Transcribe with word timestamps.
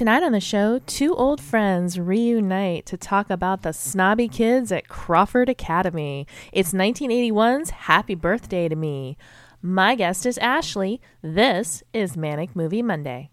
Tonight 0.00 0.22
on 0.22 0.32
the 0.32 0.40
show, 0.40 0.78
two 0.86 1.14
old 1.14 1.42
friends 1.42 2.00
reunite 2.00 2.86
to 2.86 2.96
talk 2.96 3.28
about 3.28 3.60
the 3.60 3.74
snobby 3.74 4.28
kids 4.28 4.72
at 4.72 4.88
Crawford 4.88 5.50
Academy. 5.50 6.26
It's 6.54 6.72
1981's 6.72 7.68
Happy 7.68 8.14
Birthday 8.14 8.66
to 8.70 8.76
Me. 8.76 9.18
My 9.60 9.94
guest 9.94 10.24
is 10.24 10.38
Ashley. 10.38 11.02
This 11.20 11.82
is 11.92 12.16
Manic 12.16 12.56
Movie 12.56 12.80
Monday. 12.80 13.28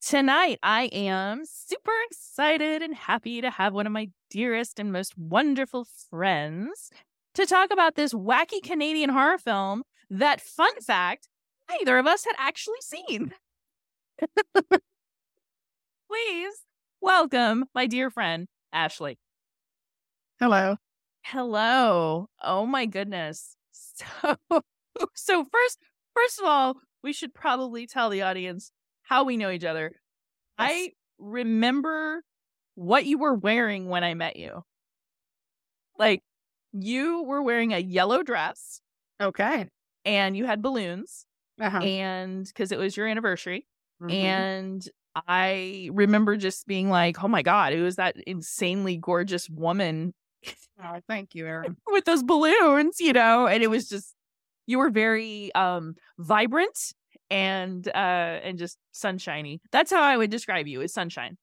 Tonight, 0.00 0.58
I 0.62 0.84
am 0.94 1.42
super 1.44 1.92
excited 2.10 2.80
and 2.80 2.94
happy 2.94 3.42
to 3.42 3.50
have 3.50 3.74
one 3.74 3.86
of 3.86 3.92
my 3.92 4.08
dearest 4.30 4.80
and 4.80 4.90
most 4.90 5.18
wonderful 5.18 5.84
friends 6.08 6.90
to 7.34 7.44
talk 7.44 7.70
about 7.70 7.96
this 7.96 8.14
wacky 8.14 8.62
Canadian 8.62 9.10
horror 9.10 9.36
film 9.36 9.82
that, 10.08 10.40
fun 10.40 10.80
fact, 10.80 11.28
neither 11.68 11.98
of 11.98 12.06
us 12.06 12.24
had 12.24 12.34
actually 12.38 12.80
seen. 12.80 13.34
Please 16.10 16.64
welcome 17.00 17.66
my 17.72 17.86
dear 17.86 18.10
friend, 18.10 18.48
Ashley. 18.72 19.16
Hello. 20.40 20.74
Hello. 21.22 22.26
Oh 22.42 22.66
my 22.66 22.86
goodness. 22.86 23.54
So 23.70 24.36
so 25.14 25.44
first 25.52 25.78
first 26.16 26.40
of 26.40 26.46
all, 26.46 26.78
we 27.04 27.12
should 27.12 27.32
probably 27.32 27.86
tell 27.86 28.10
the 28.10 28.22
audience 28.22 28.72
how 29.02 29.22
we 29.22 29.36
know 29.36 29.50
each 29.50 29.62
other. 29.62 29.92
Yes. 30.58 30.70
I 30.72 30.92
remember 31.20 32.24
what 32.74 33.06
you 33.06 33.16
were 33.16 33.34
wearing 33.34 33.88
when 33.88 34.02
I 34.02 34.14
met 34.14 34.34
you. 34.34 34.64
Like 35.96 36.22
you 36.72 37.22
were 37.22 37.42
wearing 37.42 37.72
a 37.72 37.78
yellow 37.78 38.24
dress. 38.24 38.80
Okay. 39.22 39.68
And 40.04 40.36
you 40.36 40.44
had 40.44 40.60
balloons. 40.60 41.24
Uh-huh. 41.60 41.78
And 41.78 42.46
because 42.46 42.72
it 42.72 42.80
was 42.80 42.96
your 42.96 43.06
anniversary. 43.06 43.68
Mm-hmm. 44.02 44.10
And 44.10 44.88
I 45.14 45.90
remember 45.92 46.36
just 46.36 46.66
being 46.66 46.88
like, 46.90 47.22
oh 47.22 47.28
my 47.28 47.42
God, 47.42 47.72
it 47.72 47.80
was 47.82 47.96
that 47.96 48.16
insanely 48.26 48.96
gorgeous 48.96 49.48
woman. 49.48 50.14
Oh, 50.82 50.98
thank 51.06 51.34
you, 51.34 51.46
Erin. 51.46 51.76
with 51.88 52.06
those 52.06 52.22
balloons, 52.22 53.00
you 53.00 53.12
know, 53.12 53.46
and 53.46 53.62
it 53.62 53.68
was 53.68 53.86
just, 53.86 54.14
you 54.66 54.78
were 54.78 54.88
very 54.88 55.54
um 55.54 55.94
vibrant 56.18 56.94
and 57.28 57.86
uh 57.88 58.40
and 58.42 58.58
just 58.58 58.78
sunshiny. 58.92 59.60
That's 59.72 59.90
how 59.90 60.00
I 60.00 60.16
would 60.16 60.30
describe 60.30 60.66
you 60.66 60.80
as 60.80 60.94
sunshine. 60.94 61.36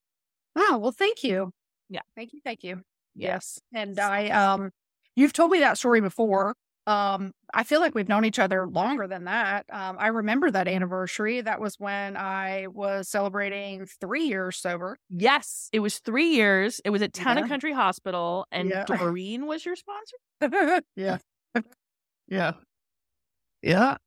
Oh, 0.56 0.80
well, 0.80 0.92
thank 0.92 1.24
you. 1.24 1.52
Yeah. 1.88 2.02
Thank 2.16 2.34
you. 2.34 2.40
Thank 2.44 2.64
you. 2.64 2.82
Yes. 3.16 3.60
And 3.74 4.00
I, 4.00 4.30
um, 4.30 4.72
you've 5.16 5.34
told 5.34 5.52
me 5.52 5.60
that 5.60 5.78
story 5.78 6.02
before. 6.02 6.56
Um, 6.88 7.34
I 7.54 7.66
feel 7.66 7.82
like 7.82 7.94
we've 7.96 8.08
known 8.08 8.24
each 8.24 8.40
other 8.40 8.66
longer 8.66 9.08
than 9.08 9.26
that. 9.26 9.66
Um, 9.70 9.98
I 10.00 10.08
remember 10.08 10.50
that 10.50 10.70
anniversary. 10.70 11.42
That 11.42 11.60
was 11.60 11.76
when 11.78 12.16
I 12.16 12.68
was 12.68 13.10
celebrating 13.10 13.86
three 14.00 14.24
years 14.24 14.56
sober. 14.56 14.98
Yes, 15.10 15.68
it 15.74 15.82
was 15.82 16.00
three 16.00 16.30
years. 16.30 16.80
It 16.86 16.92
was 16.92 17.02
at 17.02 17.12
Town 17.12 17.36
yeah. 17.36 17.42
and 17.42 17.50
Country 17.50 17.74
Hospital, 17.74 18.48
and 18.54 18.70
yeah. 18.70 18.86
Doreen 18.88 19.48
was 19.48 19.66
your 19.66 19.76
sponsor. 19.76 20.82
yeah, 20.96 21.18
yeah, 22.30 22.54
yeah. 23.62 23.98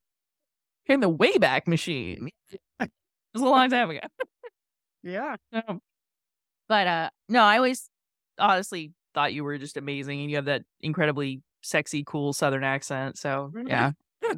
In 0.87 1.01
the 1.01 1.11
Wayback 1.11 1.69
Machine. 1.69 2.31
it 2.81 2.91
was 3.35 3.43
a 3.43 3.45
long 3.45 3.69
time 3.69 3.91
ago. 3.91 4.01
yeah. 5.03 5.37
Um, 5.53 5.81
but 6.67 6.87
uh, 6.87 7.11
no, 7.29 7.43
I 7.43 7.57
always 7.57 7.91
honestly 8.39 8.93
thought 9.13 9.35
you 9.35 9.45
were 9.45 9.59
just 9.59 9.77
amazing, 9.77 10.23
and 10.23 10.31
you 10.31 10.37
have 10.37 10.47
that 10.47 10.63
incredibly 10.81 11.43
sexy, 11.63 12.05
cool 12.07 12.33
Southern 12.33 12.65
accent. 12.65 13.19
So 13.19 13.53
yeah. 13.67 13.93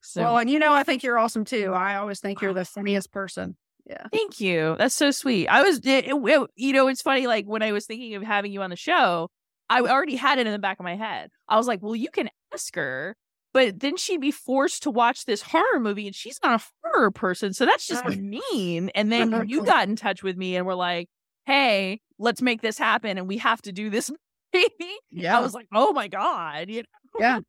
so, 0.00 0.22
well, 0.22 0.38
and 0.38 0.50
you 0.50 0.58
know, 0.58 0.72
I 0.72 0.82
think 0.82 1.02
you're 1.02 1.18
awesome 1.18 1.44
too. 1.44 1.72
I 1.72 1.96
always 1.96 2.20
think 2.20 2.40
you're 2.40 2.54
the 2.54 2.64
funniest 2.64 3.12
person. 3.12 3.56
Yeah. 3.86 4.06
Thank 4.12 4.40
you. 4.40 4.76
That's 4.78 4.94
so 4.94 5.10
sweet. 5.10 5.48
I 5.48 5.62
was, 5.62 5.78
it, 5.78 6.06
it, 6.06 6.50
you 6.56 6.72
know, 6.72 6.88
it's 6.88 7.02
funny. 7.02 7.26
Like 7.26 7.46
when 7.46 7.62
I 7.62 7.72
was 7.72 7.86
thinking 7.86 8.14
of 8.14 8.22
having 8.22 8.52
you 8.52 8.62
on 8.62 8.70
the 8.70 8.76
show, 8.76 9.28
I 9.68 9.80
already 9.80 10.16
had 10.16 10.38
it 10.38 10.46
in 10.46 10.52
the 10.52 10.58
back 10.58 10.78
of 10.78 10.84
my 10.84 10.96
head. 10.96 11.30
I 11.48 11.56
was 11.56 11.66
like, 11.66 11.82
well, 11.82 11.96
you 11.96 12.10
can 12.10 12.30
ask 12.52 12.74
her, 12.76 13.16
but 13.52 13.80
then 13.80 13.96
she'd 13.96 14.20
be 14.20 14.30
forced 14.30 14.84
to 14.84 14.90
watch 14.90 15.24
this 15.24 15.42
horror 15.42 15.80
movie 15.80 16.06
and 16.06 16.14
she's 16.14 16.38
not 16.42 16.60
a 16.60 16.64
horror 16.84 17.10
person. 17.10 17.52
So 17.52 17.66
that's 17.66 17.86
just 17.86 18.04
mean. 18.06 18.90
And 18.94 19.10
then 19.10 19.44
you 19.48 19.64
got 19.64 19.88
in 19.88 19.96
touch 19.96 20.22
with 20.22 20.36
me 20.36 20.56
and 20.56 20.66
we're 20.66 20.74
like, 20.74 21.08
hey, 21.46 22.00
let's 22.18 22.40
make 22.40 22.62
this 22.62 22.78
happen. 22.78 23.18
And 23.18 23.26
we 23.26 23.38
have 23.38 23.60
to 23.62 23.72
do 23.72 23.90
this 23.90 24.10
yeah. 25.10 25.38
I 25.38 25.40
was 25.40 25.54
like, 25.54 25.66
oh 25.72 25.92
my 25.92 26.08
God. 26.08 26.68
You 26.68 26.82
know? 26.82 26.88
Yeah. 27.20 27.40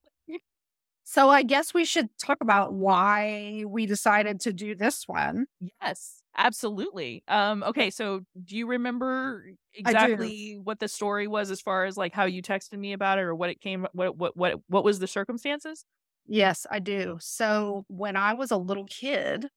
So 1.06 1.30
I 1.30 1.44
guess 1.44 1.74
we 1.74 1.86
should 1.86 2.09
talk 2.18 2.38
about 2.41 2.74
why 2.74 3.66
we 3.68 3.86
decided 3.86 4.40
to 4.41 4.53
do 4.53 4.74
this 4.74 5.03
one. 5.06 5.46
Yes, 5.81 6.22
absolutely. 6.38 7.24
Um, 7.28 7.62
okay, 7.64 7.90
so 7.90 8.22
do 8.44 8.56
you 8.58 8.68
remember 8.68 9.46
exactly 9.74 10.59
what 10.64 10.80
the 10.80 10.88
story 10.88 11.28
was 11.28 11.52
as 11.52 11.59
far 11.59 11.86
as 11.86 11.97
like 11.97 12.14
how 12.14 12.24
you 12.25 12.41
texted 12.41 12.80
me 12.80 12.94
about 12.94 13.20
it 13.20 13.24
or 13.24 13.35
what 13.35 13.50
it 13.50 13.59
came 13.59 13.85
what 13.91 14.18
what 14.18 14.38
what 14.38 14.56
what 14.68 14.84
was 14.84 15.00
the 15.00 15.08
circumstances? 15.08 15.85
Yes, 16.25 16.66
I 16.72 16.80
do. 16.80 17.18
So 17.20 17.84
when 17.90 18.16
I 18.16 18.34
was 18.34 18.52
a 18.52 18.58
little 18.58 18.85
kid, 18.85 19.50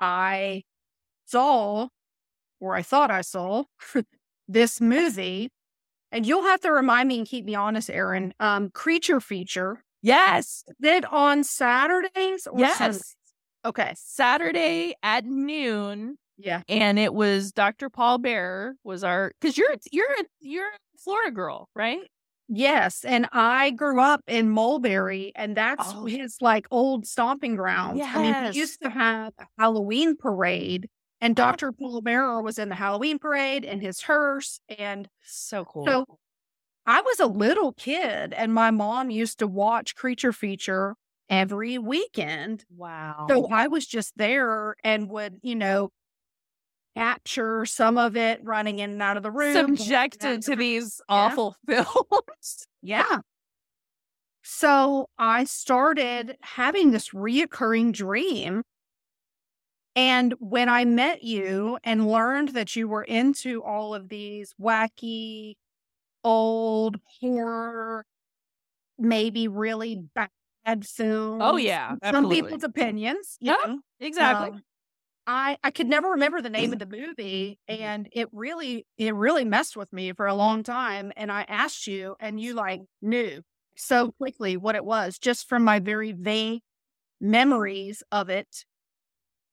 I 0.00 0.64
saw 1.26 1.88
or 2.60 2.74
I 2.74 2.82
thought 2.82 3.10
I 3.10 3.22
saw 3.22 3.64
this 4.48 4.80
movie 4.80 5.50
and 6.12 6.26
you'll 6.26 6.44
have 6.44 6.60
to 6.60 6.72
remind 6.72 7.08
me 7.08 7.18
and 7.18 7.26
keep 7.26 7.44
me 7.44 7.54
honest, 7.54 7.90
Erin. 7.90 8.34
Um, 8.40 8.70
creature 8.70 9.20
feature. 9.20 9.82
Yes. 10.02 10.64
Did 10.80 11.04
on 11.06 11.44
Saturdays 11.44 12.46
or 12.46 12.60
yes. 12.60 12.78
Sundays? 12.78 13.16
Okay. 13.64 13.92
Saturday 13.96 14.94
at 15.02 15.24
noon. 15.24 16.16
Yeah. 16.36 16.62
And 16.68 16.98
it 16.98 17.12
was 17.12 17.52
Dr. 17.52 17.90
Paul 17.90 18.18
Bearer 18.18 18.74
was 18.84 19.02
our 19.02 19.32
because 19.40 19.58
you're 19.58 19.74
you're 19.90 20.06
you're 20.40 20.68
a 20.68 20.98
Florida 20.98 21.32
girl, 21.32 21.68
right? 21.74 22.00
Yes. 22.48 23.04
And 23.04 23.28
I 23.32 23.70
grew 23.70 24.00
up 24.00 24.22
in 24.26 24.48
Mulberry, 24.48 25.32
and 25.34 25.56
that's 25.56 25.92
oh. 25.94 26.06
his 26.06 26.36
like 26.40 26.66
old 26.70 27.06
stomping 27.06 27.56
grounds. 27.56 27.98
Yes. 27.98 28.16
I 28.16 28.22
mean, 28.22 28.52
he 28.52 28.58
used 28.58 28.80
to 28.82 28.88
have 28.88 29.34
a 29.38 29.46
Halloween 29.58 30.16
parade 30.16 30.88
and 31.20 31.38
uh-huh. 31.38 31.52
Dr. 31.52 31.72
Paul 31.72 32.02
was 32.42 32.58
in 32.58 32.68
the 32.68 32.74
Halloween 32.74 33.18
parade 33.18 33.64
in 33.64 33.80
his 33.80 34.02
hearse. 34.02 34.60
And 34.78 35.08
so 35.22 35.64
cool. 35.64 35.86
So 35.86 36.04
I 36.86 37.00
was 37.00 37.20
a 37.20 37.26
little 37.26 37.72
kid, 37.72 38.32
and 38.32 38.54
my 38.54 38.70
mom 38.70 39.10
used 39.10 39.40
to 39.40 39.46
watch 39.46 39.94
Creature 39.94 40.32
Feature 40.32 40.94
every 41.28 41.76
weekend. 41.78 42.64
Wow. 42.74 43.26
So 43.28 43.48
I 43.48 43.68
was 43.68 43.86
just 43.86 44.12
there 44.16 44.74
and 44.82 45.10
would, 45.10 45.38
you 45.42 45.54
know, 45.54 45.90
capture 46.96 47.66
some 47.66 47.98
of 47.98 48.16
it 48.16 48.40
running 48.42 48.78
in 48.78 48.92
and 48.92 49.02
out 49.02 49.16
of 49.16 49.22
the 49.22 49.30
room. 49.30 49.76
Subjected 49.76 50.42
to 50.42 50.56
these 50.56 51.00
yeah. 51.08 51.14
awful 51.14 51.56
films. 51.66 52.66
yeah. 52.82 53.18
So 54.42 55.10
I 55.18 55.44
started 55.44 56.36
having 56.40 56.90
this 56.90 57.10
reoccurring 57.10 57.92
dream 57.92 58.62
and 59.98 60.32
when 60.38 60.68
I 60.68 60.84
met 60.84 61.24
you 61.24 61.76
and 61.82 62.06
learned 62.06 62.50
that 62.50 62.76
you 62.76 62.86
were 62.86 63.02
into 63.02 63.64
all 63.64 63.96
of 63.96 64.08
these 64.08 64.54
wacky, 64.60 65.54
old 66.22 66.98
horror, 67.20 68.06
maybe 68.96 69.48
really 69.48 70.00
bad 70.14 70.28
oh, 70.64 70.82
films. 70.84 71.42
Oh 71.44 71.56
yeah, 71.56 71.96
some 72.12 72.30
people's 72.30 72.62
opinions. 72.62 73.38
Yeah, 73.40 73.56
know? 73.66 73.80
exactly. 73.98 74.50
Um, 74.50 74.62
I 75.26 75.58
I 75.64 75.72
could 75.72 75.88
never 75.88 76.10
remember 76.10 76.40
the 76.42 76.48
name 76.48 76.72
of 76.72 76.78
the 76.78 76.86
movie, 76.86 77.58
and 77.66 78.08
it 78.12 78.28
really 78.30 78.86
it 78.98 79.16
really 79.16 79.44
messed 79.44 79.76
with 79.76 79.92
me 79.92 80.12
for 80.12 80.28
a 80.28 80.34
long 80.34 80.62
time. 80.62 81.10
And 81.16 81.32
I 81.32 81.44
asked 81.48 81.88
you, 81.88 82.14
and 82.20 82.38
you 82.40 82.54
like 82.54 82.82
knew 83.02 83.42
so 83.74 84.12
quickly 84.12 84.56
what 84.56 84.76
it 84.76 84.84
was 84.84 85.18
just 85.18 85.48
from 85.48 85.64
my 85.64 85.80
very 85.80 86.12
vague 86.12 86.60
memories 87.20 88.04
of 88.12 88.28
it 88.28 88.64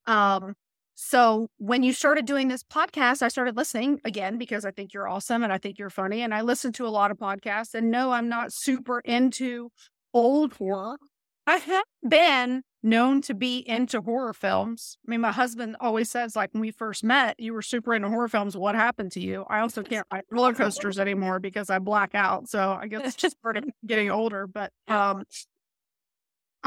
um, 0.08 0.56
so 0.96 1.50
when 1.58 1.84
you 1.84 1.92
started 1.92 2.26
doing 2.26 2.48
this 2.48 2.64
podcast, 2.64 3.22
I 3.22 3.28
started 3.28 3.58
listening 3.58 4.00
again 4.06 4.38
because 4.38 4.64
I 4.64 4.72
think 4.72 4.94
you're 4.94 5.10
awesome 5.10 5.44
and 5.44 5.52
I 5.52 5.58
think 5.58 5.78
you're 5.78 5.90
funny. 5.90 6.22
And 6.22 6.34
I 6.34 6.42
listen 6.42 6.72
to 6.74 6.88
a 6.88 6.90
lot 6.90 7.12
of 7.12 7.18
podcasts. 7.18 7.76
And 7.76 7.92
no, 7.92 8.12
I'm 8.12 8.30
not 8.30 8.54
super 8.54 9.02
into 9.02 9.72
old 10.14 10.54
horror. 10.54 10.98
I 11.46 11.58
have 11.58 11.84
been 12.08 12.64
known 12.82 13.22
to 13.24 13.34
be 13.34 13.58
into 13.68 14.02
horror 14.02 14.34
films. 14.34 14.98
I 15.06 15.12
mean, 15.12 15.22
my 15.22 15.32
husband 15.32 15.76
always 15.80 16.10
says, 16.10 16.36
like, 16.36 16.54
when 16.54 16.62
we 16.62 16.72
first 16.72 17.04
met, 17.04 17.40
you 17.40 17.54
were 17.54 17.62
super 17.62 17.94
into 17.94 18.10
horror 18.10 18.28
films. 18.30 18.56
What 18.56 18.76
happened 18.76 19.12
to 19.14 19.20
you? 19.20 19.44
I 19.50 19.60
also 19.60 19.84
can't 19.84 20.08
ride 20.12 20.24
roller 20.32 20.54
coasters 20.54 20.98
anymore 20.98 21.40
because 21.40 21.70
I 21.70 21.80
black 21.80 22.16
out. 22.16 22.48
So 22.48 22.78
I 22.80 22.88
guess 22.88 23.02
it's 23.06 23.16
just 23.16 23.42
part 23.42 23.58
of 23.58 23.66
getting 23.86 24.10
older. 24.10 24.48
But 24.48 24.72
um, 24.88 25.26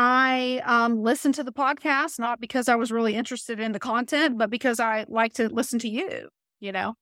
I 0.00 0.62
um, 0.64 1.02
listened 1.02 1.34
to 1.34 1.44
the 1.44 1.52
podcast 1.52 2.20
not 2.20 2.40
because 2.40 2.68
I 2.68 2.76
was 2.76 2.92
really 2.92 3.16
interested 3.16 3.58
in 3.58 3.72
the 3.72 3.80
content, 3.80 4.38
but 4.38 4.48
because 4.48 4.78
I 4.78 5.04
like 5.08 5.34
to 5.34 5.48
listen 5.48 5.80
to 5.80 5.88
you, 5.88 6.28
you 6.60 6.70
know? 6.70 6.94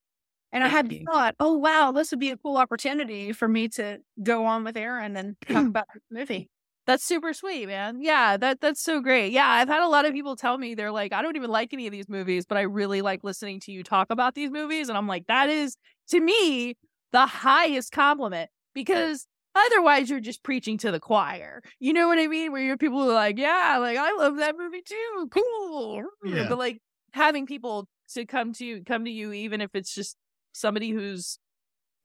And 0.51 0.65
I 0.65 0.69
had 0.69 0.91
thought, 1.05 1.35
oh, 1.39 1.59
wow, 1.59 1.93
this 1.93 2.11
would 2.11 2.21
be 2.21 2.31
a 2.31 2.39
cool 2.39 2.57
opportunity 2.57 3.33
for 3.33 3.47
me 3.47 3.69
to 3.71 3.99
go 4.23 4.47
on 4.47 4.65
with 4.65 4.79
Erin 4.79 5.15
and 5.15 5.37
talk 5.47 5.67
about 5.67 5.85
the 5.93 6.19
movie. 6.19 6.49
That's 6.87 7.05
super 7.05 7.35
sweet, 7.35 7.67
man. 7.67 8.01
Yeah, 8.01 8.39
that 8.39 8.61
that's 8.63 8.81
so 8.81 9.01
great. 9.03 9.33
Yeah, 9.33 9.47
I've 9.47 9.69
had 9.69 9.83
a 9.83 9.89
lot 9.89 10.07
of 10.07 10.15
people 10.15 10.35
tell 10.35 10.57
me 10.57 10.75
they're 10.75 10.93
like, 10.93 11.13
I 11.13 11.21
don't 11.21 11.37
even 11.37 11.51
like 11.51 11.75
any 11.75 11.87
of 11.87 11.93
these 11.93 12.09
movies, 12.09 12.47
but 12.47 12.57
I 12.57 12.63
really 12.63 13.03
like 13.03 13.25
listening 13.25 13.61
to 13.61 13.73
you 13.73 13.83
talk 13.83 14.07
about 14.09 14.35
these 14.35 14.51
movies. 14.51 14.89
And 14.89 14.97
I'm 14.97 15.09
like, 15.09 15.27
that 15.27 15.51
is 15.51 15.77
to 16.11 16.21
me 16.21 16.77
the 17.13 17.27
highest 17.27 17.93
compliment 17.93 18.49
because 18.73 19.27
otherwise 19.57 20.11
you're 20.11 20.21
just 20.21 20.43
preaching 20.43 20.79
to 20.79 20.91
the 20.93 21.01
choir. 21.01 21.63
You 21.81 21.93
know 21.93 22.09
what 22.09 22.19
I 22.19 22.27
mean? 22.27 22.53
Where 22.53 22.63
you're 22.63 22.77
people 22.77 23.03
who 23.03 23.11
are 23.11 23.15
like, 23.15 23.39
yeah, 23.39 23.79
like 23.81 23.97
I 23.99 24.13
love 24.13 24.37
that 24.37 24.57
movie 24.59 24.83
too. 24.83 25.29
Cool. 25.31 26.05
Yeah. 26.25 26.47
But 26.49 26.59
like 26.59 26.79
having 27.13 27.47
people 27.47 27.89
to 28.15 28.25
come 28.27 28.53
to 28.55 28.83
come 28.85 29.05
to 29.05 29.11
you, 29.11 29.33
even 29.33 29.61
if 29.61 29.71
it's 29.75 29.95
just 29.95 30.17
somebody 30.53 30.91
who's 30.91 31.39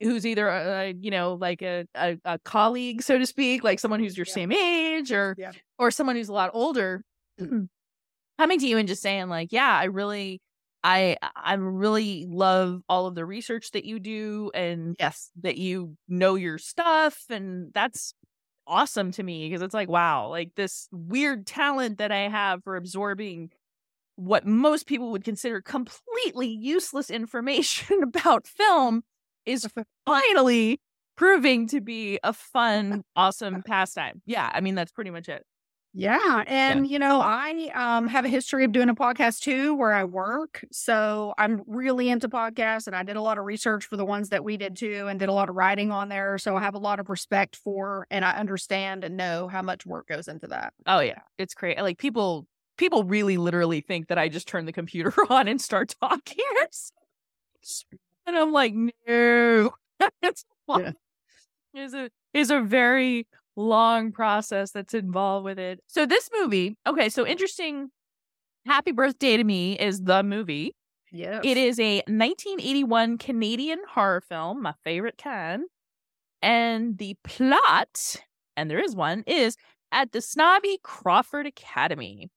who's 0.01 0.25
either 0.25 0.47
a, 0.47 0.93
you 0.99 1.11
know 1.11 1.35
like 1.35 1.61
a, 1.61 1.85
a, 1.95 2.17
a 2.25 2.39
colleague 2.39 3.03
so 3.03 3.19
to 3.19 3.25
speak 3.27 3.63
like 3.63 3.79
someone 3.79 3.99
who's 3.99 4.17
your 4.17 4.25
Yeah. 4.27 4.33
same 4.33 4.51
age 4.51 5.11
or 5.11 5.35
Yeah. 5.37 5.51
or 5.77 5.91
someone 5.91 6.15
who's 6.15 6.27
a 6.29 6.33
lot 6.33 6.49
older 6.55 7.03
coming 7.39 8.59
to 8.59 8.67
you 8.67 8.77
and 8.79 8.87
just 8.87 9.01
saying 9.03 9.29
like 9.29 9.49
yeah 9.51 9.77
i 9.77 9.83
really 9.85 10.41
i 10.83 11.15
i 11.35 11.53
really 11.53 12.25
love 12.29 12.81
all 12.89 13.05
of 13.07 13.15
the 13.15 13.25
research 13.25 13.71
that 13.71 13.85
you 13.85 13.99
do 13.99 14.51
and 14.53 14.95
Yes. 14.99 15.29
that 15.41 15.57
you 15.57 15.95
know 16.07 16.35
your 16.35 16.57
stuff 16.57 17.23
and 17.29 17.71
that's 17.73 18.13
awesome 18.67 19.11
to 19.11 19.23
me 19.23 19.47
because 19.49 19.61
it's 19.61 19.73
like 19.73 19.89
wow 19.89 20.29
like 20.29 20.51
this 20.55 20.87
weird 20.91 21.45
talent 21.45 21.97
that 21.97 22.11
i 22.11 22.29
have 22.29 22.63
for 22.63 22.75
absorbing 22.75 23.51
what 24.15 24.45
most 24.45 24.87
people 24.87 25.11
would 25.11 25.23
consider 25.23 25.61
completely 25.61 26.47
useless 26.47 27.09
information 27.09 28.03
about 28.03 28.47
film 28.47 29.03
is 29.45 29.67
finally 30.05 30.79
proving 31.17 31.67
to 31.67 31.81
be 31.81 32.19
a 32.23 32.33
fun 32.33 33.03
awesome 33.15 33.63
pastime 33.63 34.21
yeah 34.25 34.49
i 34.53 34.61
mean 34.61 34.75
that's 34.75 34.91
pretty 34.91 35.11
much 35.11 35.29
it 35.29 35.43
Yeah. 35.93 36.43
And, 36.47 36.87
you 36.87 36.99
know, 36.99 37.19
I 37.19 37.69
um, 37.75 38.07
have 38.07 38.23
a 38.23 38.29
history 38.29 38.63
of 38.63 38.71
doing 38.71 38.87
a 38.87 38.95
podcast 38.95 39.41
too 39.41 39.75
where 39.75 39.91
I 39.91 40.05
work. 40.05 40.63
So 40.71 41.33
I'm 41.37 41.63
really 41.67 42.09
into 42.09 42.29
podcasts 42.29 42.87
and 42.87 42.95
I 42.95 43.03
did 43.03 43.17
a 43.17 43.21
lot 43.21 43.37
of 43.37 43.43
research 43.43 43.85
for 43.85 43.97
the 43.97 44.05
ones 44.05 44.29
that 44.29 44.41
we 44.43 44.55
did 44.55 44.77
too 44.77 45.07
and 45.09 45.19
did 45.19 45.27
a 45.27 45.33
lot 45.33 45.49
of 45.49 45.55
writing 45.55 45.91
on 45.91 46.07
there. 46.07 46.37
So 46.37 46.55
I 46.55 46.61
have 46.61 46.75
a 46.75 46.79
lot 46.79 47.01
of 47.01 47.09
respect 47.09 47.57
for 47.57 48.07
and 48.09 48.23
I 48.23 48.31
understand 48.31 49.03
and 49.03 49.17
know 49.17 49.49
how 49.49 49.61
much 49.61 49.85
work 49.85 50.07
goes 50.07 50.29
into 50.29 50.47
that. 50.47 50.73
Oh 50.85 51.01
yeah, 51.01 51.19
it's 51.37 51.53
great. 51.53 51.77
Like 51.77 51.97
people, 51.97 52.47
people 52.77 53.03
really 53.03 53.35
literally 53.37 53.81
think 53.81 54.07
that 54.07 54.17
I 54.17 54.29
just 54.29 54.47
turn 54.47 54.65
the 54.65 54.71
computer 54.71 55.13
on 55.29 55.49
and 55.49 55.61
start 55.61 55.93
talking, 56.01 56.37
and 58.25 58.37
I'm 58.37 58.51
like, 58.51 58.73
no, 58.73 59.71
it's 60.21 60.45
Yeah. 60.69 60.91
is 61.75 61.93
a 61.93 62.09
is 62.33 62.49
a 62.51 62.61
very 62.61 63.27
long 63.55 64.11
process 64.11 64.71
that's 64.71 64.93
involved 64.93 65.45
with 65.45 65.59
it. 65.59 65.79
So 65.87 66.05
this 66.05 66.29
movie, 66.33 66.77
okay, 66.87 67.09
so 67.09 67.25
interesting. 67.25 67.89
Happy 68.65 68.91
Birthday 68.91 69.37
to 69.37 69.43
Me 69.43 69.77
is 69.77 70.01
the 70.01 70.23
movie. 70.23 70.75
Yes. 71.11 71.41
It 71.43 71.57
is 71.57 71.79
a 71.79 71.97
1981 72.07 73.17
Canadian 73.17 73.79
horror 73.89 74.21
film, 74.21 74.61
my 74.61 74.73
favorite 74.83 75.17
kind. 75.17 75.63
And 76.41 76.97
the 76.97 77.15
plot, 77.23 78.15
and 78.55 78.69
there 78.69 78.83
is 78.83 78.95
one, 78.95 79.23
is 79.27 79.57
at 79.91 80.11
the 80.11 80.21
snobby 80.21 80.79
Crawford 80.83 81.45
Academy. 81.45 82.29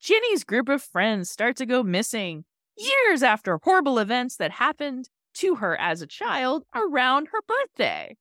Ginny's 0.00 0.44
group 0.44 0.68
of 0.68 0.82
friends 0.82 1.28
start 1.28 1.56
to 1.56 1.66
go 1.66 1.82
missing 1.82 2.44
years 2.76 3.22
after 3.22 3.58
horrible 3.62 3.98
events 3.98 4.36
that 4.36 4.52
happened 4.52 5.08
to 5.34 5.56
her 5.56 5.78
as 5.78 6.00
a 6.00 6.06
child 6.06 6.64
around 6.74 7.28
her 7.32 7.40
birthday. 7.46 8.16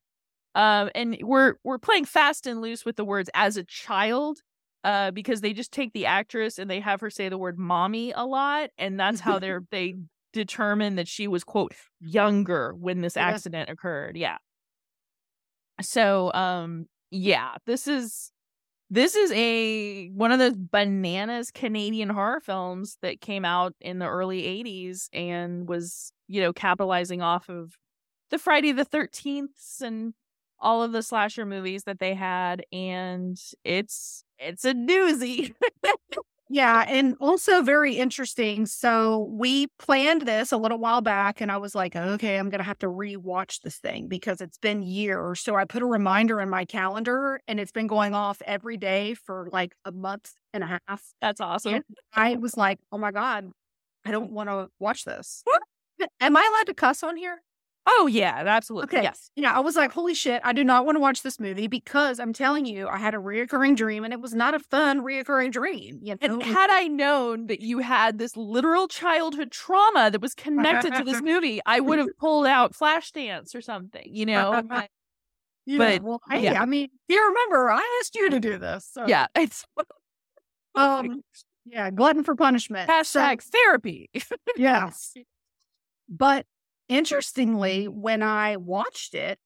Um, 0.56 0.90
and 0.96 1.18
we're 1.24 1.56
we're 1.64 1.78
playing 1.78 2.06
fast 2.06 2.48
and 2.48 2.62
loose 2.62 2.86
with 2.86 2.96
the 2.96 3.06
words 3.06 3.30
as 3.34 3.58
a 3.58 3.64
child, 3.64 4.42
uh, 4.84 5.12
because 5.12 5.42
they 5.42 5.54
just 5.54 5.72
take 5.72 5.94
the 5.94 6.06
actress 6.06 6.58
and 6.60 6.70
they 6.70 6.80
have 6.80 7.02
her 7.02 7.10
say 7.10 7.30
the 7.30 7.38
word 7.38 7.58
mommy 7.60 8.12
a 8.14 8.26
lot, 8.26 8.72
and 8.78 9.00
that's 9.00 9.20
how 9.20 9.40
they're 9.40 9.62
they 9.72 9.96
determine 10.34 10.96
that 10.96 11.08
she 11.08 11.28
was 11.28 11.44
quote 11.44 11.74
younger 12.00 12.74
when 12.76 13.02
this 13.02 13.18
Yeah. 13.18 13.40
accident 13.40 13.70
occurred. 13.70 14.18
Yeah. 14.18 14.38
So 15.82 16.32
um 16.34 16.88
yeah, 17.12 17.56
this 17.66 17.88
is 17.88 18.32
this 18.90 19.16
is 19.16 19.32
a 19.34 20.10
one 20.12 20.32
of 20.32 20.40
those 20.40 20.56
bananas 20.58 21.52
Canadian 21.52 22.10
horror 22.10 22.42
films 22.42 22.98
that 23.04 23.22
came 23.22 23.46
out 23.46 23.76
in 23.82 24.00
the 24.00 24.08
early 24.08 24.46
80s 24.46 25.10
and 25.14 25.68
was, 25.70 26.14
you 26.28 26.42
know, 26.42 26.54
capitalizing 26.54 27.22
off 27.22 27.50
of 27.50 27.78
the 28.32 28.40
Friday 28.40 28.74
the 28.74 28.86
13th 28.86 29.82
and 29.82 30.14
all 30.62 30.84
of 30.84 30.92
the 30.92 31.04
slasher 31.04 31.46
movies 31.46 31.84
that 31.84 32.00
they 32.00 32.14
had 32.14 32.64
and 32.72 33.40
it's 33.64 34.24
it's 34.38 34.66
a 34.66 34.74
doozy. 34.74 35.54
Yeah, 36.50 36.84
and 36.88 37.16
also 37.20 37.62
very 37.62 37.96
interesting. 37.96 38.66
So 38.66 39.30
we 39.32 39.68
planned 39.78 40.24
this 40.24 40.52
a 40.52 40.58
little 40.58 40.80
while 40.80 41.02
back, 41.02 41.42
and 41.42 41.52
I 41.52 41.58
was 41.58 41.76
like, 41.76 41.96
okay, 41.96 42.38
I'm 42.38 42.50
gonna 42.50 42.64
have 42.64 42.80
to 42.80 42.88
rewatch 42.88 43.62
this 43.62 43.78
thing 43.78 44.08
because 44.08 44.42
it's 44.42 44.58
been 44.58 44.82
years. 44.82 45.42
So 45.42 45.56
I 45.56 45.66
put 45.66 45.82
a 45.82 45.86
reminder 45.86 46.42
in 46.42 46.50
my 46.50 46.66
calendar, 46.66 47.42
and 47.48 47.60
it's 47.60 47.72
been 47.72 47.88
going 47.88 48.16
off 48.16 48.42
every 48.46 48.78
day 48.78 49.14
for 49.14 49.50
like 49.52 49.74
a 49.86 49.92
month 49.92 50.32
and 50.54 50.64
a 50.64 50.80
half. 50.88 51.04
That's 51.22 51.42
awesome. 51.42 51.76
And 51.76 51.84
I 52.14 52.36
was 52.36 52.58
like, 52.58 52.80
oh 52.92 52.98
my 52.98 53.12
god, 53.12 53.52
I 54.06 54.12
don't 54.12 54.32
want 54.32 54.50
to 54.50 54.70
watch 54.80 55.06
this. 55.06 55.44
Am 56.22 56.36
I 56.36 56.50
allowed 56.52 56.68
to 56.68 56.74
cuss 56.74 57.04
on 57.04 57.18
here? 57.18 57.42
Oh 57.88 58.08
yeah, 58.08 58.44
absolutely. 58.46 58.98
Okay. 58.98 59.04
Yes. 59.04 59.32
Yeah, 59.36 59.56
I 59.56 59.62
was 59.62 59.76
like, 59.76 59.92
holy 59.92 60.14
shit, 60.14 60.42
I 60.44 60.54
do 60.54 60.64
not 60.64 60.86
want 60.86 60.96
to 60.98 61.00
watch 61.00 61.24
this 61.24 61.40
movie 61.40 61.68
because 61.68 62.20
I'm 62.20 62.34
telling 62.34 62.66
you, 62.66 62.88
I 62.88 62.98
had 62.98 63.16
a 63.16 63.18
reoccurring 63.18 63.76
dream, 63.76 64.04
and 64.04 64.14
it 64.14 64.22
was 64.22 64.34
not 64.36 64.54
a 64.54 64.60
fun 64.60 65.02
reoccurring 65.02 65.52
dream. 65.52 66.00
You 66.02 66.14
know, 66.14 66.18
And 66.22 66.44
had 66.44 66.70
I 66.70 66.88
known 66.88 67.48
that 67.48 67.62
you 67.62 67.80
had 67.80 68.20
this 68.20 68.38
literal 68.38 68.88
childhood 68.88 69.52
trauma 69.52 70.12
that 70.12 70.22
was 70.22 70.36
connected 70.36 70.94
to 70.94 71.04
this 71.04 71.22
movie, 71.24 71.62
I 71.66 71.80
would 71.80 71.98
have 72.00 72.10
pulled 72.20 72.46
out 72.46 72.74
Flashdance 72.74 73.56
or 73.56 73.62
something, 73.62 74.08
you 74.14 74.26
know? 74.26 74.62
But- 74.68 74.90
Yeah, 75.66 75.78
But, 75.78 76.04
well, 76.04 76.22
hey, 76.30 76.44
yeah. 76.44 76.62
I 76.62 76.66
mean, 76.66 76.90
you 77.08 77.26
remember 77.28 77.70
I 77.72 78.00
asked 78.02 78.16
you 78.16 78.30
to 78.30 78.40
do 78.40 78.58
this. 78.58 78.88
So, 78.92 79.06
yeah, 79.08 79.28
it's 79.36 79.66
Um, 80.76 81.24
yeah, 81.66 81.90
glutton 81.90 82.24
for 82.24 82.36
punishment. 82.36 82.90
So, 83.04 83.20
hashtag 83.20 83.42
therapy. 83.44 84.10
yes. 84.58 85.14
But 86.08 86.46
interestingly, 86.90 87.88
when 87.88 88.22
I 88.24 88.58
watched 88.58 89.14
it, 89.16 89.40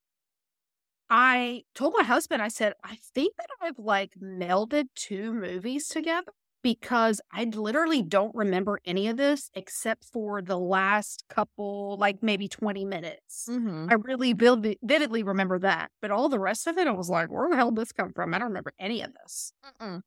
I 1.09 1.63
told 1.75 1.93
my 1.95 2.03
husband, 2.03 2.41
I 2.41 2.47
said, 2.47 2.73
I 2.83 2.95
think 3.13 3.35
that 3.37 3.47
I've 3.61 3.77
like 3.77 4.13
melded 4.19 4.85
two 4.95 5.33
movies 5.33 5.87
together 5.87 6.31
because 6.63 7.19
I 7.31 7.43
literally 7.43 8.01
don't 8.01 8.33
remember 8.33 8.79
any 8.85 9.07
of 9.09 9.17
this 9.17 9.51
except 9.53 10.05
for 10.05 10.41
the 10.41 10.57
last 10.57 11.25
couple, 11.29 11.97
like 11.97 12.23
maybe 12.23 12.47
20 12.47 12.85
minutes. 12.85 13.47
Mhm. 13.49 13.91
I 13.91 13.95
really 13.95 14.33
vivid- 14.33 14.79
vividly 14.81 15.23
remember 15.23 15.59
that. 15.59 15.91
But 16.01 16.09
all 16.11 16.29
the 16.29 16.39
rest 16.39 16.65
of 16.67 16.77
it, 16.77 16.87
I 16.87 16.91
was 16.91 17.09
like, 17.09 17.29
where 17.29 17.49
the 17.49 17.57
hell 17.57 17.71
did 17.71 17.81
this 17.81 17.91
come 17.91 18.13
from? 18.13 18.33
I 18.33 18.39
don't 18.39 18.47
remember 18.47 18.73
any 18.79 19.01
of 19.01 19.13
this. 19.13 19.53
Mm-mm. 19.81 20.01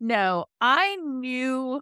No, 0.00 0.46
I 0.60 0.96
knew, 0.96 1.80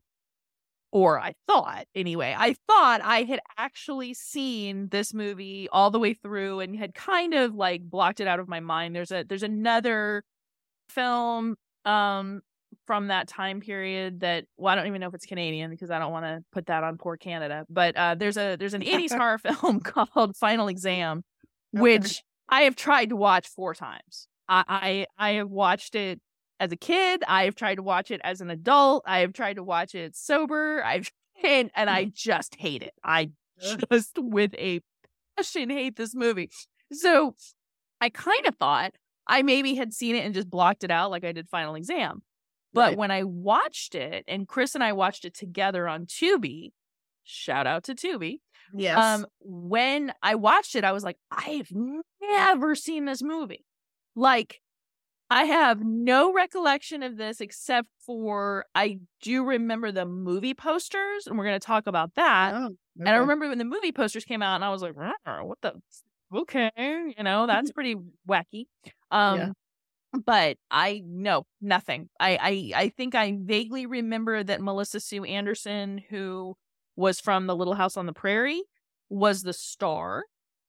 or 0.91 1.19
I 1.21 1.35
thought 1.47 1.85
anyway, 1.95 2.35
I 2.37 2.55
thought 2.67 3.01
I 3.03 3.23
had 3.25 3.41
actually 3.59 4.15
seen 4.15 4.89
this 4.89 5.13
movie 5.13 5.69
all 5.71 5.91
the 5.91 5.99
way 5.99 6.15
through 6.15 6.61
and 6.61 6.77
had 6.77 6.95
kind 6.95 7.35
of 7.35 7.55
like 7.55 7.83
blocked 7.83 8.21
it 8.21 8.27
out 8.27 8.41
of 8.41 8.49
my 8.49 8.61
mind. 8.61 8.95
There's 8.97 9.13
a 9.13 9.25
there's 9.29 9.43
another 9.43 10.23
film 10.91 11.57
um 11.85 12.41
from 12.87 13.09
that 13.09 13.29
time 13.29 13.61
period 13.61 14.21
that 14.21 14.45
well, 14.57 14.73
I 14.73 14.77
don't 14.77 14.87
even 14.87 15.01
know 15.01 15.09
if 15.09 15.15
it's 15.15 15.27
Canadian 15.27 15.71
because 15.71 15.91
I 15.91 15.99
don't 15.99 16.13
want 16.13 16.25
to 16.25 16.43
put 16.53 16.67
that 16.67 16.85
on 16.85 16.97
poor 16.99 17.17
Canada. 17.17 17.65
But 17.69 17.97
uh 17.97 18.15
there's 18.15 18.37
a 18.37 18.57
there's 18.57 18.75
an 18.75 18.83
80s 18.83 19.13
horror 19.17 19.39
film 19.39 19.81
called 19.85 20.37
Final 20.37 20.69
Exam, 20.69 21.23
Okay. 21.77 21.83
which 21.83 22.23
I 22.49 22.63
have 22.63 22.77
tried 22.77 23.11
to 23.11 23.17
watch 23.17 23.49
four 23.49 23.75
times. 23.75 24.27
I, 24.49 25.05
I 25.19 25.31
I 25.31 25.33
have 25.35 25.51
watched 25.51 25.95
it 25.95 26.21
as 26.61 26.73
a 26.73 26.77
kid. 26.77 27.23
I 27.27 27.45
have 27.45 27.55
tried 27.55 27.77
to 27.77 27.83
watch 27.83 28.11
it 28.11 28.21
as 28.25 28.41
an 28.41 28.51
adult. 28.51 29.05
I 29.07 29.21
have 29.21 29.33
tried 29.33 29.55
to 29.57 29.65
watch 29.65 29.95
it 29.95 30.17
sober. 30.17 30.83
I've 30.85 31.11
and, 31.45 31.71
and 31.75 31.89
I 31.89 32.05
just 32.07 32.57
hate 32.57 32.83
it. 32.83 32.95
I 33.05 33.31
just 33.61 34.13
with 34.19 34.55
a 34.55 34.81
passion 35.37 35.71
hate 35.71 35.97
this 35.97 36.15
movie. 36.15 36.51
So 36.93 37.35
I 38.01 38.09
kind 38.09 38.47
of 38.47 38.57
thought 38.57 38.93
I 39.27 39.43
maybe 39.43 39.75
had 39.75 39.93
seen 39.93 40.17
it 40.17 40.25
and 40.25 40.35
just 40.35 40.51
blocked 40.51 40.85
it 40.85 40.91
out 40.91 41.11
like 41.11 41.25
I 41.25 41.33
did 41.33 41.49
Final 41.49 41.75
Exam. 41.75 42.23
But 42.73 42.89
Right. 42.91 42.99
when 42.99 43.11
I 43.11 43.25
watched 43.25 43.95
it, 43.95 44.25
and 44.29 44.47
Chris 44.47 44.75
and 44.75 44.85
I 44.85 44.93
watched 44.93 45.25
it 45.25 45.35
together 45.35 45.89
on 45.89 46.07
Tubi, 46.07 46.73
shout 47.25 47.67
out 47.67 47.85
to 47.85 47.95
Tubi. 47.95 48.41
Yes. 48.75 48.99
Um, 48.99 49.27
when 49.41 50.13
I 50.23 50.35
watched 50.35 50.77
it, 50.77 50.85
I 50.85 50.93
was 50.93 51.03
like, 51.03 51.17
I've 51.31 51.73
never 52.21 52.75
seen 52.75 53.07
this 53.07 53.23
movie. 53.23 53.65
Like, 54.15 54.61
I 55.31 55.45
have 55.45 55.81
no 55.85 56.33
recollection 56.33 57.03
of 57.03 57.17
this 57.19 57.41
except 57.41 57.89
for 58.01 58.65
I 58.75 58.99
do 59.21 59.45
remember 59.45 59.93
the 59.93 60.07
movie 60.07 60.55
posters, 60.55 61.27
and 61.27 61.37
we're 61.37 61.45
going 61.45 61.61
to 61.61 61.67
talk 61.67 61.87
about 61.87 62.15
that. 62.15 62.55
Oh, 62.55 62.77
And 62.99 63.09
I 63.09 63.17
remember 63.17 63.49
when 63.49 63.59
the 63.59 63.65
movie 63.65 63.93
posters 63.93 64.25
came 64.25 64.41
out, 64.43 64.55
and 64.55 64.65
I 64.65 64.71
was 64.71 64.81
like, 64.83 64.95
what 64.97 65.59
the? 65.61 65.75
Okay, 66.35 66.71
you 67.17 67.23
know, 67.25 67.47
that's 67.47 67.71
pretty 67.73 67.97
wacky. 68.29 68.67
Um, 69.11 69.37
Yeah. 69.39 69.49
but 70.25 70.57
I 70.71 71.03
know 71.05 71.47
nothing. 71.61 72.09
I, 72.19 72.73
I 72.75 72.83
I 72.85 72.89
think 72.91 73.15
I 73.15 73.37
vaguely 73.39 73.87
remember 73.87 74.43
that 74.43 74.61
Melissa 74.63 75.01
Sue 75.01 75.25
Anderson, 75.25 76.03
who 76.11 76.57
was 76.97 77.21
from 77.21 77.47
the 77.47 77.57
Little 77.57 77.75
House 77.75 77.97
on 77.97 78.07
the 78.07 78.13
Prairie, 78.15 78.63
was 79.11 79.43
the 79.43 79.53
star. 79.53 80.25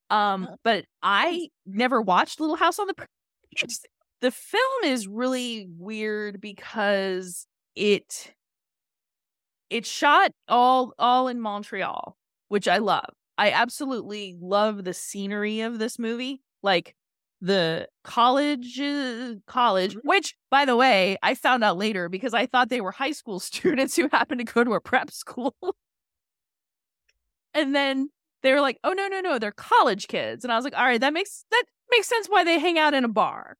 Um, 0.09 0.47
Oh. 0.49 0.55
but 0.63 0.85
I 1.03 1.49
never 1.65 2.01
watched 2.01 2.39
Little 2.39 2.55
House 2.57 2.79
on 2.79 2.87
the 2.87 2.93
Prairie. 2.93 3.07
The 4.21 4.31
film 4.31 4.83
is 4.83 5.07
really 5.07 5.67
weird 5.77 6.41
because 6.41 7.47
it 7.75 8.33
it's 9.69 9.89
shot 9.89 10.31
all 10.47 10.93
all 10.99 11.27
in 11.27 11.39
Montreal, 11.39 12.17
which 12.49 12.67
I 12.67 12.77
love. 12.77 13.09
I 13.37 13.51
absolutely 13.51 14.35
love 14.39 14.83
the 14.83 14.93
scenery 14.93 15.61
of 15.61 15.79
this 15.79 15.97
movie. 15.97 16.41
Like 16.61 16.95
the 17.41 17.87
college 18.03 18.81
college 19.47 19.95
which 20.03 20.35
by 20.51 20.65
the 20.65 20.75
way 20.75 21.17
i 21.23 21.33
found 21.33 21.63
out 21.63 21.77
later 21.77 22.09
because 22.09 22.33
i 22.33 22.45
thought 22.45 22.67
they 22.67 22.81
were 22.81 22.91
high 22.91 23.13
school 23.13 23.39
students 23.39 23.95
who 23.95 24.09
happened 24.11 24.39
to 24.39 24.53
go 24.53 24.63
to 24.63 24.73
a 24.73 24.81
prep 24.81 25.09
school 25.09 25.55
and 27.53 27.73
then 27.73 28.09
they 28.43 28.51
were 28.51 28.59
like 28.61 28.77
oh 28.83 28.91
no 28.91 29.07
no 29.07 29.21
no 29.21 29.39
they're 29.39 29.51
college 29.51 30.07
kids 30.07 30.43
and 30.43 30.51
i 30.51 30.55
was 30.55 30.65
like 30.65 30.77
all 30.77 30.83
right 30.83 30.99
that 30.99 31.13
makes 31.13 31.45
that 31.49 31.63
makes 31.91 32.07
sense 32.07 32.27
why 32.27 32.43
they 32.43 32.59
hang 32.59 32.77
out 32.77 32.93
in 32.93 33.05
a 33.05 33.09
bar 33.09 33.55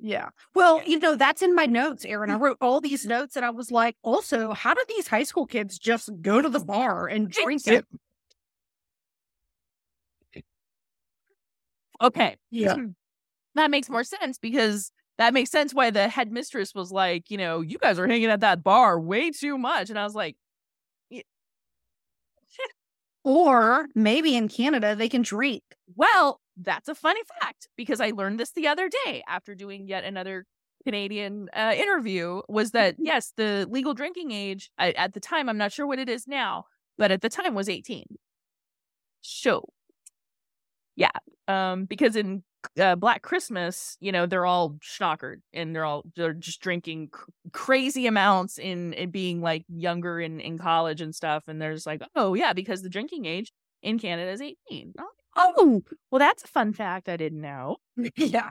Yeah. 0.00 0.28
Well, 0.54 0.82
you 0.86 0.98
know, 0.98 1.16
that's 1.16 1.42
in 1.42 1.54
my 1.54 1.66
notes, 1.66 2.04
Erin. 2.04 2.30
I 2.30 2.36
wrote 2.38 2.58
all 2.60 2.80
these 2.80 3.04
notes 3.06 3.36
and 3.36 3.44
I 3.44 3.50
was 3.50 3.70
like, 3.70 3.96
also, 4.02 4.52
how 4.52 4.74
do 4.74 4.82
these 4.88 5.08
high 5.08 5.24
school 5.24 5.46
kids 5.46 5.78
just 5.78 6.10
go 6.22 6.40
to 6.40 6.48
the 6.48 6.60
bar 6.60 7.06
and 7.08 7.30
drink 7.30 7.66
it? 7.66 7.84
okay 12.00 12.36
Yeah. 12.50 12.74
Hmm. 12.74 12.86
that 13.54 13.70
makes 13.70 13.90
more 13.90 14.04
sense 14.04 14.38
because 14.38 14.92
that 15.18 15.34
makes 15.34 15.50
sense 15.50 15.74
why 15.74 15.90
the 15.90 16.08
headmistress 16.08 16.74
was 16.74 16.92
like 16.92 17.30
you 17.30 17.36
know 17.38 17.60
you 17.60 17.78
guys 17.78 17.98
are 17.98 18.06
hanging 18.06 18.30
at 18.30 18.40
that 18.40 18.62
bar 18.62 19.00
way 19.00 19.30
too 19.30 19.58
much 19.58 19.90
and 19.90 19.98
i 19.98 20.04
was 20.04 20.14
like 20.14 20.36
Or 23.24 23.88
maybe 23.94 24.36
in 24.36 24.48
Canada 24.48 24.94
they 24.94 25.08
can 25.08 25.22
drink. 25.22 25.62
Well, 25.96 26.40
that's 26.60 26.88
a 26.88 26.94
funny 26.94 27.20
fact 27.40 27.68
because 27.76 28.00
I 28.00 28.10
learned 28.10 28.40
this 28.40 28.52
the 28.52 28.68
other 28.68 28.88
day 29.04 29.22
after 29.28 29.54
doing 29.54 29.86
yet 29.86 30.04
another 30.04 30.44
Canadian 30.84 31.48
uh, 31.54 31.74
interview. 31.76 32.40
Was 32.48 32.72
that 32.72 32.96
yes, 32.98 33.32
the 33.36 33.66
legal 33.70 33.94
drinking 33.94 34.30
age 34.30 34.70
I, 34.78 34.92
at 34.92 35.14
the 35.14 35.20
time? 35.20 35.48
I'm 35.48 35.58
not 35.58 35.72
sure 35.72 35.86
what 35.86 35.98
it 35.98 36.08
is 36.08 36.26
now, 36.26 36.64
but 36.96 37.10
at 37.10 37.20
the 37.20 37.28
time 37.28 37.54
was 37.54 37.68
18. 37.68 38.04
So, 39.20 39.68
yeah, 40.96 41.10
um, 41.46 41.84
because 41.84 42.16
in 42.16 42.42
uh, 42.80 42.96
Black 42.96 43.22
Christmas, 43.22 43.96
you 44.00 44.12
know, 44.12 44.26
they're 44.26 44.46
all 44.46 44.78
schnockered 44.82 45.36
and 45.52 45.74
they're 45.74 45.84
all 45.84 46.04
they're 46.16 46.32
just 46.32 46.60
drinking 46.60 47.08
cr- 47.12 47.30
crazy 47.52 48.06
amounts 48.06 48.58
in, 48.58 48.92
in 48.94 49.10
being 49.10 49.40
like 49.40 49.64
younger 49.68 50.20
in 50.20 50.40
in 50.40 50.58
college 50.58 51.00
and 51.00 51.14
stuff. 51.14 51.44
And 51.46 51.60
there's 51.60 51.86
like, 51.86 52.02
oh 52.14 52.34
yeah, 52.34 52.52
because 52.52 52.82
the 52.82 52.88
drinking 52.88 53.26
age 53.26 53.52
in 53.82 53.98
Canada 53.98 54.30
is 54.30 54.40
18. 54.40 54.94
Oh, 54.98 55.08
Oh, 55.40 55.82
well, 56.10 56.18
that's 56.18 56.42
a 56.44 56.48
fun 56.48 56.72
fact 56.72 57.08
I 57.08 57.16
didn't 57.16 57.40
know. 57.40 57.76
yeah. 58.16 58.50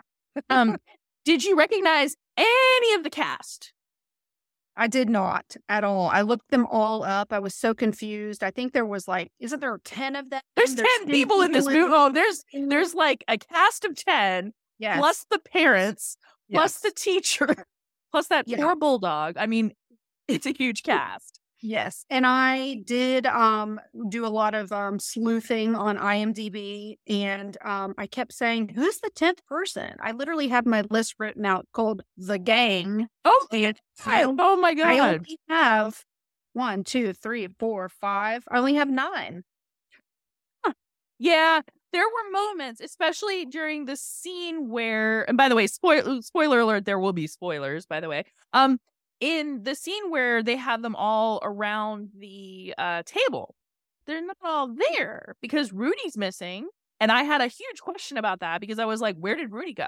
Um, 0.50 0.78
did 1.26 1.44
you 1.44 1.58
recognize 1.58 2.16
any 2.38 2.94
of 2.96 3.04
the 3.04 3.10
cast? 3.10 3.74
I 4.80 4.88
did 4.88 5.10
not 5.10 5.56
at 5.68 5.84
all. 5.84 6.08
I 6.08 6.22
looked 6.22 6.52
them 6.52 6.66
all 6.68 7.04
up. 7.04 7.34
I 7.34 7.40
was 7.40 7.56
so 7.56 7.74
confused. 7.74 8.44
I 8.44 8.52
think 8.52 8.74
there 8.74 8.86
was 8.86 9.08
like, 9.08 9.32
isn't 9.40 9.60
there 9.60 9.78
10 9.84 10.16
of 10.16 10.30
them? 10.30 10.42
There's 10.56 10.76
ten 10.76 11.08
people 11.08 11.42
in 11.42 11.52
this 11.52 11.66
movie. 11.66 11.80
Oh, 11.82 12.12
there's 12.12 12.44
there's 12.54 12.94
like 12.94 13.24
a 13.28 13.38
cast 13.38 13.86
of 13.86 13.96
ten 13.96 14.54
Yes. 14.80 15.00
plus 15.00 15.26
the 15.32 15.40
parents 15.40 16.16
plus 16.52 16.80
the 16.82 16.92
teacher 16.92 17.66
plus 18.12 18.28
that 18.28 18.48
Yeah. 18.48 18.58
poor 18.58 18.76
bulldog. 18.76 19.36
I 19.38 19.48
mean, 19.48 19.74
it's 20.28 20.46
a 20.46 20.52
huge 20.52 20.84
cast. 20.84 21.37
Yes. 21.62 22.06
And 22.10 22.26
I 22.28 22.76
did 22.86 23.26
um 23.26 23.80
do 24.10 24.26
a 24.26 24.30
lot 24.30 24.54
of 24.54 24.72
um 24.72 25.00
sleuthing 25.00 25.76
on 25.76 25.98
IMDb 25.98 26.98
and 27.08 27.58
um 27.64 27.96
I 27.98 28.06
kept 28.08 28.34
saying, 28.34 28.70
Who's 28.70 29.00
the 29.00 29.10
tenth 29.10 29.46
person? 29.48 29.96
I 30.00 30.12
literally 30.12 30.50
have 30.50 30.66
my 30.66 30.84
list 30.90 31.16
written 31.18 31.46
out 31.46 31.68
called 31.74 32.04
The 32.16 32.38
Gang. 32.38 33.08
Oh, 33.26 33.48
And 33.52 33.80
I, 34.06 34.24
oh 34.40 34.58
my 34.58 34.74
God. 34.76 34.88
I 34.88 35.00
only 35.00 35.40
have 35.50 36.04
one, 36.54 36.84
two, 36.84 37.14
three, 37.14 37.48
four, 37.60 37.90
five. 37.90 38.44
I 38.50 38.60
only 38.60 38.76
have 38.76 38.90
nine. 38.90 39.44
Yeah, 41.20 41.62
there 41.94 42.04
were 42.06 42.32
moments, 42.32 42.80
especially 42.82 43.46
during 43.46 43.86
the 43.86 43.96
scene 43.96 44.70
where, 44.70 45.28
and 45.28 45.38
by 45.38 45.50
the 45.50 45.56
way, 45.56 45.68
spoiler 45.68 46.22
spoiler 46.22 46.60
alert, 46.60 46.86
there 46.86 47.00
will 47.00 47.14
be 47.14 47.28
spoilers, 47.28 47.86
by 47.86 48.00
the 48.00 48.10
way. 48.10 48.24
Um, 48.54 48.80
in 49.20 49.64
the 49.64 49.76
scene 49.76 50.10
where 50.12 50.44
they 50.44 50.56
have 50.58 50.82
them 50.82 50.96
all 50.96 51.40
around 51.44 52.12
the 52.16 52.74
uh 52.78 53.04
table, 53.06 53.56
they're 54.06 54.26
not 54.26 54.38
all 54.44 54.68
there 54.74 55.36
because 55.42 55.74
Rudy's 55.74 56.18
missing. 56.18 56.70
And 57.00 57.12
I 57.12 57.24
had 57.24 57.42
a 57.42 57.48
huge 57.48 57.82
question 57.82 58.18
about 58.18 58.40
that 58.42 58.62
because 58.62 58.80
I 58.80 58.86
was 58.86 59.02
like, 59.02 59.18
where 59.18 59.36
did 59.36 59.52
Rudy 59.52 59.74
go? 59.74 59.88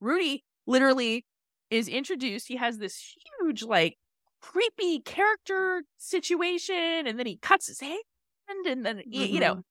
Rudy 0.00 0.44
literally 0.66 1.24
is 1.70 1.88
introduced. 1.88 2.48
He 2.48 2.56
has 2.56 2.78
this 2.78 3.16
huge, 3.40 3.62
like, 3.62 3.96
creepy 4.42 5.00
character 5.00 5.84
situation, 5.98 7.06
and 7.06 7.18
then 7.18 7.26
he 7.26 7.38
cuts 7.38 7.66
his 7.68 7.80
hand, 7.80 8.02
and 8.48 8.84
then, 8.84 8.96
y- 8.96 9.02
you 9.06 9.40
know, 9.40 9.54
Mhm. 9.54 9.62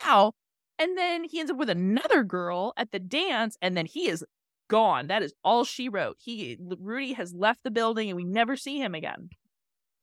how 0.00 0.32
and 0.78 0.96
then 0.98 1.24
he 1.24 1.38
ends 1.40 1.50
up 1.50 1.56
with 1.58 1.70
another 1.70 2.24
girl 2.24 2.72
at 2.76 2.90
the 2.92 2.98
dance 2.98 3.56
and 3.62 3.76
then 3.76 3.86
he 3.86 4.08
is 4.08 4.24
gone. 4.72 5.06
That 5.08 5.22
is 5.22 5.32
all 5.44 5.64
she 5.64 5.88
wrote. 5.88 6.16
He 6.18 6.56
rudy 6.80 7.12
has 7.12 7.32
left 7.34 7.62
the 7.62 7.70
building 7.70 8.08
and 8.08 8.16
we 8.16 8.24
never 8.24 8.56
see 8.56 8.78
him 8.78 8.94
again. 8.94 9.28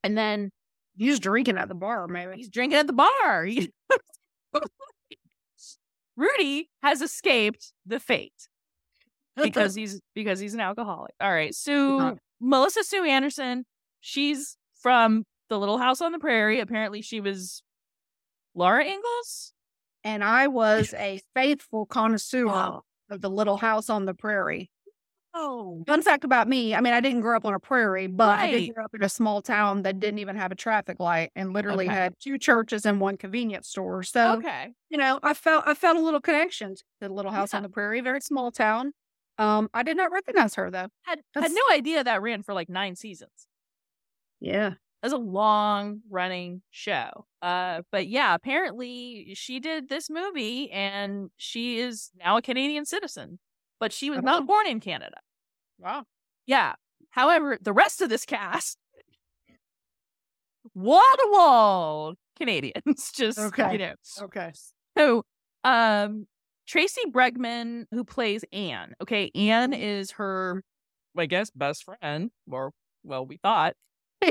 And 0.03 0.17
then 0.17 0.51
He's 0.97 1.19
drinking 1.19 1.57
at 1.57 1.67
the 1.69 1.75
bar, 1.75 2.07
maybe. 2.07 2.35
he's 2.35 2.49
drinking 2.49 2.77
at 2.79 2.87
the 2.87 2.93
bar. 2.93 3.47
Rudy 6.17 6.69
has 6.83 7.01
escaped 7.01 7.71
the 7.85 7.99
fate 7.99 8.49
because 9.41 9.73
he's 9.75 10.01
because 10.13 10.39
he's 10.39 10.53
an 10.53 10.59
alcoholic. 10.59 11.13
All 11.21 11.31
right 11.31 11.55
so 11.55 11.99
Uh-huh. 11.99 12.15
melissa 12.41 12.83
sue 12.83 13.05
anderson 13.05 13.65
she's 14.01 14.57
from 14.81 15.23
the 15.49 15.57
little 15.57 15.77
house 15.77 16.01
on 16.01 16.11
the 16.11 16.19
prairie. 16.19 16.59
Apparently 16.59 17.01
she 17.01 17.21
was 17.21 17.63
laura 18.53 18.83
ingalls? 18.83 19.53
And 20.03 20.23
I 20.23 20.47
was 20.47 20.93
a 20.97 21.21
faithful 21.35 21.85
connoisseur. 21.85 22.47
Oh. 22.49 22.83
Of 23.09 23.21
the 23.21 23.29
little 23.29 23.57
house 23.57 23.89
on 23.89 24.05
the 24.05 24.13
prairie. 24.13 24.71
oh 25.33 25.87
Fun 25.87 26.01
fact 26.03 26.23
about 26.23 26.47
me, 26.47 26.75
I 26.75 26.81
mean, 26.81 26.93
I 26.93 26.99
didn't 27.01 27.21
grow 27.21 27.35
up 27.37 27.45
on 27.45 27.53
a 27.53 27.59
prairie, 27.59 28.05
but 28.07 28.39
I 28.39 28.45
Right. 28.45 28.47
did 28.47 28.73
grow 28.73 28.85
up 28.85 28.93
in 28.93 29.03
a 29.03 29.09
small 29.09 29.41
town 29.41 29.81
that 29.83 29.99
didn't 29.99 30.19
even 30.19 30.35
have 30.35 30.51
a 30.51 30.55
traffic 30.55 30.99
light 30.99 31.31
and 31.35 31.51
literally 31.53 31.87
Okay. 31.87 31.89
had 31.89 32.13
two 32.19 32.37
churches 32.37 32.85
and 32.85 33.01
one 33.01 33.17
convenience 33.17 33.67
store. 33.69 34.03
So, 34.03 34.43
okay 34.43 34.73
you 34.89 34.97
know, 34.97 35.19
I 35.23 35.33
felt 35.35 35.63
I 35.67 35.73
felt 35.75 35.97
a 35.97 36.01
little 36.01 36.21
connection 36.21 36.75
to 36.75 36.83
the 37.01 37.09
little 37.09 37.31
house 37.31 37.53
on 37.53 37.61
the 37.63 37.69
prairie, 37.69 38.01
very 38.01 38.21
small 38.21 38.51
town. 38.51 38.93
Um, 39.37 39.69
I 39.73 39.83
did 39.83 39.97
not 39.97 40.11
recognize 40.11 40.55
her 40.55 40.69
though. 40.71 40.89
had 41.03 41.23
had 41.37 41.51
no 41.51 41.61
idea 41.71 42.03
that 42.03 42.21
ran 42.21 42.43
for 42.43 42.53
like 42.53 42.69
nine 42.69 42.95
seasons. 42.95 43.47
Yeah. 44.39 44.75
That's 45.01 45.13
a 45.13 45.17
long 45.17 46.01
running 46.09 46.61
show. 46.71 47.25
Uh, 47.41 47.83
but 47.91 48.07
yeah, 48.07 48.35
apparently 48.35 49.31
she 49.35 49.59
did 49.59 49.87
this 49.87 50.09
movie 50.09 50.69
and 50.71 51.29
she 51.37 51.79
is 51.79 52.11
now 52.17 52.35
a 52.37 52.41
Canadian 52.41 52.85
citizen, 52.85 53.39
but 53.79 53.93
she 53.93 54.09
was 54.09 54.19
Oh. 54.19 54.23
not 54.23 54.45
born 54.45 54.67
in 54.67 54.79
Canada. 54.81 55.17
Wow. 55.77 56.03
Yeah. 56.45 56.73
However, 57.11 57.57
the 57.61 57.71
rest 57.73 58.01
of 58.01 58.09
this 58.09 58.25
cast, 58.25 58.77
wall 60.75 61.01
to 61.17 61.27
wall 61.31 62.13
Canadians, 62.37 63.11
just 63.15 63.39
Okay. 63.39 63.71
you 63.73 63.77
know. 63.77 63.93
Okay. 64.23 64.51
So, 64.97 65.23
um, 65.63 66.27
Tracey 66.67 67.01
Bregman, 67.09 67.85
who 67.91 68.03
plays 68.03 68.43
Anne. 68.51 68.93
Okay, 69.01 69.31
Anne 69.33 69.73
is 69.73 70.11
her, 70.11 70.61
I 71.17 71.25
guess, 71.25 71.49
best 71.49 71.83
friend, 71.83 72.31
or 72.51 72.71
well, 73.03 73.25
we 73.25 73.37
thought. 73.37 73.75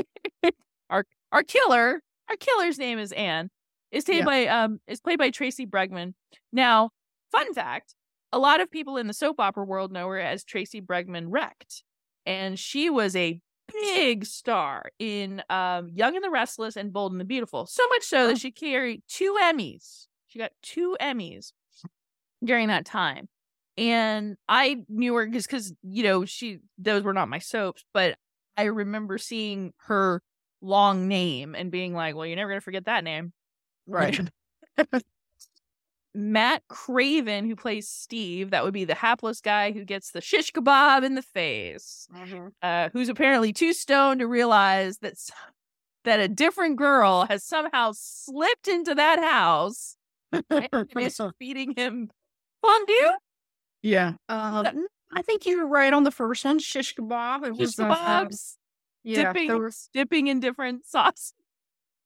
our 1.31 1.43
killer, 1.43 2.01
our 2.29 2.35
killer's 2.37 2.77
name 2.77 2.99
is 2.99 3.11
Anne. 3.11 3.49
Is 3.91 4.05
played 4.05 4.19
Yeah. 4.19 4.25
by 4.25 4.47
um 4.47 4.79
is 4.87 5.01
played 5.01 5.17
by 5.19 5.31
Tracey 5.31 5.65
Bregman. 5.65 6.13
Now, 6.53 6.91
fun 7.31 7.53
fact: 7.53 7.95
a 8.31 8.37
lot 8.39 8.61
of 8.61 8.69
people 8.69 8.97
in 8.97 9.07
the 9.07 9.13
soap 9.13 9.39
opera 9.39 9.63
world 9.65 9.91
know 9.91 10.07
her 10.07 10.19
as 10.19 10.43
Tracey 10.43 10.81
Bregman 10.81 11.25
Recht, 11.29 11.83
and 12.25 12.57
she 12.59 12.89
was 12.89 13.15
a 13.15 13.41
big 13.71 14.25
star 14.25 14.91
in 14.99 15.41
um 15.49 15.89
Young 15.89 16.15
and 16.15 16.23
the 16.23 16.29
Restless 16.29 16.75
and 16.75 16.93
Bold 16.93 17.11
and 17.13 17.21
the 17.21 17.25
Beautiful. 17.25 17.65
So 17.65 17.87
much 17.89 18.03
so 18.03 18.27
that 18.27 18.37
she 18.39 18.51
carried 18.51 19.01
two 19.07 19.37
Emmys. 19.41 20.05
She 20.27 20.37
got 20.37 20.51
two 20.61 20.95
Emmys 21.01 21.51
during 22.43 22.67
that 22.67 22.85
time. 22.85 23.27
And 23.77 24.35
I 24.47 24.83
knew 24.89 25.15
her 25.15 25.25
because, 25.25 25.47
because 25.47 25.73
you 25.83 26.03
know, 26.03 26.25
she 26.25 26.59
those 26.77 27.01
were 27.03 27.13
not 27.13 27.29
my 27.29 27.39
soaps, 27.39 27.83
but 27.93 28.17
I 28.57 28.65
remember 28.65 29.17
seeing 29.17 29.73
her 29.87 30.21
long 30.61 31.07
name 31.07 31.55
and 31.55 31.71
being 31.71 31.93
like, 31.93 32.15
"Well, 32.15 32.25
you're 32.25 32.35
never 32.35 32.51
gonna 32.51 32.61
forget 32.61 32.85
that 32.85 33.03
name." 33.03 33.33
Right. 33.87 34.19
Matt 36.15 36.63
Craven, 36.67 37.47
who 37.47 37.55
plays 37.55 37.87
Steve, 37.87 38.49
that 38.49 38.63
would 38.63 38.73
be 38.73 38.83
the 38.83 38.95
hapless 38.95 39.41
guy 39.41 39.71
who 39.71 39.85
gets 39.85 40.11
the 40.11 40.21
shish 40.21 40.51
kebab 40.51 41.03
in 41.03 41.15
the 41.15 41.21
face, 41.21 42.07
uh, 42.61 42.89
who's 42.91 43.09
apparently 43.09 43.53
too 43.53 43.73
stoned 43.73 44.19
to 44.19 44.27
realize 44.27 44.97
that 44.99 45.13
that 46.05 46.19
a 46.19 46.27
different 46.27 46.77
girl 46.77 47.25
has 47.25 47.43
somehow 47.43 47.91
slipped 47.93 48.67
into 48.67 48.95
that 48.95 49.19
house 49.19 49.97
and 50.49 50.67
is 50.99 51.19
feeding 51.37 51.73
him 51.75 52.09
fondue. 52.61 53.11
yeah. 53.81 54.13
Um, 54.27 54.87
I 55.13 55.21
think 55.21 55.45
you 55.45 55.59
were 55.59 55.67
right 55.67 55.93
on 55.93 56.03
the 56.03 56.11
first 56.11 56.45
one. 56.45 56.59
Shish 56.59 56.95
kebab. 56.95 57.43
It 57.43 57.53
Shish 57.53 57.59
was 57.59 57.79
uh, 57.79 57.85
kebabs, 57.85 58.55
yeah. 59.03 59.31
dipping, 59.33 59.61
was, 59.61 59.89
dipping 59.93 60.27
in 60.27 60.39
different 60.39 60.85
sauce. 60.87 61.33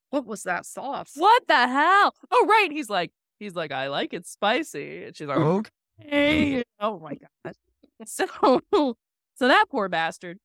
what 0.10 0.26
was 0.26 0.44
that 0.44 0.66
sauce? 0.66 1.12
What 1.16 1.48
the 1.48 1.68
hell? 1.68 2.14
Oh, 2.32 2.46
right. 2.48 2.70
He's 2.72 2.90
like, 2.90 3.12
he's 3.40 3.56
like, 3.56 3.72
I 3.72 3.88
like 3.88 4.14
it 4.14 4.26
spicy, 4.26 5.06
and 5.06 5.16
she's 5.16 5.28
like, 5.28 5.38
okay. 5.38 6.64
Oh 6.80 7.00
my 7.00 7.16
god. 7.16 7.56
So, 8.06 8.26
so 8.74 9.48
that 9.48 9.66
poor 9.70 9.88
bastard. 9.88 10.38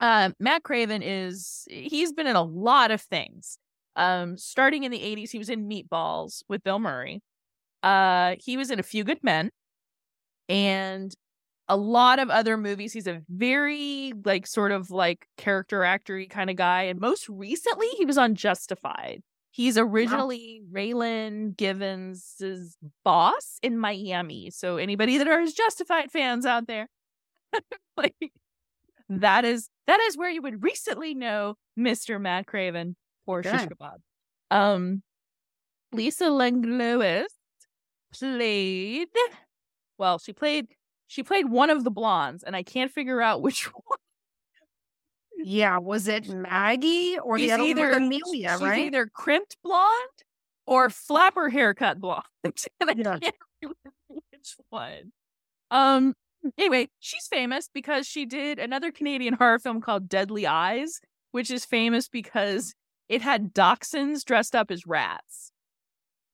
Um, 0.00 0.34
Matt 0.40 0.62
Craven 0.62 1.02
is 1.02 1.66
he's 1.68 2.12
been 2.12 2.26
in 2.26 2.36
a 2.36 2.42
lot 2.42 2.90
of 2.90 3.02
things. 3.02 3.58
Um, 3.96 4.38
starting 4.38 4.84
in 4.84 4.92
the 4.92 5.00
'80s, 5.00 5.30
he 5.30 5.38
was 5.38 5.50
in 5.50 5.68
Meatballs 5.68 6.44
with 6.48 6.62
Bill 6.62 6.78
Murray. 6.78 7.20
Uh, 7.82 8.36
he 8.38 8.56
was 8.56 8.70
in 8.70 8.78
A 8.78 8.82
Few 8.82 9.04
Good 9.04 9.22
Men, 9.22 9.50
and 10.48 11.14
a 11.68 11.76
lot 11.76 12.18
of 12.18 12.30
other 12.30 12.56
movies. 12.56 12.92
He's 12.92 13.06
a 13.06 13.22
very 13.28 14.12
like 14.24 14.46
sort 14.46 14.72
of 14.72 14.90
like 14.90 15.26
character 15.36 15.80
actory 15.80 16.28
kind 16.28 16.50
of 16.50 16.56
guy. 16.56 16.84
And 16.84 17.00
most 17.00 17.28
recently, 17.28 17.88
he 17.96 18.04
was 18.04 18.18
on 18.18 18.34
Justified. 18.34 19.22
He's 19.50 19.76
originally 19.76 20.62
Raylan 20.72 21.56
Givens' 21.56 22.76
boss 23.04 23.58
in 23.62 23.78
Miami. 23.78 24.50
So 24.50 24.76
anybody 24.76 25.18
that 25.18 25.26
are 25.26 25.40
his 25.40 25.52
Justified 25.52 26.10
fans 26.10 26.46
out 26.46 26.66
there, 26.66 26.88
like 27.96 28.14
that 29.08 29.44
is 29.44 29.68
that 29.86 30.00
is 30.00 30.16
where 30.16 30.30
you 30.30 30.42
would 30.42 30.62
recently 30.62 31.14
know 31.14 31.54
Mr. 31.78 32.20
Matt 32.20 32.46
Craven 32.46 32.94
for 33.26 33.42
Shish 33.42 33.52
Okay. 33.54 33.66
Kebab. 33.66 33.96
Um, 34.50 35.02
Lisa 35.92 36.30
Langlois 36.30 37.26
played. 38.12 39.08
Well, 39.98 40.18
she 40.18 40.32
played 40.32 40.68
she 41.08 41.22
played 41.24 41.50
one 41.50 41.70
of 41.70 41.82
the 41.82 41.90
blondes, 41.90 42.44
and 42.44 42.54
I 42.54 42.62
can't 42.62 42.92
figure 42.92 43.20
out 43.20 43.42
which 43.42 43.64
one. 43.74 43.98
Yeah. 45.36 45.78
Was 45.78 46.06
it 46.08 46.28
Maggie 46.28 47.18
or 47.18 47.38
the 47.38 47.52
other 47.52 47.62
either- 47.64 47.90
Amelia, 47.92 48.50
She's 48.52 48.60
right? 48.60 48.78
either 48.86 49.06
crimped 49.06 49.56
blonde 49.62 50.22
or 50.66 50.90
flapper 50.90 51.48
haircut 51.48 52.00
blonde. 52.00 52.24
I 52.44 52.94
Yeah. 52.96 53.18
can't 53.18 53.34
remember 53.62 53.92
which 54.08 54.56
one. 54.70 55.12
Um. 55.70 56.14
Anyway, 56.56 56.88
she's 57.00 57.26
famous 57.26 57.68
because 57.72 58.06
she 58.06 58.24
did 58.24 58.58
another 58.60 58.92
Canadian 58.92 59.34
horror 59.34 59.58
film 59.58 59.80
called 59.80 60.08
Deadly 60.08 60.46
Eyes, 60.46 61.00
which 61.32 61.50
is 61.50 61.64
famous 61.64 62.08
because 62.08 62.74
it 63.08 63.22
had 63.22 63.52
dachshunds 63.52 64.24
dressed 64.24 64.54
up 64.54 64.70
as 64.70 64.86
rats. 64.86 65.50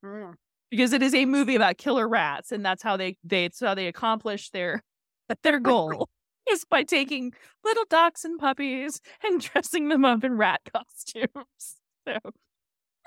Mm. 0.04 0.34
Because 0.74 0.92
it 0.92 1.04
is 1.04 1.14
a 1.14 1.24
movie 1.24 1.54
about 1.54 1.78
killer 1.78 2.08
rats, 2.08 2.50
and 2.50 2.66
that's 2.66 2.82
how 2.82 2.96
they 2.96 3.16
they 3.22 3.44
it's 3.44 3.60
how 3.60 3.76
they 3.76 3.86
accomplish 3.86 4.50
their 4.50 4.82
their 5.44 5.60
goal 5.60 6.08
is 6.50 6.64
by 6.64 6.82
taking 6.82 7.32
little 7.64 7.84
dogs 7.88 8.24
and 8.24 8.40
puppies 8.40 9.00
and 9.24 9.40
dressing 9.40 9.88
them 9.88 10.04
up 10.04 10.24
in 10.24 10.36
rat 10.36 10.60
costumes. 10.72 11.76
So 12.08 12.18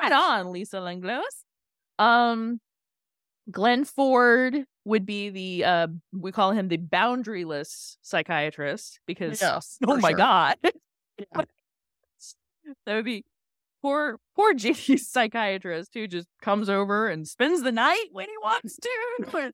right 0.02 0.12
on, 0.14 0.54
Lisa 0.54 0.80
Langlois. 0.80 1.22
Um 2.00 2.62
Glenn 3.52 3.84
Ford 3.84 4.64
would 4.86 5.06
be 5.06 5.30
the 5.30 5.66
uh 5.66 5.88
we 6.14 6.32
call 6.32 6.52
him 6.52 6.70
the 6.70 6.78
boundaryless 6.78 7.98
psychiatrist 8.02 9.02
because 9.06 9.42
Yes. 9.42 9.78
oh 9.86 9.98
my 9.98 10.12
sure. 10.12 10.18
god. 10.18 10.56
Yeah. 10.64 11.42
that 12.86 12.96
would 12.96 13.04
be 13.04 13.26
poor 13.82 14.20
poor 14.36 14.54
Janie's 14.56 15.08
psychiatrist 15.10 15.92
who 15.94 16.08
just 16.08 16.28
comes 16.42 16.70
over 16.70 17.08
and 17.08 17.28
spends 17.28 17.62
the 17.64 17.72
night 17.72 18.06
when 18.12 18.28
he 18.28 18.36
wants 18.44 18.78
to. 18.78 18.90
But 19.32 19.54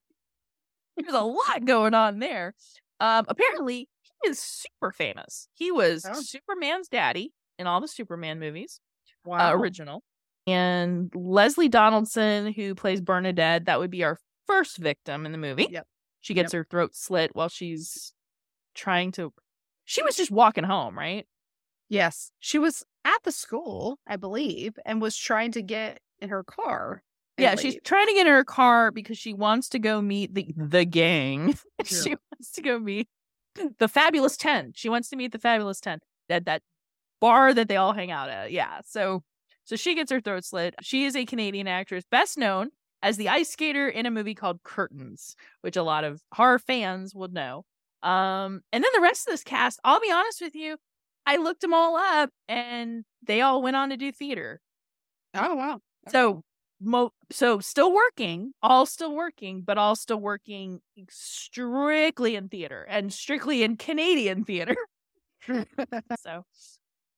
There's 0.97 1.13
a 1.13 1.21
lot 1.21 1.65
going 1.65 1.93
on 1.93 2.19
there. 2.19 2.53
Um 2.99 3.25
apparently 3.27 3.87
he 4.23 4.29
is 4.29 4.39
super 4.39 4.91
famous. 4.91 5.47
He 5.53 5.71
was 5.71 6.05
Oh. 6.09 6.13
Superman's 6.21 6.87
daddy 6.87 7.31
in 7.59 7.67
all 7.67 7.81
the 7.81 7.87
Superman 7.87 8.39
movies 8.39 8.79
Wow. 9.25 9.51
uh, 9.51 9.55
original. 9.55 10.03
And 10.45 11.09
Lesleh 11.11 11.71
Donaldson, 11.71 12.51
who 12.51 12.75
plays 12.75 12.99
Bernadette, 12.99 13.65
that 13.65 13.79
would 13.79 13.91
be 13.91 14.03
our 14.03 14.19
first 14.45 14.77
victim 14.77 15.25
in 15.25 15.31
the 15.31 15.37
movie. 15.37 15.67
Yep. 15.71 15.87
She 16.19 16.33
gets 16.33 16.51
her 16.51 16.65
throat 16.69 16.95
slit 16.95 17.31
while 17.33 17.47
she's 17.47 18.13
trying 18.75 19.13
to. 19.13 19.31
She 19.85 20.03
was 20.03 20.17
just 20.17 20.31
walking 20.31 20.65
home, 20.65 20.97
right? 20.97 21.25
Yes. 21.87 22.31
She 22.39 22.59
was 22.59 22.83
at 23.05 23.17
the 23.23 23.31
school, 23.31 23.99
I 24.07 24.15
believe, 24.15 24.77
and 24.85 25.01
was 25.01 25.15
trying 25.17 25.51
to 25.53 25.61
get 25.61 25.99
in 26.19 26.29
her 26.29 26.43
car. 26.43 27.03
yeah, 27.37 27.55
she's 27.55 27.77
trying 27.83 28.07
to 28.07 28.13
get 28.13 28.27
in 28.27 28.33
her 28.33 28.43
car 28.43 28.91
because 28.91 29.17
she 29.17 29.33
wants 29.33 29.69
to 29.69 29.79
go 29.79 30.01
meet 30.01 30.33
the 30.33 30.53
the 30.55 30.85
gang. 30.85 31.55
Yeah. 31.79 31.83
she 32.01 32.09
wants 32.31 32.51
to 32.53 32.61
go 32.61 32.79
meet 32.79 33.07
the 33.79 33.87
Fabulous 33.87 34.37
Ten. 34.37 34.71
She 34.75 34.87
wants 34.89 35.09
to 35.09 35.15
meet 35.17 35.31
the 35.33 35.39
Fabulous 35.39 35.79
Ten. 35.81 35.99
at 36.29 36.45
that 36.45 36.61
bar 37.19 37.53
that 37.53 37.67
they 37.67 37.75
all 37.75 37.93
hang 37.93 38.11
out 38.11 38.29
at. 38.29 38.51
Yeah. 38.51 38.79
So 38.85 39.23
so 39.65 39.75
she 39.75 39.95
gets 39.95 40.11
her 40.11 40.21
throat 40.21 40.45
slit. 40.45 40.75
She 40.81 41.05
is 41.05 41.15
a 41.15 41.25
Canadian 41.25 41.67
actress, 41.67 42.03
best 42.09 42.37
known 42.37 42.69
as 43.01 43.17
the 43.17 43.29
ice 43.29 43.49
skater 43.49 43.87
in 43.89 44.05
a 44.05 44.11
movie 44.11 44.35
called 44.35 44.63
Curtains, 44.63 45.35
which 45.61 45.75
a 45.75 45.83
lot 45.83 46.03
of 46.05 46.21
horror 46.33 46.59
fans 46.59 47.13
would 47.15 47.33
know. 47.33 47.65
Um, 48.01 48.61
and 48.73 48.83
then 48.83 48.91
the 48.93 49.01
rest 49.01 49.27
of 49.27 49.33
this 49.33 49.43
cast, 49.43 49.79
I'll 49.83 49.99
be 50.01 50.11
honest 50.11 50.41
with 50.41 50.55
you, 50.55 50.77
I 51.25 51.37
looked 51.37 51.61
them 51.61 51.73
all 51.73 51.95
up 51.95 52.29
and 52.47 53.05
they 53.25 53.41
all 53.41 53.61
went 53.61 53.75
on 53.75 53.89
to 53.89 53.97
do 53.97 54.11
theater. 54.11 54.61
Oh 55.33 55.55
wow. 55.55 55.79
So 56.09 56.43
mo 56.81 57.11
so 57.31 57.59
still 57.59 57.93
working, 57.93 58.53
all 58.61 58.85
still 58.85 59.15
working, 59.15 59.61
but 59.61 59.77
all 59.77 59.95
still 59.95 60.19
working 60.19 60.81
strictly 61.09 62.35
in 62.35 62.49
theater 62.49 62.85
and 62.89 63.11
strictly 63.11 63.63
in 63.63 63.77
Canadian 63.77 64.43
theater. 64.43 64.75
so 66.19 66.45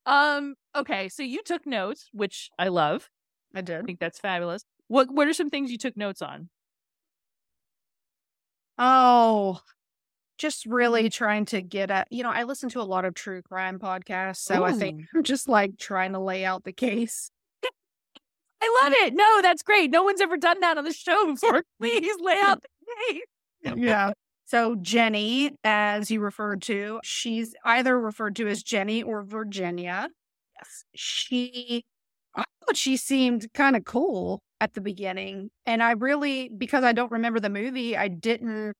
um 0.05 0.55
okay, 0.75 1.09
so 1.09 1.23
you 1.23 1.41
took 1.43 1.65
notes, 1.65 2.09
which 2.13 2.49
I 2.59 2.69
love. 2.69 3.09
I 3.53 3.61
did. 3.61 3.79
I 3.79 3.83
think 3.83 3.99
that's 3.99 4.19
fabulous. 4.19 4.63
What 4.87 5.11
what 5.11 5.27
are 5.27 5.33
some 5.33 5.49
things 5.49 5.71
you 5.71 5.77
took 5.77 5.97
notes 5.97 6.21
on? 6.21 6.49
Oh, 8.77 9.61
just 10.37 10.65
really 10.65 11.03
mm-hmm. 11.03 11.09
trying 11.09 11.45
to 11.45 11.61
get 11.61 11.91
at, 11.91 12.07
you 12.11 12.23
know, 12.23 12.31
I 12.31 12.43
listen 12.43 12.69
to 12.69 12.81
a 12.81 12.83
lot 12.83 13.05
of 13.05 13.13
true 13.13 13.41
crime 13.41 13.79
podcasts. 13.79 14.37
So 14.37 14.63
I 14.63 14.73
think 14.73 15.03
I'm 15.13 15.23
just 15.23 15.47
like 15.47 15.77
trying 15.77 16.13
to 16.13 16.19
lay 16.19 16.45
out 16.45 16.63
the 16.63 16.73
case. 16.73 17.31
I 18.61 18.81
love 18.83 18.93
it. 18.97 19.13
No, 19.13 19.41
that's 19.41 19.63
great. 19.63 19.91
No 19.91 20.03
one's 20.03 20.21
ever 20.21 20.37
done 20.37 20.59
that 20.59 20.77
on 20.77 20.83
the 20.83 20.93
show 20.93 21.33
before. 21.33 21.63
Please 21.79 22.15
lay 22.21 22.39
out 22.43 22.61
the 22.61 23.13
case. 23.13 23.75
Yeah. 23.77 24.11
So 24.45 24.75
Jenny, 24.75 25.51
as 25.63 26.11
you 26.11 26.19
referred 26.19 26.61
to, 26.63 26.99
she's 27.03 27.55
either 27.63 27.99
referred 27.99 28.35
to 28.37 28.47
as 28.47 28.61
Jenny 28.61 29.01
or 29.01 29.23
Virginia. 29.23 30.09
Yes. 30.59 30.83
She, 30.93 31.83
I 32.35 32.43
thought 32.65 32.77
she 32.77 32.95
seemed 32.95 33.47
kind 33.53 33.75
of 33.75 33.85
cool 33.85 34.41
at 34.61 34.73
the 34.73 34.81
beginning. 34.81 35.49
And 35.65 35.81
I 35.81 35.91
really, 35.91 36.49
because 36.55 36.83
I 36.83 36.91
don't 36.91 37.11
remember 37.11 37.39
the 37.39 37.49
movie, 37.49 37.97
I 37.97 38.07
didn't 38.07 38.75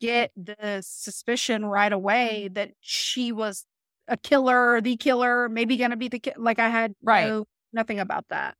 get 0.00 0.30
the 0.36 0.80
suspicion 0.82 1.64
right 1.66 1.92
away 1.92 2.48
that 2.52 2.72
she 2.80 3.32
was 3.32 3.64
a 4.08 4.16
killer, 4.16 4.80
the 4.80 4.96
killer, 4.96 5.48
maybe 5.48 5.76
going 5.76 5.90
to 5.90 5.96
be 5.96 6.08
the 6.08 6.18
ki- 6.20 6.32
like 6.36 6.58
I 6.58 6.68
had 6.68 6.94
Right. 7.02 7.26
no, 7.28 7.46
nothing 7.72 7.98
about 8.00 8.26
that. 8.28 8.54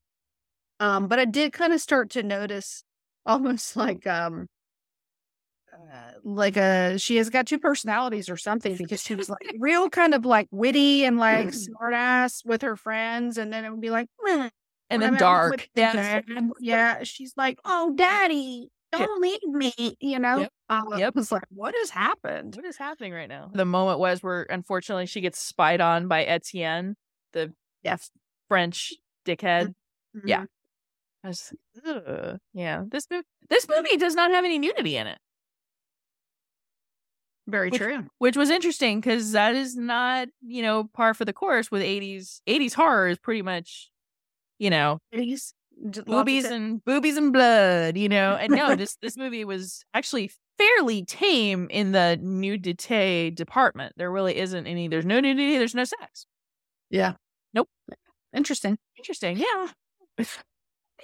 Um, 0.81 1.09
but 1.09 1.19
I 1.19 1.25
did 1.25 1.53
kind 1.53 1.73
of 1.73 1.81
start 1.81 2.11
to 2.11 2.23
notice 2.23 2.85
almost 3.27 3.77
like 3.77 4.07
um 4.07 4.47
uh, 5.73 6.13
like 6.25 6.57
a 6.57 6.99
she 6.99 7.17
has 7.17 7.29
got 7.29 7.47
two 7.47 7.59
personalities 7.59 8.31
or 8.31 8.37
something 8.37 8.77
because 8.77 9.03
she 9.03 9.15
was 9.15 9.29
like 9.29 9.41
real 9.59 9.91
kind 9.91 10.15
of 10.15 10.25
like 10.25 10.49
witty 10.51 11.05
and 11.05 11.19
like 11.19 11.53
smart 11.53 11.93
ass 11.93 12.43
with 12.45 12.63
her 12.63 12.77
friends 12.77 13.37
and 13.37 13.53
then 13.53 13.65
it 13.65 13.71
would 13.71 13.81
be 13.81 13.91
like 13.91 14.09
"Meh," 14.23 14.49
And 14.89 15.03
then 15.03 15.15
I'm 15.15 15.19
dark. 15.19 15.53
with 15.53 15.69
Yes. 15.75 15.95
dad. 15.95 16.25
yeah 16.61 17.03
she's 17.03 17.35
like 17.37 17.59
oh 17.65 17.93
daddy 17.97 18.69
don't 18.93 19.21
leave 19.21 19.43
me 19.45 19.97
you 20.01 20.19
know 20.19 20.39
Yep. 20.39 20.53
uh, 20.69 20.83
Yep. 20.97 21.15
Was 21.17 21.33
like 21.33 21.43
what 21.51 21.75
has 21.79 21.91
happened 21.91 22.55
What 22.57 22.65
is 22.65 22.77
happening 22.77 23.13
right 23.13 23.29
now? 23.29 23.51
The 23.53 23.65
moment 23.65 23.99
was 23.99 24.23
where 24.23 24.43
unfortunately 24.45 25.07
she 25.07 25.21
gets 25.21 25.39
spied 25.39 25.81
on 25.81 26.09
by 26.09 26.25
Etienne, 26.25 26.97
the 27.33 27.53
yes 27.83 28.11
French 28.49 28.93
dickhead. 29.27 29.75
Yeah. 30.25 30.45
I 31.25 31.29
was, 31.29 31.53
ugh. 31.85 32.39
yeah. 32.55 32.85
This 32.89 33.07
movie, 33.11 33.25
this 33.51 33.69
movie 33.69 33.97
does 33.97 34.15
not 34.15 34.31
have 34.31 34.45
any 34.45 34.59
nudity 34.59 34.97
in 34.97 35.09
it, 35.09 35.19
very 37.49 37.71
Which- 37.71 37.81
true 37.81 38.05
which 38.19 38.37
was 38.37 38.51
interesting 38.51 39.01
because 39.01 39.33
that 39.33 39.55
is 39.55 39.77
not, 39.77 40.29
you 40.43 40.63
know, 40.63 40.85
par 40.95 41.15
for 41.15 41.25
the 41.25 41.33
course 41.33 41.71
with 41.71 41.83
eighties. 41.83 42.41
Eighties 42.47 42.75
horror 42.75 43.09
is 43.09 43.19
pretty 43.19 43.43
much, 43.43 43.91
you 44.59 44.71
know, 44.71 44.99
He's 45.11 45.27
Just 45.31 45.55
lots 45.55 45.55
of 45.55 45.66
boobies 45.77 46.45
and 46.45 46.85
boobies 46.85 47.17
and 47.17 47.33
blood, 47.33 47.97
you 47.97 48.09
know. 48.09 48.37
And 48.37 48.53
no, 48.53 48.75
this 48.77 48.97
this 49.03 49.17
movie 49.17 49.45
was 49.45 49.85
actually 49.95 50.31
fairly 50.59 51.05
tame 51.05 51.69
in 51.71 51.93
the 51.93 52.19
nudity 52.21 53.31
department. 53.31 53.95
There 53.97 54.11
really 54.11 54.37
isn't 54.37 54.67
any. 54.67 54.89
There's 54.89 55.07
no 55.07 55.21
nudity. 55.21 55.59
There's 55.59 55.75
no 55.75 55.85
sex. 55.85 56.27
Yeah. 56.91 57.15
Nope. 57.55 57.69
Interesting. 58.35 58.79
Interesting. 58.97 59.39
Yeah. 59.39 60.25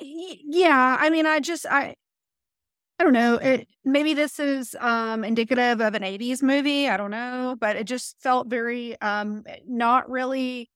Yeah, 0.00 0.96
I 0.98 1.10
mean, 1.10 1.26
I 1.26 1.40
just 1.40 1.66
I 1.66 1.94
I 2.98 3.04
don't 3.04 3.12
know. 3.12 3.36
It 3.36 3.68
maybe 3.84 4.14
this 4.14 4.38
is 4.38 4.76
um 4.80 5.24
indicative 5.24 5.80
of 5.80 5.94
an 5.94 6.02
80s 6.02 6.42
movie, 6.42 6.88
I 6.88 6.96
don't 6.96 7.10
know, 7.10 7.56
but 7.60 7.76
it 7.76 7.84
just 7.84 8.16
felt 8.20 8.48
very 8.48 9.00
um 9.00 9.44
not 9.66 10.08
really 10.10 10.70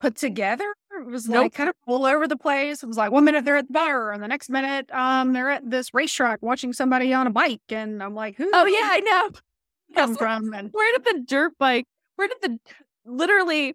put 0.00 0.16
together. 0.16 0.74
It 1.00 1.06
was 1.06 1.28
Nope. 1.28 1.42
like 1.44 1.54
kind 1.54 1.68
of 1.68 1.74
all 1.86 2.04
over 2.06 2.26
the 2.28 2.36
place. 2.36 2.82
It 2.82 2.86
was 2.86 2.96
like 2.96 3.10
one 3.12 3.24
minute 3.24 3.44
they're 3.44 3.56
at 3.56 3.66
the 3.68 3.72
bar 3.72 4.12
and 4.12 4.22
the 4.22 4.28
next 4.28 4.48
minute 4.50 4.90
um 4.94 5.32
they're 5.32 5.50
at 5.50 5.68
this 5.68 5.92
racetrack 5.94 6.40
watching 6.42 6.72
somebody 6.72 7.12
on 7.12 7.26
a 7.26 7.30
bike 7.30 7.60
and 7.70 8.02
I'm 8.02 8.14
like, 8.14 8.36
who 8.36 8.50
Oh 8.52 8.66
yeah, 8.66 8.80
I 8.82 9.00
know. 9.00 9.30
come 9.94 10.10
Yes. 10.10 10.18
from 10.18 10.52
and 10.54 10.70
Where 10.72 10.98
did 10.98 11.04
the 11.04 11.22
dirt 11.26 11.52
bike? 11.58 11.86
Where 12.16 12.28
did 12.28 12.38
the 12.42 12.58
literally? 13.04 13.74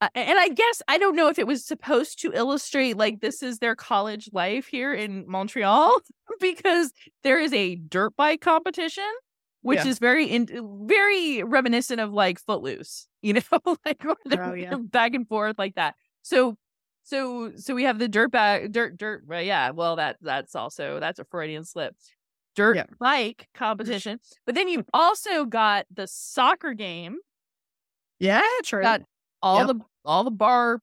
Uh, 0.00 0.08
and 0.14 0.38
I 0.38 0.48
guess 0.50 0.80
I 0.86 0.96
don't 0.98 1.16
know 1.16 1.28
if 1.28 1.40
it 1.40 1.46
was 1.46 1.64
supposed 1.64 2.20
to 2.22 2.32
illustrate 2.32 2.96
like 2.96 3.20
this 3.20 3.42
is 3.42 3.58
their 3.58 3.74
college 3.74 4.30
life 4.32 4.68
here 4.68 4.94
in 4.94 5.24
Montreal 5.28 5.98
because 6.40 6.92
there 7.24 7.40
is 7.40 7.52
a 7.52 7.74
dirt 7.74 8.14
bike 8.16 8.40
competition, 8.40 9.08
which 9.62 9.78
Yeah. 9.84 9.88
is 9.88 9.98
very 9.98 10.26
in, 10.26 10.46
very 10.86 11.42
reminiscent 11.42 12.00
of 12.00 12.12
like 12.12 12.38
Footloose, 12.38 13.08
you 13.22 13.32
know, 13.52 13.76
like 13.84 14.04
Oh, 14.30 14.52
yeah. 14.54 14.76
back 14.76 15.14
and 15.14 15.26
forth 15.26 15.58
like 15.58 15.74
that. 15.74 15.96
So. 16.22 16.56
So, 17.04 17.52
so 17.56 17.74
we 17.74 17.84
have 17.84 17.98
the 17.98 18.06
dirt 18.06 18.30
bag, 18.32 18.70
dirt, 18.70 18.98
dirt. 18.98 19.22
Well, 19.26 19.40
yeah. 19.40 19.70
Well, 19.70 19.96
that 19.96 20.18
that's 20.20 20.54
also 20.54 21.00
that's 21.00 21.18
a 21.18 21.24
Freudian 21.24 21.64
slip. 21.64 21.96
Dirt 22.54 22.76
Yeah. 22.76 22.84
bike 23.00 23.48
competition, 23.54 24.20
but 24.44 24.54
then 24.54 24.68
you've 24.68 24.84
also 24.92 25.46
got 25.46 25.86
the 25.90 26.06
soccer 26.06 26.74
game 26.74 27.16
yeah, 28.18 28.42
true. 28.62 28.82
got 28.82 29.00
all 29.40 29.58
Yep. 29.60 29.66
the 29.68 29.80
all 30.04 30.22
the 30.22 30.30
bar 30.30 30.80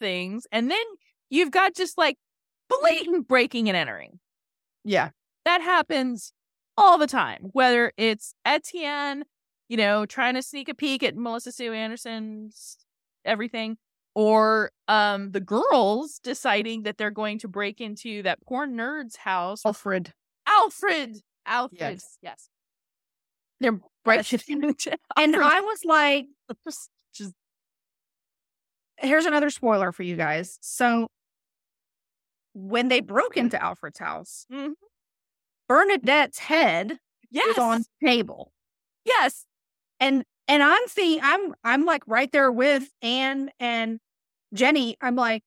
things, 0.00 0.46
and 0.50 0.70
then 0.70 0.82
you've 1.28 1.50
got 1.50 1.74
just 1.74 1.98
like 1.98 2.16
blatant 2.70 3.28
breaking 3.28 3.68
and 3.68 3.76
entering. 3.76 4.18
yeah. 4.82 5.10
That 5.44 5.60
happens 5.60 6.32
all 6.78 6.96
the 6.96 7.06
time. 7.06 7.50
Whether 7.52 7.92
it's 7.98 8.34
Etienne, 8.46 9.24
you 9.68 9.76
know, 9.76 10.06
trying 10.06 10.34
to 10.36 10.42
sneak 10.42 10.70
a 10.70 10.74
peek 10.74 11.02
at 11.02 11.16
Melissa 11.16 11.52
Sue 11.52 11.72
Anderson's 11.74 12.78
everything, 13.26 13.76
or 14.16 14.70
um 14.88 15.30
the 15.32 15.40
girls 15.40 16.18
deciding 16.24 16.82
that 16.84 16.96
they're 16.96 17.10
going 17.10 17.38
to 17.38 17.48
break 17.48 17.80
into 17.82 18.22
that 18.22 18.38
poor 18.46 18.66
nerd's 18.66 19.16
house. 19.16 19.60
Alfred. 19.66 20.12
Alfred, 20.48 21.18
Alfred, 21.44 21.78
Yes. 21.80 22.18
yes. 22.22 22.48
They're 23.60 23.78
breaking 24.04 24.40
into 24.62 24.96
And 25.18 25.36
I 25.36 25.60
was 25.60 25.84
like, 25.84 26.26
just, 26.66 26.88
just 27.14 27.34
here's 28.98 29.26
another 29.26 29.50
spoiler 29.50 29.92
for 29.92 30.02
you 30.02 30.16
guys. 30.16 30.58
So 30.62 31.08
when 32.54 32.88
they 32.88 33.00
broke 33.00 33.36
into 33.36 33.62
Alfred's 33.62 33.98
house, 33.98 34.46
Mhm. 34.50 34.72
Bernadette's 35.68 36.38
head 36.38 36.98
yes, 37.30 37.48
was 37.48 37.58
on 37.58 37.84
the 38.00 38.06
table. 38.06 38.52
yes. 39.04 39.44
And 40.00 40.24
and 40.48 40.62
I'm 40.62 40.86
seeing 40.88 41.20
I'm 41.22 41.54
I'm 41.64 41.84
like 41.84 42.02
right 42.06 42.30
there 42.30 42.52
with 42.52 42.88
Anne 43.02 43.50
and 43.58 43.98
Jenny. 44.56 44.96
I'm 45.00 45.16
like, 45.16 45.42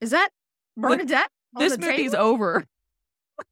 is 0.00 0.10
that 0.10 0.30
Bernadette? 0.76 1.28
on 1.56 1.62
This 1.62 1.76
movie's 1.78 2.12
table? 2.12 2.24
over. 2.24 2.64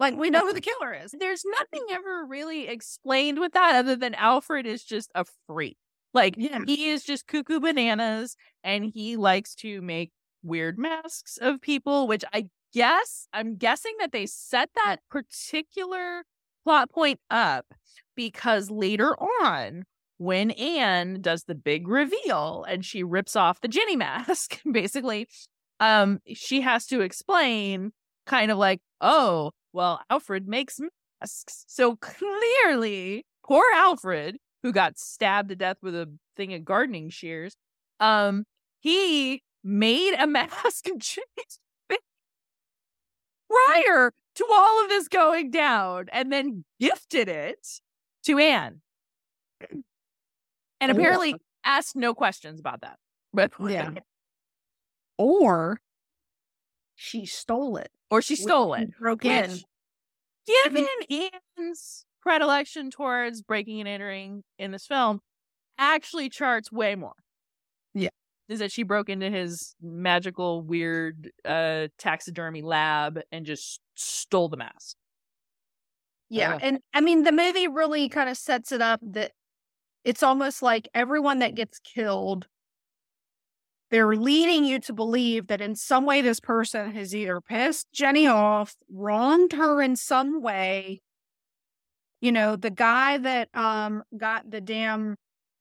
like 0.00 0.16
we 0.16 0.30
know 0.30 0.46
who 0.46 0.52
the 0.52 0.60
killer 0.60 0.92
is. 0.92 1.14
There's 1.18 1.44
nothing 1.44 1.86
ever 1.90 2.24
really 2.26 2.68
explained 2.68 3.38
with 3.38 3.52
that 3.52 3.76
other 3.76 3.96
than 3.96 4.14
Alfred 4.14 4.66
is 4.66 4.82
just 4.82 5.10
a 5.14 5.24
freak. 5.46 5.76
Like 6.14 6.34
Yeah. 6.36 6.60
he 6.66 6.90
is 6.90 7.04
just 7.04 7.26
cuckoo 7.26 7.60
bananas 7.60 8.36
and 8.64 8.84
he 8.84 9.16
likes 9.16 9.54
to 9.56 9.80
make 9.80 10.10
weird 10.42 10.78
masks 10.78 11.38
of 11.40 11.60
people, 11.60 12.08
which 12.08 12.24
I 12.32 12.48
guess 12.74 13.28
I'm 13.32 13.56
guessing 13.56 13.92
that 14.00 14.12
they 14.12 14.26
set 14.26 14.70
that 14.74 14.96
particular 15.08 16.24
plot 16.64 16.90
point 16.90 17.20
up 17.30 17.66
because 18.16 18.70
later 18.70 19.14
on 19.20 19.84
when 20.18 20.50
Anne 20.52 21.20
does 21.20 21.44
the 21.44 21.54
big 21.54 21.88
reveal 21.88 22.64
and 22.68 22.84
she 22.84 23.02
rips 23.02 23.36
off 23.36 23.60
the 23.60 23.68
Jenny 23.68 23.96
mask, 24.06 24.60
basically, 24.70 25.28
um, 25.80 26.20
she 26.34 26.60
has 26.60 26.86
to 26.86 27.00
explain 27.00 27.92
kind 28.26 28.50
of 28.50 28.58
like, 28.58 28.80
oh, 29.00 29.52
well, 29.72 30.00
Alfred 30.10 30.46
makes 30.46 30.78
masks. 31.20 31.64
So 31.66 31.96
clearly, 31.96 33.26
poor 33.44 33.64
Alfred, 33.74 34.36
who 34.62 34.72
got 34.72 34.98
stabbed 34.98 35.48
to 35.48 35.56
death 35.56 35.78
with 35.82 35.94
a 35.94 36.08
thing 36.36 36.54
of 36.54 36.64
gardening 36.64 37.10
shears, 37.10 37.56
um, 37.98 38.44
he 38.80 39.42
made 39.64 40.14
a 40.18 40.26
mask 40.28 40.88
of 40.88 40.98
Jenny's 40.98 41.58
prior 43.48 44.12
to 44.34 44.46
all 44.50 44.82
of 44.82 44.88
this 44.88 45.08
going 45.08 45.50
down 45.50 46.06
and 46.12 46.32
then 46.32 46.64
gifted 46.80 47.28
it 47.28 47.66
to 48.24 48.38
Anne. 48.38 48.80
And 50.82 50.90
Or- 50.90 50.98
apparently 51.00 51.36
asked 51.64 51.94
no 51.96 52.12
questions 52.12 52.58
about 52.60 52.80
that. 52.82 52.98
But 53.32 53.52
Yeah. 53.60 53.90
Or 55.18 55.80
she 56.94 57.24
stole 57.26 57.76
it. 57.76 57.90
or 58.10 58.20
she 58.22 58.36
stole 58.36 58.74
it. 58.74 58.90
Broke 58.98 59.24
in. 59.24 59.58
Given 60.64 60.86
Ian's 61.10 62.04
predilection 62.20 62.90
towards 62.90 63.42
breaking 63.42 63.80
and 63.80 63.88
entering 63.88 64.42
in 64.58 64.72
this 64.72 64.86
film, 64.86 65.20
actually 65.78 66.28
charts 66.28 66.72
way 66.72 66.94
more. 66.96 67.14
Yeah. 67.94 68.08
Is 68.48 68.58
that 68.58 68.72
she 68.72 68.82
broke 68.82 69.08
into 69.08 69.30
his 69.30 69.74
magical, 69.80 70.62
weird 70.62 71.30
uh 71.44 71.88
taxidermy 71.98 72.62
lab 72.62 73.20
and 73.30 73.46
just 73.46 73.80
stole 73.94 74.48
the 74.48 74.56
mask. 74.56 74.96
Yeah. 76.28 76.54
Uh. 76.56 76.58
And 76.62 76.78
I 76.92 77.00
mean, 77.00 77.22
the 77.22 77.32
movie 77.32 77.68
really 77.68 78.08
kind 78.08 78.28
of 78.28 78.36
sets 78.36 78.72
it 78.72 78.80
up 78.82 79.00
that 79.02 79.32
it's 80.04 80.22
almost 80.22 80.62
like 80.62 80.88
everyone 80.94 81.40
that 81.40 81.54
gets 81.54 81.78
killed, 81.78 82.46
they're 83.90 84.16
leading 84.16 84.64
you 84.64 84.80
to 84.80 84.92
believe 84.92 85.48
that 85.48 85.60
in 85.60 85.76
some 85.76 86.06
way 86.06 86.22
this 86.22 86.40
person 86.40 86.92
has 86.92 87.14
either 87.14 87.40
pissed 87.40 87.88
Jenny 87.92 88.26
off, 88.26 88.74
wronged 88.90 89.52
her 89.52 89.82
in 89.82 89.96
some 89.96 90.42
way. 90.42 91.02
You 92.20 92.32
know, 92.32 92.56
the 92.56 92.70
guy 92.70 93.18
that 93.18 93.48
um 93.54 94.02
got 94.16 94.50
the 94.50 94.60
damn, 94.60 95.16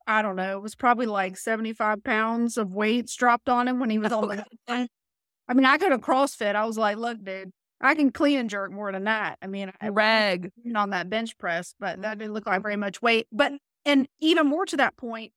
I 0.08 0.22
don't 0.22 0.36
know, 0.36 0.58
it 0.58 0.62
was 0.62 0.76
probably 0.76 1.08
like 1.08 1.36
75 1.38 2.04
pounds 2.04 2.58
of 2.58 2.74
weights 2.74 3.16
dropped 3.16 3.50
on 3.50 3.68
him 3.68 3.80
when 3.80 3.90
he 3.90 4.00
was 4.00 4.12
on 4.12 4.30
the. 4.30 4.88
I 5.48 5.54
mean, 5.54 5.66
I 5.66 5.78
could 5.78 5.92
have 5.92 6.02
CrossFit. 6.02 6.56
I 6.56 6.66
was 6.66 6.78
like, 6.78 6.96
look, 6.96 7.22
dude, 7.22 7.52
I 7.82 7.96
can 7.96 8.12
clean 8.12 8.40
and 8.40 8.50
jerk 8.50 8.72
more 8.72 8.92
than 8.92 9.04
that. 9.04 9.38
I 9.42 9.48
mean, 9.48 9.74
I, 9.82 9.90
Rag. 9.90 10.52
on 10.76 10.92
that 10.92 11.10
bench 11.10 11.38
press, 11.38 11.76
but 11.80 12.02
that 12.04 12.18
didn't 12.18 12.34
look 12.34 12.46
like 12.46 12.62
very 12.62 12.78
much 12.78 13.02
weight. 13.02 13.28
But 13.34 13.54
and 13.86 14.08
even 14.20 14.48
more 14.48 14.66
to 14.66 14.78
that 14.78 14.96
point, 14.98 15.32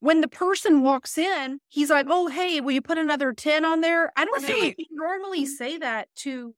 when 0.00 0.20
the 0.20 0.28
person 0.28 0.82
walks 0.82 1.16
in, 1.18 1.58
he's 1.68 1.90
like, 1.90 2.06
"Oh, 2.08 2.28
hey, 2.28 2.60
will 2.60 2.72
you 2.72 2.82
put 2.82 2.98
another 2.98 3.32
ten 3.32 3.64
on 3.64 3.80
there?" 3.80 4.12
I 4.16 4.24
don't 4.24 4.42
Right. 4.44 4.74
you 4.78 4.86
normally 4.90 5.42
mm-hmm. 5.42 5.52
say 5.52 5.78
that 5.78 6.08
to 6.16 6.54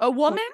A 0.00 0.10
woman? 0.10 0.44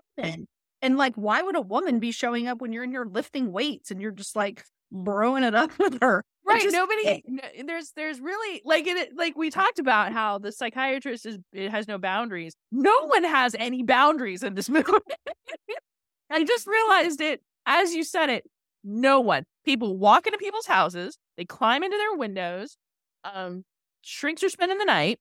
And 0.82 0.98
like, 0.98 1.14
why 1.14 1.40
would 1.40 1.56
a 1.56 1.62
woman 1.62 1.98
be 1.98 2.12
showing 2.12 2.46
up 2.46 2.60
when 2.60 2.72
you're 2.72 2.84
in 2.84 2.90
here 2.90 3.06
lifting 3.06 3.52
weights 3.52 3.90
and 3.90 4.02
you're 4.02 4.10
just 4.10 4.36
like 4.36 4.64
broing 4.92 5.46
it 5.46 5.54
up 5.54 5.70
with 5.78 5.98
her? 6.02 6.22
Right. 6.44 6.62
just- 6.62 6.74
Nobody. 6.74 7.22
n- 7.26 7.40
eh, 7.42 7.62
there's 7.66 7.92
there's 7.96 8.20
really 8.20 8.60
like 8.64 8.86
it. 8.86 9.16
Like 9.16 9.36
we 9.36 9.50
talked 9.50 9.78
about 9.78 10.12
how 10.12 10.38
the 10.38 10.52
psychiatrist 10.52 11.24
is 11.26 11.38
it 11.52 11.70
has 11.70 11.88
no 11.88 11.96
boundaries. 11.98 12.54
No 12.70 13.06
one 13.06 13.24
has 13.24 13.54
any 13.58 13.82
boundaries 13.82 14.42
in 14.42 14.54
this 14.54 14.68
movie. 14.70 14.90
I 16.30 16.44
just 16.44 16.66
realized 16.66 17.20
it 17.20 17.42
as 17.66 17.94
you 17.94 18.04
said 18.04 18.28
it. 18.28 18.44
No 18.84 19.20
one. 19.20 19.44
People 19.64 19.96
walk 19.96 20.26
into 20.26 20.38
people's 20.38 20.66
houses. 20.66 21.18
They 21.36 21.44
climb 21.44 21.82
into 21.82 21.96
their 21.96 22.16
windows. 22.16 22.76
Um, 23.24 23.64
shrinks 24.02 24.42
are 24.42 24.50
spending 24.50 24.78
the 24.78 24.84
night. 24.84 25.18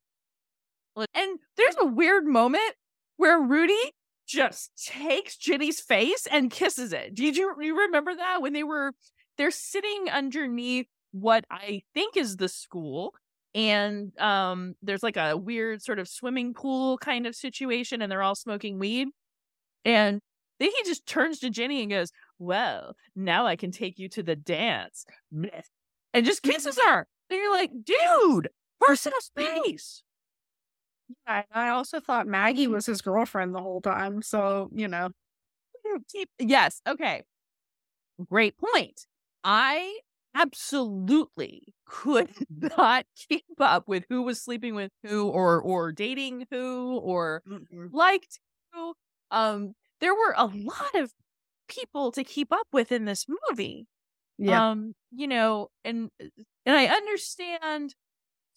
And 1.16 1.40
there's 1.58 1.76
a 1.80 1.88
weird 1.88 2.26
moment 2.26 2.76
where 3.18 3.40
Rudy 3.42 3.94
just 4.28 4.72
takes 4.86 5.38
Ginny's 5.38 5.80
face 5.80 6.28
and 6.32 6.52
kisses 6.52 6.94
it. 6.94 7.16
Did 7.16 7.36
you 7.36 7.56
you 7.62 7.78
remember 7.80 8.16
that 8.16 8.42
when 8.42 8.54
they 8.54 8.64
were 8.64 8.92
they're 9.38 9.52
sitting 9.52 10.10
underneath 10.12 10.88
what 11.12 11.46
I 11.50 11.82
think 11.94 12.16
is 12.18 12.38
the 12.38 12.48
school 12.50 13.14
and 13.56 14.18
um 14.20 14.76
there's 14.82 15.04
like 15.04 15.18
a 15.18 15.38
weird 15.38 15.82
sort 15.82 16.00
of 16.00 16.08
swimming 16.08 16.54
pool 16.54 16.98
kind 16.98 17.28
of 17.28 17.36
situation 17.36 18.02
and 18.02 18.12
they're 18.12 18.24
all 18.24 18.36
smoking 18.36 18.80
weed 18.80 19.10
and 19.86 20.22
then 20.64 20.72
he 20.76 20.84
just 20.84 21.06
turns 21.06 21.40
to 21.40 21.50
Jenny 21.50 21.82
and 21.82 21.92
goes, 21.92 22.12
"Well, 22.40 22.96
now 23.16 23.46
I 23.48 23.56
can 23.56 23.72
take 23.72 24.00
you 24.00 24.10
to 24.10 24.24
the 24.24 24.36
dance." 24.36 25.06
And 26.14 26.26
just 26.26 26.44
kisses 26.44 26.78
her. 26.86 27.08
And 27.30 27.40
you're 27.40 27.52
like, 27.52 27.72
"Dude, 27.84 28.50
personal 28.80 29.20
space." 29.22 30.04
Yeah, 31.28 31.44
I 31.52 31.70
also 31.70 32.00
thought 32.00 32.28
Maggie 32.28 32.68
was 32.68 32.86
his 32.86 33.02
girlfriend 33.02 33.54
the 33.56 33.62
whole 33.62 33.82
time. 33.82 34.22
So, 34.22 34.70
you 34.74 34.88
know. 34.88 35.10
Yes. 36.40 36.82
Okay. 36.88 37.24
Great 38.30 38.58
point. 38.58 39.06
I 39.44 40.00
absolutely 40.36 41.74
could 41.86 42.30
not 42.78 43.06
keep 43.16 43.46
up 43.60 43.88
with 43.88 44.06
who 44.10 44.22
was 44.24 44.42
sleeping 44.42 44.76
with 44.76 44.92
who 45.04 45.28
or 45.28 45.62
or 45.62 45.92
dating 45.92 46.48
who 46.52 46.98
or 47.00 47.44
liked 47.92 48.40
who. 48.72 48.94
Um, 49.32 49.74
there 50.04 50.16
were 50.16 50.36
a 50.38 50.48
lot 50.48 50.96
of 50.96 51.14
people 51.70 52.12
to 52.14 52.24
keep 52.26 52.52
up 52.54 52.68
with 52.74 52.92
in 52.92 53.06
this 53.06 53.26
movie. 53.50 53.88
Yeah. 54.38 54.72
Um, 54.72 54.94
you 55.12 55.28
know, 55.28 55.70
and 55.86 56.10
and 56.66 56.76
I 56.78 56.88
understand 56.88 57.96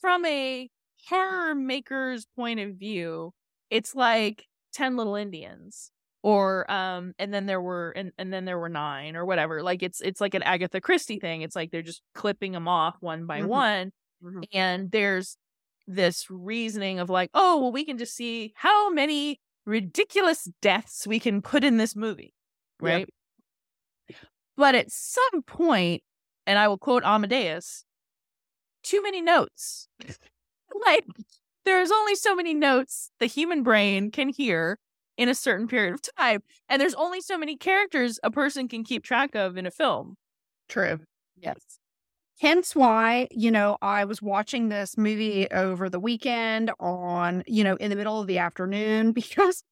from 0.01 0.25
a 0.27 0.71
horror 1.09 1.55
maker's 1.55 2.27
point 2.37 2.61
of 2.61 2.77
view, 2.77 3.33
it's 3.71 3.95
like 3.95 4.47
10 4.73 4.97
little 4.97 5.17
Indians 5.17 5.91
or 6.23 6.71
um 6.71 7.15
and 7.19 7.33
then 7.33 7.47
there 7.47 7.61
were 7.61 7.91
and, 7.93 8.13
and 8.19 8.33
then 8.33 8.45
there 8.47 8.59
were 8.59 8.69
nine 8.69 9.17
or 9.17 9.25
whatever. 9.27 9.63
Like 9.63 9.83
it's 9.83 10.01
it's 10.01 10.21
like 10.21 10.35
an 10.35 10.43
Agatha 10.43 10.81
Christie 10.81 11.21
thing. 11.21 11.43
It's 11.43 11.57
like 11.57 11.71
they're 11.71 11.83
just 11.83 12.03
clipping 12.15 12.53
them 12.53 12.69
off 12.69 12.97
one 13.01 13.27
by 13.27 13.43
Mhm. 13.43 13.49
one 13.49 13.93
Mhm. 14.25 14.45
and 14.53 14.91
there's 14.91 15.37
this 15.87 16.27
reasoning 16.31 16.99
of 16.99 17.11
like, 17.11 17.31
oh, 17.35 17.61
well 17.61 17.73
we 17.73 17.85
can 17.85 17.99
just 17.99 18.15
see 18.17 18.53
how 18.57 18.91
many 18.91 19.41
ridiculous 19.66 20.48
deaths 20.62 21.07
we 21.07 21.18
can 21.20 21.42
put 21.42 21.64
in 21.64 21.76
this 21.76 21.94
movie, 21.96 22.33
Yep. 22.83 22.90
right? 22.90 23.09
But 24.57 24.74
at 24.74 24.90
some 24.90 25.42
point, 25.42 26.02
and 26.46 26.59
I 26.59 26.68
will 26.68 26.79
quote 26.79 27.02
Amadeus, 27.05 27.85
too 28.83 29.02
many 29.02 29.20
notes. 29.20 29.88
like, 30.87 31.05
there's 31.64 31.90
only 31.90 32.14
so 32.14 32.35
many 32.35 32.55
notes 32.55 33.11
the 33.18 33.26
human 33.26 33.62
brain 33.62 34.11
can 34.11 34.29
hear 34.29 34.79
in 35.18 35.29
a 35.29 35.35
certain 35.35 35.66
period 35.66 35.94
of 35.94 36.00
time. 36.16 36.42
And 36.68 36.81
there's 36.81 36.94
only 36.94 37.20
so 37.20 37.37
many 37.37 37.57
characters 37.57 38.20
a 38.22 38.31
person 38.31 38.68
can 38.68 38.85
keep 38.85 39.02
track 39.02 39.35
of 39.35 39.57
in 39.57 39.66
a 39.66 39.70
film. 39.70 40.16
True. 40.68 41.00
Yes. 41.37 41.59
Hence 42.40 42.77
why, 42.77 43.29
you 43.31 43.51
know, 43.51 43.79
I 43.81 44.05
was 44.05 44.20
watching 44.20 44.68
this 44.68 44.99
movie 44.99 45.51
over 45.51 45.88
the 45.88 45.99
weekend 45.99 46.70
on, 46.79 47.42
you 47.46 47.64
know, 47.64 47.77
in 47.77 47.88
the 47.90 47.96
middle 47.96 48.20
of 48.20 48.27
the 48.27 48.38
afternoon 48.38 49.12
because 49.12 49.64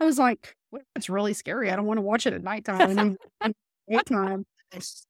I 0.00 0.04
was 0.06 0.18
like, 0.18 0.56
it's 0.96 1.10
really 1.10 1.34
scary. 1.34 1.70
I 1.70 1.76
don't 1.76 1.86
want 1.86 1.98
to 1.98 2.02
watch 2.02 2.26
it 2.26 2.34
at 2.34 2.42
nighttime 2.42 2.98
and. 2.98 3.16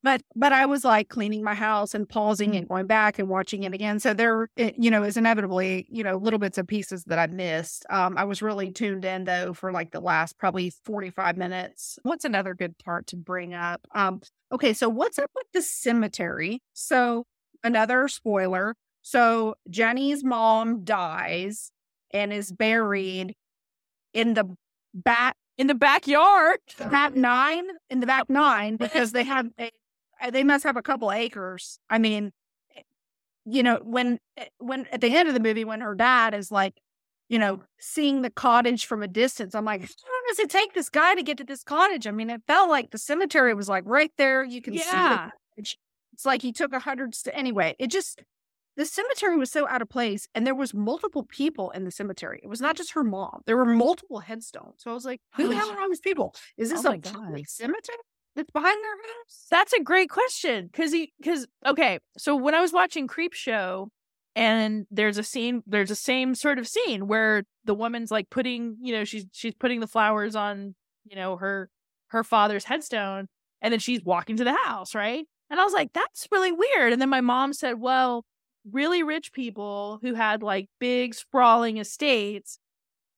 But 0.02 0.22
but 0.36 0.52
I 0.52 0.66
was 0.66 0.84
like 0.84 1.08
cleaning 1.08 1.42
my 1.42 1.54
house 1.54 1.94
and 1.94 2.08
pausing 2.08 2.54
and 2.56 2.68
going 2.68 2.86
back 2.86 3.18
and 3.18 3.28
watching 3.28 3.64
it 3.64 3.74
again. 3.74 3.98
So 3.98 4.14
there, 4.14 4.48
it, 4.56 4.76
you 4.78 4.90
know, 4.90 5.02
is 5.02 5.16
inevitably, 5.16 5.86
you 5.90 6.04
know, 6.04 6.16
little 6.16 6.38
bits 6.38 6.58
and 6.58 6.68
pieces 6.68 7.04
that 7.04 7.18
I 7.18 7.26
missed. 7.26 7.84
Um, 7.90 8.16
I 8.16 8.24
was 8.24 8.40
really 8.40 8.70
tuned 8.70 9.04
in 9.04 9.24
though 9.24 9.52
for 9.54 9.72
like 9.72 9.90
the 9.90 10.00
last 10.00 10.38
probably 10.38 10.70
forty 10.84 11.10
five 11.10 11.36
minutes. 11.36 11.98
What's 12.02 12.24
another 12.24 12.54
good 12.54 12.78
part 12.78 13.08
to 13.08 13.16
bring 13.16 13.52
up? 13.52 13.80
Um, 13.94 14.20
okay, 14.52 14.72
so 14.72 14.88
what's 14.88 15.18
up 15.18 15.30
with 15.34 15.46
the 15.52 15.62
cemetery? 15.62 16.62
So 16.74 17.24
another 17.64 18.06
spoiler. 18.08 18.76
So 19.02 19.56
Jenny's 19.68 20.22
mom 20.22 20.84
dies 20.84 21.72
and 22.12 22.32
is 22.32 22.52
buried 22.52 23.34
in 24.14 24.34
the 24.34 24.56
back 24.94 25.36
In 25.58 25.66
the 25.66 25.74
backyard. 25.74 26.58
back 26.90 27.14
nine 27.14 27.64
in 27.90 28.00
the 28.00 28.06
back 28.06 28.30
nine 28.30 28.76
because 28.76 29.12
they 29.12 29.24
have 29.24 29.48
a, 29.58 29.70
uh, 30.22 30.30
they 30.30 30.44
must 30.44 30.64
have 30.64 30.76
a 30.76 30.82
couple 30.82 31.10
acres. 31.12 31.78
I 31.90 31.98
mean, 31.98 32.32
eh, 32.76 32.82
you 33.44 33.62
know, 33.62 33.80
when 33.82 34.18
eh, 34.36 34.46
when 34.58 34.86
at 34.92 35.00
the 35.00 35.14
end 35.14 35.28
of 35.28 35.34
the 35.34 35.40
movie 35.40 35.64
when 35.64 35.80
her 35.80 35.94
dad 35.94 36.32
is 36.32 36.52
like, 36.52 36.74
you 37.28 37.38
know, 37.38 37.60
seeing 37.80 38.22
the 38.22 38.30
cottage 38.30 38.86
from 38.86 39.02
a 39.02 39.08
distance, 39.08 39.54
I'm 39.54 39.64
like, 39.64 39.80
how 39.82 39.86
long 39.86 40.22
does 40.28 40.38
it 40.38 40.48
take 40.50 40.74
this 40.74 40.88
guy 40.88 41.14
to 41.16 41.22
get 41.22 41.36
to 41.38 41.44
this 41.44 41.64
cottage? 41.64 42.06
I 42.06 42.12
mean, 42.12 42.30
it 42.30 42.42
felt 42.46 42.70
like 42.70 42.90
the 42.92 42.98
cemetery 42.98 43.52
was 43.52 43.68
like 43.68 43.84
right 43.86 44.12
there. 44.16 44.44
You 44.44 44.62
can 44.62 44.74
see 44.74 44.84
Yeah. 44.86 45.08
the 45.26 45.32
cottage. 45.56 45.78
It's 46.12 46.24
like 46.24 46.42
he 46.42 46.52
took 46.52 46.72
a 46.72 46.78
hundred. 46.78 47.14
St- 47.14 47.36
anyway, 47.36 47.74
it 47.78 47.88
just 47.90 48.22
the 48.78 48.86
cemetery 48.86 49.36
was 49.36 49.50
so 49.50 49.66
out 49.68 49.82
of 49.82 49.88
place, 49.88 50.28
and 50.36 50.46
there 50.46 50.54
was 50.54 50.72
multiple 50.72 51.24
people 51.24 51.70
in 51.70 51.84
the 51.84 51.90
cemetery. 51.90 52.38
It 52.44 52.48
was 52.48 52.60
not 52.60 52.76
just 52.76 52.92
her 52.92 53.02
mom. 53.02 53.40
There 53.44 53.56
were 53.56 53.64
multiple 53.64 54.20
headstones. 54.20 54.76
So 54.78 54.92
I 54.92 54.94
was 54.94 55.04
like, 55.04 55.20
who 55.34 55.48
the 55.48 55.56
hell 55.56 55.68
are 55.72 55.80
all 55.80 55.88
these 55.88 56.00
people? 56.00 56.32
Is 56.56 56.70
this 56.70 56.84
Oh 56.84 56.92
a 56.92 56.98
public 56.98 57.48
cemetery 57.48 57.98
that's 58.36 58.52
behind 58.52 58.78
their 58.82 58.96
house? 58.96 59.46
That's 59.50 59.72
a 59.72 59.82
great 59.82 60.10
question 60.10 60.68
because 60.68 60.92
he 60.92 61.12
because 61.20 61.48
okay, 61.66 61.98
so 62.16 62.36
when 62.36 62.54
I 62.54 62.60
was 62.60 62.72
watching 62.72 63.08
Creep 63.08 63.34
Show, 63.34 63.90
and 64.36 64.86
there's 64.92 65.18
a 65.18 65.24
scene, 65.24 65.64
there's 65.66 65.90
a 65.90 65.96
same 65.96 66.36
sort 66.36 66.60
of 66.60 66.68
scene 66.68 67.08
where 67.08 67.42
the 67.64 67.74
woman's 67.74 68.12
like 68.12 68.30
putting, 68.30 68.76
you 68.80 68.92
know, 68.92 69.02
she's 69.02 69.26
she's 69.32 69.54
putting 69.54 69.80
the 69.80 69.88
flowers 69.88 70.36
on, 70.36 70.76
you 71.04 71.16
know, 71.16 71.36
her 71.36 71.68
her 72.08 72.22
father's 72.22 72.64
headstone, 72.64 73.26
and 73.60 73.72
then 73.72 73.80
she's 73.80 74.04
walking 74.04 74.36
to 74.36 74.44
the 74.44 74.54
house, 74.54 74.94
right? 74.94 75.26
And 75.50 75.58
I 75.58 75.64
was 75.64 75.72
like, 75.72 75.92
that's 75.92 76.28
really 76.30 76.52
weird. 76.52 76.92
And 76.92 77.02
then 77.02 77.08
my 77.08 77.22
mom 77.22 77.52
said, 77.52 77.80
well, 77.80 78.24
really 78.72 79.02
rich 79.02 79.32
people 79.32 79.98
who 80.02 80.14
had 80.14 80.42
like 80.42 80.68
big 80.78 81.14
sprawling 81.14 81.78
estates 81.78 82.58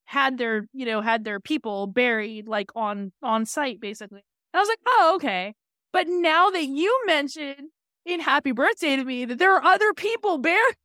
had 0.05 0.39
their, 0.39 0.67
you 0.73 0.87
know, 0.87 1.01
had 1.01 1.25
their 1.25 1.41
people 1.41 1.87
buried 1.87 2.49
like 2.49 2.71
on 2.75 3.13
on 3.23 3.47
site 3.47 3.81
basically. 3.81 4.23
And 4.53 4.59
I 4.59 4.61
was 4.61 4.69
like, 4.69 4.81
oh, 4.87 5.13
okay. 5.17 5.55
But 5.93 6.07
now 6.09 6.51
that 6.51 6.65
you 6.67 7.03
mentioned 7.07 7.69
in 8.05 8.21
Happy 8.21 8.53
Birthday 8.53 8.97
to 8.97 9.05
me 9.05 9.25
that 9.25 9.39
there 9.39 9.55
are 9.55 9.65
other 9.65 9.93
people 9.95 10.39
buried, 10.39 10.77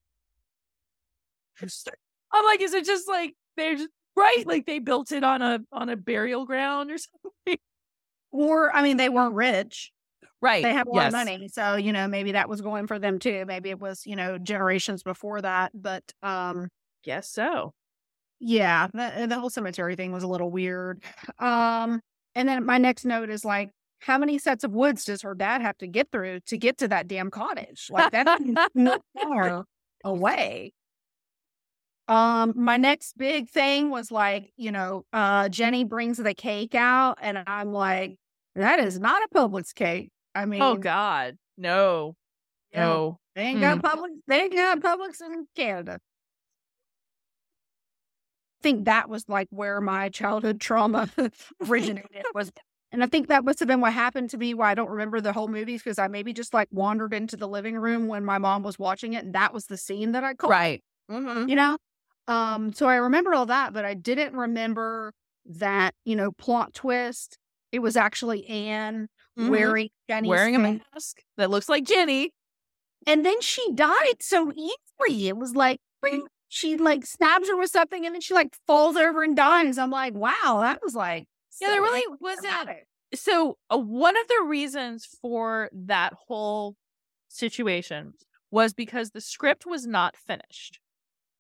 I'm 2.31 2.45
like, 2.45 2.61
is 2.61 2.73
it 2.73 2.85
just 2.85 3.07
like 3.07 3.33
they're 3.57 3.75
just 3.75 3.89
right? 4.15 4.43
Like 4.45 4.65
they 4.65 4.79
built 4.79 5.11
it 5.11 5.23
on 5.23 5.41
a 5.41 5.59
on 5.71 5.89
a 5.89 5.95
burial 5.95 6.45
ground 6.45 6.91
or 6.91 6.97
something? 6.97 7.57
Or 8.31 8.75
I 8.75 8.83
mean, 8.83 8.97
they 8.97 9.09
weren't 9.09 9.35
rich. 9.35 9.91
Right. 10.45 10.63
They 10.63 10.73
have 10.73 10.87
a 10.87 10.91
lot 10.91 11.03
yes. 11.05 11.07
of 11.07 11.13
money, 11.13 11.47
so 11.47 11.75
you 11.75 11.91
know 11.91 12.07
maybe 12.07 12.33
that 12.33 12.47
was 12.47 12.61
going 12.61 12.85
for 12.85 12.99
them 12.99 13.17
too. 13.17 13.45
Maybe 13.47 13.71
it 13.71 13.79
was 13.79 14.05
you 14.05 14.15
know 14.15 14.37
generations 14.37 15.01
before 15.01 15.41
that. 15.41 15.71
But 15.73 16.03
um, 16.21 16.69
Guess 17.03 17.29
so. 17.29 17.73
yeah, 18.39 18.87
the, 18.93 19.27
the 19.27 19.39
whole 19.39 19.49
cemetery 19.49 19.95
thing 19.95 20.11
was 20.11 20.23
a 20.23 20.27
little 20.27 20.51
weird. 20.51 21.03
Um, 21.39 22.01
and 22.33 22.49
then 22.49 22.65
my 22.65 22.77
next 22.77 23.05
note 23.05 23.29
is 23.29 23.45
like, 23.45 23.69
how 23.99 24.17
many 24.17 24.37
sets 24.37 24.63
of 24.63 24.71
woods 24.71 25.05
does 25.05 25.21
her 25.21 25.33
dad 25.33 25.61
have 25.61 25.77
to 25.77 25.87
get 25.87 26.11
through 26.11 26.41
to 26.47 26.57
get 26.57 26.77
to 26.79 26.87
that 26.89 27.07
damn 27.07 27.31
cottage? 27.31 27.87
Like 27.89 28.11
that's 28.11 28.41
not 28.75 29.01
far 29.21 29.65
away. 30.03 30.73
Um, 32.07 32.53
my 32.55 32.77
next 32.77 33.17
big 33.17 33.49
thing 33.49 33.89
was 33.89 34.11
like, 34.11 34.51
you 34.57 34.71
know, 34.71 35.05
uh, 35.11 35.49
Jenny 35.49 35.83
brings 35.85 36.17
the 36.17 36.35
cake 36.35 36.75
out, 36.75 37.17
and 37.21 37.41
I'm 37.47 37.71
like, 37.71 38.17
that 38.55 38.79
is 38.79 38.99
not 38.99 39.23
a 39.23 39.27
Publix 39.33 39.73
cake. 39.73 40.11
I 40.35 40.45
mean, 40.45 40.61
Oh 40.61 40.75
God. 40.75 41.37
No. 41.57 42.15
yeah, 42.73 42.85
No. 42.85 43.19
they 43.35 43.43
ain't 43.43 43.61
got 43.61 43.81
Publix. 43.81 44.09
They 44.27 44.41
ain't 44.43 44.53
got 44.53 44.79
Publix 44.81 45.21
in 45.21 45.47
Canada. 45.55 45.99
I 48.59 48.61
think 48.61 48.85
that 48.85 49.09
was 49.09 49.29
like 49.29 49.47
where 49.51 49.79
my 49.79 50.09
childhood 50.09 50.59
trauma 50.59 51.09
originated 51.69 52.25
was, 52.33 52.51
and 52.91 53.03
I 53.03 53.07
think 53.07 53.27
that 53.27 53.45
must 53.45 53.59
have 53.59 53.67
been 53.67 53.79
what 53.81 53.93
happened 53.93 54.31
to 54.31 54.37
me. 54.37 54.53
Why 54.53 54.71
I 54.71 54.73
don't 54.73 54.89
remember 54.89 55.21
the 55.21 55.33
whole 55.33 55.47
movie 55.47 55.77
because 55.77 55.99
I 55.99 56.07
maybe 56.07 56.33
just 56.33 56.53
like 56.53 56.67
wandered 56.71 57.13
into 57.13 57.37
the 57.37 57.47
living 57.47 57.77
room 57.77 58.07
when 58.07 58.25
my 58.25 58.37
mom 58.39 58.63
was 58.63 58.79
watching 58.79 59.13
it, 59.13 59.23
and 59.23 59.35
that 59.35 59.53
was 59.53 59.67
the 59.67 59.77
scene 59.77 60.13
that 60.13 60.23
I 60.23 60.33
caught. 60.33 60.49
Right. 60.49 60.83
Mm-hmm. 61.11 61.47
you 61.47 61.55
know 61.55 61.77
um 62.27 62.73
so 62.73 62.87
i 62.87 62.95
remember 62.95 63.35
all 63.35 63.45
that 63.45 63.73
but 63.73 63.85
i 63.85 63.93
didn't 63.93 64.33
remember 64.33 65.13
that 65.45 65.93
you 66.03 66.15
know 66.15 66.31
plot 66.31 66.73
twist 66.73 67.37
it 67.71 67.77
was 67.77 67.95
actually 67.95 68.43
anne 68.47 69.07
Mhm. 69.37 69.49
wearing 69.49 69.89
Jenny's 70.09 70.29
Wearing 70.29 70.55
a 70.55 70.59
mask 70.59 71.21
that 71.37 71.49
looks 71.49 71.67
like 71.69 71.83
Jenny. 71.83 72.31
and 73.07 73.25
then 73.25 73.39
she 73.41 73.71
died 73.73 74.21
so 74.21 74.51
easily 74.53 75.27
it 75.27 75.37
was 75.37 75.55
like 75.55 75.79
she 76.47 76.77
like 76.77 77.05
stabs 77.05 77.47
her 77.49 77.57
with 77.57 77.69
something 77.69 78.05
and 78.05 78.15
then 78.15 78.21
she 78.21 78.33
like 78.33 78.55
falls 78.67 78.95
over 78.95 79.23
and 79.23 79.35
dies 79.35 79.77
i'm 79.77 79.89
like 79.91 80.13
wow 80.13 80.59
that 80.61 80.79
was 80.83 80.95
like 80.95 81.25
Yeah, 81.59 81.69
there 81.69 81.81
really 81.81 82.05
wasn't 82.21 82.69
so 83.13 83.57
uh, 83.69 83.77
one 83.77 84.15
of 84.17 84.27
the 84.27 84.43
reasons 84.47 85.05
for 85.21 85.69
that 85.73 86.13
whole 86.27 86.75
situation 87.27 88.13
was 88.51 88.73
because 88.73 89.11
the 89.11 89.21
script 89.21 89.65
was 89.65 89.85
not 89.85 90.15
finished. 90.17 90.79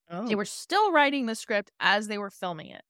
They 0.09 0.33
Oh. 0.33 0.37
were 0.37 0.45
still 0.45 0.91
writing 0.91 1.25
the 1.25 1.35
script 1.35 1.71
as 1.79 2.07
they 2.07 2.17
were 2.17 2.29
filming 2.29 2.67
it. 2.69 2.83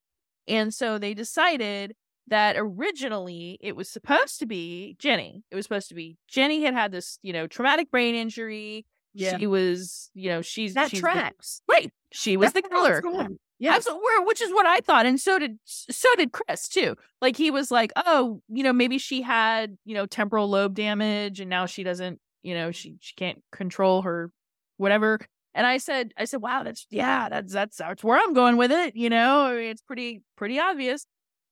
And 0.48 0.74
so 0.74 0.98
they 0.98 1.14
decided 1.14 1.96
that 2.28 2.56
originally 2.58 3.58
it 3.62 3.76
was 3.76 3.88
supposed 3.90 4.40
to 4.40 4.46
be 4.46 4.96
Jenny. 5.00 5.44
It 5.52 5.56
was 5.56 5.66
supposed 5.66 5.90
to 5.90 5.96
be 5.96 6.18
Jenny 6.28 6.64
had 6.64 6.74
had 6.74 6.92
this, 6.92 7.20
you 7.22 7.34
know, 7.34 7.48
traumatic 7.48 7.92
brain 7.92 8.16
injury. 8.16 8.86
Yeah. 9.14 9.38
She 9.38 9.48
was, 9.48 10.10
you 10.14 10.30
know, 10.30 10.42
she's 10.42 10.74
that 10.74 10.90
she's 10.90 11.00
the- 11.00 11.08
tracks 11.08 11.62
right. 11.70 11.92
She 12.12 12.38
was 12.38 12.54
the 12.54 12.62
That's 12.62 12.74
I 12.74 13.02
killer. 13.02 13.30
yeah 13.60 13.76
Absolutely, 13.76 14.26
which 14.26 14.42
is 14.42 14.52
what 14.52 14.66
I 14.66 14.80
thought, 14.82 15.06
and 15.06 15.20
so 15.20 15.38
did 15.40 15.58
so 15.66 16.08
did 16.18 16.32
Chris 16.32 16.68
too. 16.70 16.96
Like 17.22 17.36
he 17.38 17.52
was 17.52 17.72
like, 17.72 17.92
oh, 17.96 18.42
you 18.50 18.64
know, 18.64 18.74
maybe 18.74 18.98
she 18.98 19.22
had 19.22 19.78
you 19.86 19.94
know 19.96 20.06
temporal 20.06 20.50
lobe 20.50 20.74
damage, 20.76 21.40
and 21.40 21.50
now 21.50 21.66
she 21.66 21.84
doesn't, 21.84 22.20
you 22.44 22.54
know, 22.56 22.72
she 22.72 22.96
she 23.02 23.14
can't 23.16 23.42
control 23.52 24.02
her 24.04 24.32
whatever. 24.78 25.20
And 25.54 25.66
I 25.66 25.78
said, 25.78 26.14
I 26.18 26.26
said, 26.26 26.42
wow, 26.42 26.64
that's 26.64 26.86
yeah, 26.90 27.30
that's 27.30 27.54
that's 27.54 27.78
that's 27.78 28.04
where 28.04 28.20
I'm 28.22 28.34
going 28.34 28.58
with 28.58 28.72
it. 28.72 28.96
You 28.96 29.10
know, 29.10 29.42
I 29.46 29.54
mean, 29.56 29.70
it's 29.70 29.82
pretty 29.82 30.22
pretty 30.36 30.60
obvious. 30.60 31.06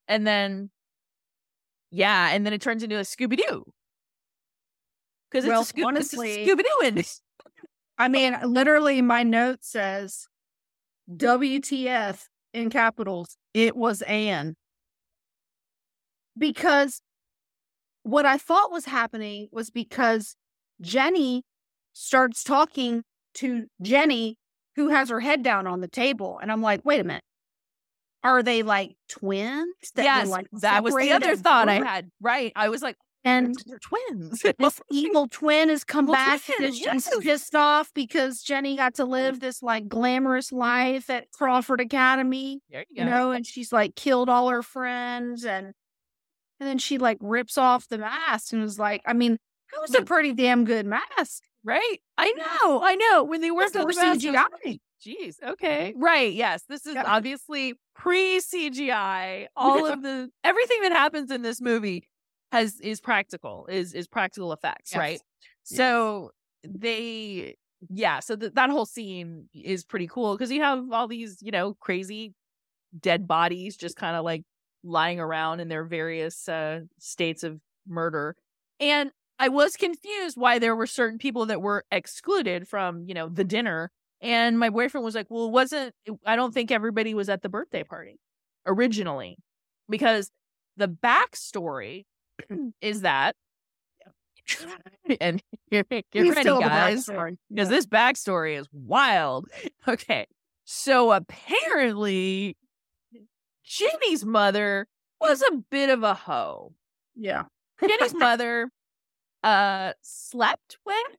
And 0.08 0.28
then, 0.28 0.70
yeah, 1.92 2.30
and 2.32 2.46
then 2.46 2.54
it 2.54 2.62
turns 2.62 2.84
into 2.84 2.98
a 2.98 3.02
Scooby 3.02 3.38
Doo 3.38 3.64
because 5.30 5.48
Well, 5.48 5.62
it's 5.62 5.72
Scoo- 5.72 5.86
honestly- 5.86 6.46
Scooby 6.46 6.64
Doo. 6.94 7.04
I 7.98 8.08
mean, 8.08 8.38
literally, 8.46 9.02
my 9.02 9.24
note 9.24 9.60
says 9.62 10.28
WTF 11.16 12.26
in 12.54 12.70
capitals. 12.70 13.38
It 13.54 13.76
was 13.76 14.02
Anne. 14.04 14.56
Because 16.38 17.02
what 18.02 18.26
I 18.26 18.38
thought 18.38 18.72
was 18.72 18.86
happening 18.86 19.48
was 19.52 19.70
because 19.70 20.36
Jenny 20.82 21.44
starts 21.94 22.44
talking 22.44 23.04
to 23.36 23.66
Jenny, 23.82 24.38
who 24.76 24.90
has 24.90 25.10
her 25.10 25.20
head 25.20 25.44
down 25.44 25.68
on 25.68 25.82
the 25.82 25.88
table. 25.88 26.40
And 26.42 26.52
I'm 26.52 26.62
like, 26.62 26.82
wait 26.84 27.00
a 27.00 27.04
minute. 27.04 27.24
Are 28.24 28.42
they 28.44 28.64
like 28.64 28.96
twins? 29.10 29.68
that 29.96 30.04
yes, 30.04 30.28
like, 30.30 30.48
that 30.54 30.84
was 30.84 30.96
the 30.96 31.12
other 31.12 31.36
thought 31.36 31.70
I 31.70 31.76
had. 31.84 32.10
Right, 32.22 32.52
I 32.56 32.70
was 32.70 32.82
like, 32.82 32.96
And 33.26 33.56
they're 33.66 33.80
twins. 33.80 34.42
this 34.58 34.82
evil 34.92 35.28
twin 35.28 35.70
has 35.70 35.84
come 35.84 36.06
Evil 36.06 36.14
back 36.16 36.42
twin, 36.46 36.64
and 36.68 36.74
she's 36.76 36.86
yes. 36.86 37.10
pissed 37.22 37.56
off 37.56 37.92
because 37.94 38.42
Jenny 38.42 38.76
got 38.78 38.96
to 38.96 39.06
live 39.06 39.40
this 39.40 39.62
like 39.62 39.88
glamorous 39.88 40.52
life 40.52 41.10
at 41.10 41.32
Crawford 41.32 41.82
Academy, 41.82 42.62
there 42.70 42.86
you 42.90 43.04
go. 43.04 43.10
know, 43.10 43.32
and 43.32 43.46
she's 43.46 43.72
like 43.74 43.96
killed 43.96 44.30
all 44.30 44.50
her 44.50 44.62
friends 44.64 45.44
and 45.46 45.74
and 46.60 46.70
then 46.70 46.78
she 46.78 46.98
like 46.98 47.18
rips 47.20 47.58
off 47.58 47.88
the 47.90 47.98
mask 47.98 48.54
and 48.54 48.62
was 48.62 48.80
like, 48.80 49.02
I 49.06 49.12
mean, 49.14 49.38
that 49.74 49.82
was 49.82 49.94
a 49.96 50.02
pretty 50.04 50.34
damn 50.34 50.64
good 50.66 50.86
mask. 50.86 51.44
right? 51.66 51.98
I 52.18 52.32
know, 52.32 52.82
I 52.84 52.96
know. 52.96 53.24
When 53.24 53.42
they 53.42 53.52
worked 53.52 53.76
on 53.76 53.82
the 53.82 53.88
mask, 53.88 54.00
I 54.06 54.14
was 54.14 54.24
CGI. 54.24 54.46
like, 54.66 54.80
Jeez, 55.06 55.36
okay, 55.46 55.94
right? 55.98 56.32
Yes, 56.32 56.64
this 56.70 56.86
is 56.86 56.96
Yeah. 56.96 57.04
obviously 57.06 57.74
pre 57.96 58.40
CGI. 58.40 59.48
All 59.56 59.86
of 59.86 60.02
the 60.02 60.30
everything 60.44 60.82
that 60.82 60.92
happens 60.92 61.32
in 61.32 61.42
this 61.42 61.62
movie 61.62 62.08
has 62.52 62.80
is 62.82 63.02
practical, 63.02 63.68
is 63.70 63.94
is 63.94 64.08
practical 64.08 64.54
effects, 64.54 64.92
Yes. 64.92 65.00
right? 65.00 65.22
So 65.64 66.32
they, 66.64 67.56
yeah. 67.90 68.20
So 68.20 68.36
th- 68.36 68.54
that 68.54 68.70
whole 68.70 68.86
scene 68.86 69.48
is 69.54 69.84
pretty 69.86 70.08
cool 70.08 70.36
because 70.36 70.52
you 70.52 70.62
have 70.62 70.92
all 70.92 71.08
these, 71.08 71.38
you 71.42 71.52
know, 71.52 71.74
crazy 71.76 72.34
dead 73.00 73.28
bodies 73.28 73.76
just 73.76 73.96
kind 73.96 74.16
of 74.16 74.24
like 74.24 74.44
lying 74.84 75.20
around 75.20 75.60
in 75.62 75.68
their 75.68 75.84
various 75.86 76.48
uh, 76.48 76.82
states 77.00 77.44
of 77.44 77.60
murder. 77.88 78.36
And 78.80 79.12
I 79.40 79.50
was 79.50 79.76
confused 79.76 80.38
why 80.38 80.60
there 80.60 80.76
were 80.76 80.88
certain 80.88 81.18
people 81.18 81.46
that 81.48 81.62
were 81.62 81.86
excluded 81.92 82.68
from, 82.68 83.06
you 83.08 83.14
know, 83.14 83.30
the 83.30 83.44
dinner. 83.44 83.92
And 84.24 84.58
my 84.58 84.70
boyfriend 84.70 85.04
was 85.04 85.16
like, 85.16 85.28
well, 85.30 85.48
it 85.48 85.52
wasn't, 85.52 85.94
I 86.26 86.38
don't 86.38 86.54
think 86.54 86.72
everybody 86.72 87.14
was 87.14 87.28
at 87.28 87.42
the 87.42 87.50
birthday 87.50 87.84
party 87.84 88.20
originally 88.66 89.38
because 89.90 90.32
the 90.78 90.88
backstory 90.88 92.06
is 92.82 93.02
that, 93.02 93.36
and 95.22 95.42
get 95.72 95.90
Please 96.12 96.36
ready, 96.36 96.50
guys 96.50 97.06
because 97.50 97.70
this 97.70 97.86
backstory 97.86 98.58
is 98.58 98.68
wild. 98.72 99.48
Okay. 99.88 100.26
So 100.66 101.12
apparently, 101.12 102.58
Jenny's 103.66 104.26
mother 104.26 104.88
was 105.20 105.42
a 105.42 105.58
bit 105.70 105.90
of 105.90 106.04
a 106.04 106.14
hoe. 106.14 106.74
Yeah. 107.16 107.44
Jenny's 107.82 108.14
mother 108.16 108.70
uh 109.44 109.94
slept 110.02 110.78
with 110.86 111.18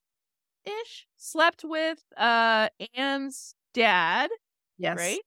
ish, 0.64 1.06
slept 1.24 1.64
with 1.64 2.00
uh 2.16 2.68
Anne's 2.94 3.54
dad, 3.72 4.30
Yes. 4.78 4.96
right? 4.98 5.20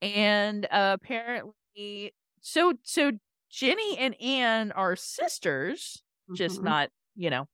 And 0.00 0.66
uh, 0.70 0.96
apparently 1.00 2.14
so 2.40 2.74
so 2.84 3.12
Jenny 3.50 3.98
and 3.98 4.20
Anne 4.20 4.72
are 4.72 4.96
sisters, 4.96 6.02
just 6.34 6.60
Mhm. 6.60 6.64
not, 6.64 6.90
you 7.16 7.30
know. 7.30 7.46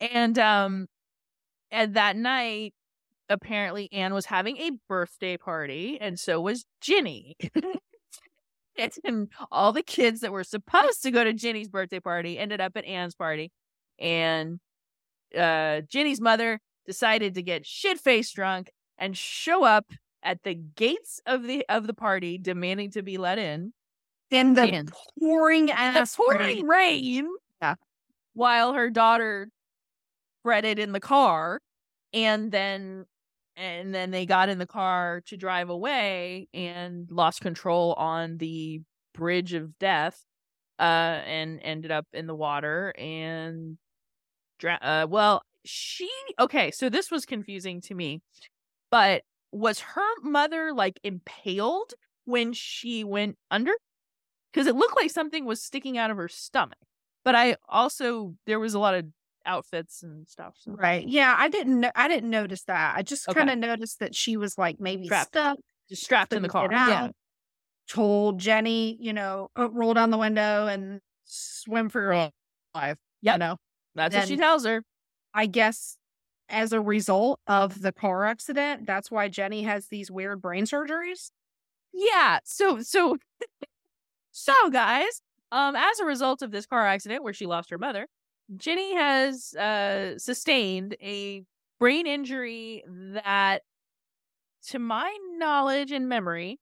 And 0.00 0.38
um 0.38 0.88
and 1.70 1.94
that 1.94 2.16
night 2.16 2.74
apparently 3.30 3.90
Anne 3.92 4.14
was 4.14 4.26
having 4.26 4.58
a 4.58 4.72
birthday 4.88 5.36
party 5.38 5.98
and 6.00 6.18
so 6.20 6.40
was 6.40 6.66
Ginny. 6.80 7.36
and 9.04 9.30
all 9.50 9.72
the 9.72 9.82
kids 9.82 10.20
that 10.20 10.32
were 10.32 10.44
supposed 10.44 11.02
to 11.02 11.10
go 11.10 11.24
to 11.24 11.32
Ginny's 11.32 11.68
birthday 11.68 12.00
party 12.00 12.38
ended 12.38 12.60
up 12.60 12.72
at 12.76 12.84
Anne's 12.84 13.14
party. 13.14 13.52
And 13.98 14.60
uh 15.38 15.82
Ginny's 15.82 16.20
mother 16.20 16.60
decided 16.86 17.34
to 17.34 17.42
get 17.42 17.66
shit-faced 17.66 18.34
drunk 18.34 18.70
and 18.98 19.16
show 19.16 19.64
up 19.64 19.86
at 20.22 20.42
the 20.42 20.54
gates 20.54 21.20
of 21.26 21.42
the 21.44 21.64
of 21.68 21.86
the 21.86 21.94
party 21.94 22.38
demanding 22.38 22.90
to 22.92 23.02
be 23.02 23.18
let 23.18 23.38
in. 23.38 23.72
in 24.30 24.54
the 24.54 24.62
And 24.62 24.92
pouring 25.18 25.66
the 25.66 25.78
ass 25.78 26.16
pouring 26.16 26.66
rain. 26.66 27.28
Yeah. 27.60 27.74
While 28.34 28.72
her 28.74 28.88
daughter 28.90 29.48
fretted 30.42 30.78
in 30.78 30.92
the 30.92 31.00
car, 31.00 31.60
and 32.12 32.50
then 32.50 33.04
and 33.56 33.94
then 33.94 34.10
they 34.10 34.24
got 34.26 34.48
in 34.48 34.58
the 34.58 34.66
car 34.66 35.22
to 35.26 35.36
drive 35.36 35.68
away 35.68 36.48
and 36.54 37.06
lost 37.10 37.40
control 37.42 37.92
on 37.94 38.38
the 38.38 38.80
bridge 39.12 39.52
of 39.52 39.78
death, 39.78 40.24
uh, 40.78 40.82
and 41.26 41.60
ended 41.62 41.90
up 41.90 42.06
in 42.14 42.26
the 42.26 42.34
water 42.34 42.94
and, 42.96 43.76
dra- 44.58 44.78
uh, 44.80 45.06
well, 45.08 45.42
she 45.64 46.08
okay. 46.38 46.70
So 46.70 46.88
this 46.88 47.10
was 47.10 47.24
confusing 47.24 47.80
to 47.82 47.94
me, 47.94 48.20
but 48.90 49.22
was 49.52 49.80
her 49.80 50.20
mother 50.22 50.72
like 50.74 50.98
impaled 51.04 51.94
when 52.24 52.52
she 52.52 53.04
went 53.04 53.36
under? 53.50 53.72
because 54.52 54.66
it 54.66 54.76
looked 54.76 54.96
like 54.96 55.10
something 55.10 55.46
was 55.46 55.62
sticking 55.62 55.96
out 55.96 56.10
of 56.10 56.18
her 56.18 56.28
stomach. 56.28 56.76
But 57.24 57.34
I 57.34 57.56
also 57.68 58.34
there 58.46 58.60
was 58.60 58.74
a 58.74 58.78
lot 58.78 58.94
of 58.94 59.06
outfits 59.46 60.02
and 60.02 60.28
stuff. 60.28 60.54
So. 60.58 60.72
Right. 60.72 61.06
Yeah, 61.08 61.34
I 61.38 61.48
didn't 61.48 61.80
know 61.80 61.90
I 61.96 62.06
didn't 62.08 62.28
notice 62.30 62.64
that. 62.64 62.94
I 62.96 63.02
just 63.02 63.28
Okay. 63.28 63.38
kind 63.40 63.50
of 63.50 63.58
noticed 63.58 64.00
that 64.00 64.14
she 64.14 64.36
was 64.36 64.58
like 64.58 64.78
maybe 64.78 65.06
Strapped. 65.06 65.28
stuck, 65.28 65.58
Just 65.88 66.04
strapped 66.04 66.32
in 66.32 66.42
the 66.42 66.48
car. 66.48 66.68
Yeah. 66.70 67.08
told 67.88 68.40
Jenny, 68.40 68.96
you 69.00 69.12
know, 69.12 69.48
uh, 69.58 69.70
roll 69.70 69.94
down 69.94 70.10
the 70.10 70.18
window 70.18 70.66
and 70.66 71.00
swim 71.24 71.88
for 71.88 72.02
your 72.02 72.30
life. 72.74 72.98
Yeah. 73.22 73.32
You 73.34 73.38
know. 73.38 73.56
That's 73.94 74.14
what 74.14 74.28
she 74.28 74.36
tells 74.36 74.64
her. 74.64 74.82
I 75.34 75.46
guess 75.46 75.96
as 76.48 76.72
a 76.72 76.80
result 76.80 77.40
of 77.46 77.80
the 77.82 77.92
car 77.92 78.24
accident, 78.26 78.86
that's 78.86 79.10
why 79.10 79.28
Jenny 79.28 79.62
has 79.62 79.88
these 79.88 80.10
weird 80.10 80.42
brain 80.42 80.64
surgeries. 80.64 81.30
Yeah. 81.92 82.40
So 82.44 82.80
so 82.82 83.18
so 84.32 84.54
guys, 84.70 85.22
um, 85.52 85.76
as 85.76 86.00
a 86.00 86.04
result 86.04 86.42
of 86.42 86.50
this 86.50 86.66
car 86.66 86.86
accident 86.86 87.22
where 87.22 87.32
she 87.34 87.46
lost 87.46 87.70
her 87.70 87.78
mother, 87.78 88.06
Jenny 88.56 88.94
has 88.94 89.54
uh 89.54 90.18
sustained 90.18 90.96
a 91.02 91.44
brain 91.80 92.06
injury 92.06 92.84
that, 92.88 93.62
to 94.68 94.78
my 94.78 95.16
knowledge 95.38 95.92
and 95.92 96.08
memory, 96.08 96.58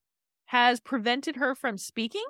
has 0.47 0.81
prevented 0.81 1.37
her 1.37 1.55
from 1.55 1.79
speaking 1.79 2.25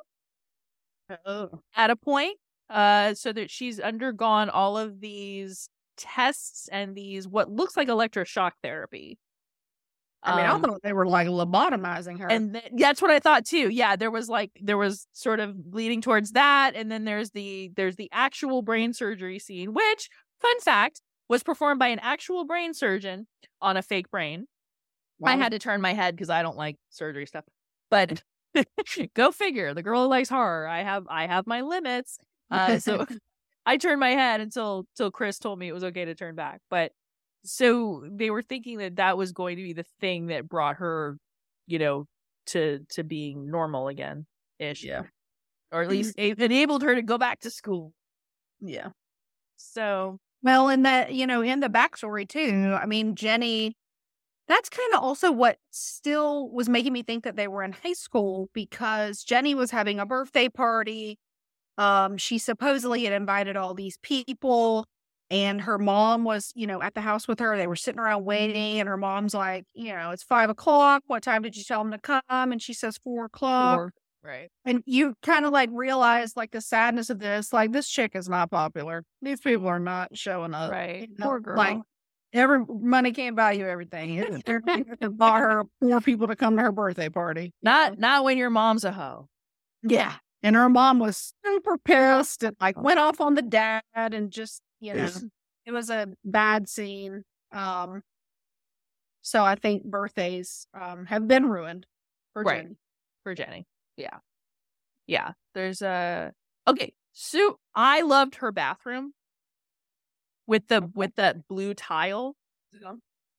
Oh. 1.27 1.63
at 1.75 1.91
a 1.91 1.97
point 1.97 2.39
uh 2.69 3.15
so 3.15 3.33
that 3.33 3.51
she's 3.51 3.81
undergone 3.81 4.49
all 4.49 4.79
of 4.79 5.01
these 5.01 5.69
tests 6.01 6.69
and 6.73 6.97
these 6.97 7.29
what 7.29 7.49
looks 7.51 7.77
like 7.77 7.87
electroshock 7.89 8.53
therapy. 8.63 9.19
I 10.23 10.37
mean, 10.37 10.47
Um, 10.47 10.57
I 10.65 10.69
thought 10.69 10.83
they 10.83 10.93
were 10.93 11.07
like 11.07 11.29
lobotomizing 11.29 12.19
her. 12.21 12.29
and 12.29 12.53
th- 12.55 12.73
that's 12.77 13.01
what 13.01 13.11
i 13.11 13.19
thought 13.21 13.47
too. 13.47 13.69
Yeah 13.71 13.97
there 13.97 14.11
was 14.11 14.29
like 14.29 14.51
there 14.61 14.77
was 14.77 15.07
sort 15.13 15.41
of 15.41 15.55
leading 15.73 16.01
towards 16.03 16.33
that 16.33 16.73
and 16.75 16.91
then 16.91 17.05
there's 17.05 17.31
the 17.31 17.71
there's 17.77 17.97
the 17.97 18.09
actual 18.13 18.61
brain 18.63 18.93
surgery 18.93 19.39
scene 19.39 19.73
which 19.73 20.09
fun 20.41 20.61
fact 20.61 21.01
was 21.29 21.43
performed 21.43 21.79
by 21.79 21.89
an 21.89 22.01
actual 22.01 22.45
brain 22.45 22.75
surgeon 22.75 23.27
on 23.63 23.77
a 23.77 23.83
fake 23.83 24.11
brain. 24.11 24.47
I 25.25 25.37
had 25.37 25.53
to 25.53 25.59
turn 25.59 25.81
my 25.81 25.93
head 25.95 26.17
because 26.17 26.31
i 26.31 26.43
don't 26.43 26.57
like 26.57 26.77
surgery 26.91 27.27
stuff. 27.27 27.45
But 27.91 28.23
go 29.15 29.31
figure 29.33 29.73
the 29.75 29.83
girl 29.83 30.03
who 30.05 30.09
likes 30.09 30.29
horror 30.29 30.67
i 30.67 30.83
have 30.83 31.05
i 31.09 31.27
have 31.27 31.47
my 31.47 31.61
limits. 31.63 32.19
Uh, 32.51 32.79
so 32.79 33.07
I 33.71 33.77
turned 33.77 34.01
my 34.01 34.11
head 34.11 34.41
until 34.41 34.85
till 34.97 35.13
Chris 35.13 35.39
told 35.39 35.61
me 35.61 35.69
it 35.69 35.73
was 35.73 35.85
okay 35.85 36.05
to 36.05 36.17
turn 36.17 36.35
back. 36.35 36.61
But 36.71 36.91
so 37.45 38.05
they 38.11 38.29
were 38.31 38.43
thinking 38.43 38.79
that 38.79 38.97
that 38.97 39.17
was 39.17 39.31
going 39.31 39.59
to 39.59 39.63
be 39.63 39.75
the 39.75 39.85
thing 40.01 40.27
that 40.27 40.49
brought 40.49 40.79
her, 40.79 41.19
you 41.69 41.79
know, 41.79 42.07
to 42.47 42.81
to 42.91 43.05
being 43.05 43.49
normal 43.49 43.87
again 43.87 44.27
ish. 44.59 44.83
Yeah. 44.83 45.03
Or 45.71 45.83
at 45.83 45.85
mm-hmm. 45.85 45.91
least 45.91 46.15
it 46.19 46.41
enabled 46.41 46.83
her 46.83 46.97
to 46.97 47.03
go 47.03 47.17
back 47.17 47.39
to 47.43 47.51
school. 47.51 47.93
yeah. 48.61 48.89
So 49.57 50.19
Well, 50.43 50.69
in 50.69 50.83
that, 50.83 51.13
you 51.13 51.25
know, 51.25 51.41
in 51.41 51.61
the 51.61 51.69
backstory 51.69 52.29
too, 52.29 52.77
I 52.77 52.87
mean, 52.87 53.15
Jenny, 53.15 53.77
that's 54.49 54.69
kind 54.69 54.95
of 54.95 55.01
also 55.01 55.31
what 55.31 55.59
still 55.71 56.51
was 56.51 56.69
making 56.69 56.93
me 56.93 57.05
think 57.05 57.23
that 57.23 57.37
they 57.37 57.47
were 57.47 57.63
in 57.63 57.71
high 57.71 57.93
school 57.93 58.51
because 58.53 59.23
Jenny 59.23 59.55
was 59.55 59.71
having 59.71 60.01
a 60.01 60.07
birthday 60.07 60.49
party. 60.49 61.21
Um, 61.79 62.17
she 62.19 62.39
supposedly 62.39 63.05
had 63.05 63.13
invited 63.13 63.57
all 63.57 63.75
these 63.75 63.99
people. 64.03 64.87
and 65.31 65.61
her 65.61 65.79
mom 65.79 66.25
was, 66.25 66.51
you 66.57 66.67
know, 66.67 66.83
at 66.83 66.95
the 66.95 67.01
house 67.01 67.29
with 67.29 67.39
her. 67.39 67.57
They 67.57 67.69
were 67.69 67.77
sitting 67.77 68.01
around 68.01 68.25
waiting, 68.25 68.81
and 68.81 68.89
her 68.89 68.97
mom's 68.97 69.33
like, 69.33 69.65
you 69.75 69.93
know, 69.93 70.11
it's 70.11 70.25
five 70.25 70.51
o'clock. 70.51 71.05
What 71.07 71.23
time 71.23 71.43
did 71.43 71.57
you 71.57 71.63
tell 71.63 71.83
them 71.85 71.93
to 71.93 71.99
come? 71.99 72.23
And 72.53 72.61
she 72.61 72.73
says 72.75 72.99
four 72.99 73.27
o'clock. 73.27 73.79
Or- 73.79 73.93
right. 74.25 74.49
And 74.65 74.83
you 74.87 75.15
kind 75.23 75.45
of 75.47 75.53
like 75.53 75.71
realize 75.73 76.37
like 76.37 76.51
the 76.51 76.61
sadness 76.61 77.11
of 77.11 77.21
this. 77.21 77.53
Like 77.53 77.71
this 77.71 77.89
chick 77.89 78.17
is 78.17 78.29
not 78.29 78.51
popular. 78.51 79.05
These 79.23 79.41
people 79.41 79.69
are 79.69 79.79
not 79.79 80.17
showing 80.19 80.53
up. 80.53 80.73
Right. 80.73 81.09
you 81.09 81.17
know, 81.17 81.27
Poor 81.27 81.39
girl. 81.41 81.57
Like 81.57 81.79
every 82.33 82.65
money 82.69 83.13
can't 83.13 83.37
buy 83.37 83.53
you 83.53 83.67
everything. 83.69 84.43
They're 84.45 84.61
to 84.61 85.15
her 85.21 85.63
more 85.81 86.01
people 86.01 86.27
to 86.27 86.35
come 86.37 86.57
to 86.57 86.63
her 86.63 86.73
birthday 86.73 87.09
party. 87.09 87.53
Not 87.63 87.99
not 88.01 88.25
when 88.25 88.37
your 88.37 88.51
mom's 88.51 88.83
a 88.85 88.91
hoe. 88.91 89.29
Yeah. 89.85 90.15
And 90.43 90.57
her 90.57 90.69
mom 90.69 90.99
was 90.99 91.35
super 91.45 91.77
pissed 91.79 92.43
and 92.43 92.57
like 92.61 92.81
went 92.81 92.99
off 92.99 93.21
on 93.21 93.35
the 93.35 93.43
dad 93.43 93.83
and 93.95 94.31
just, 94.31 94.63
you 94.81 94.95
know, 94.95 95.09
it 95.67 95.73
was 95.73 95.91
a 95.91 96.09
bad 96.25 96.69
scene. 96.69 97.25
Um 97.53 98.03
so 99.23 99.45
I 99.45 99.55
think 99.55 99.85
birthdays 99.85 100.67
um 100.73 101.07
have 101.07 101.29
been 101.29 101.47
ruined 101.49 101.87
for 102.33 102.43
Right. 102.43 102.63
Jenny. 102.63 102.77
for 103.23 103.35
Jenny. 103.35 103.67
Yeah. 103.97 104.19
Yeah. 105.07 105.33
There's 105.55 105.83
a 105.83 106.33
okay. 106.67 106.95
So 107.13 107.59
I 107.75 108.01
loved 108.03 108.37
her 108.37 108.53
bathroom 108.53 109.13
with 110.47 110.69
the 110.69 110.89
with 110.95 111.15
that 111.17 111.47
blue 111.49 111.75
tile. 111.75 112.35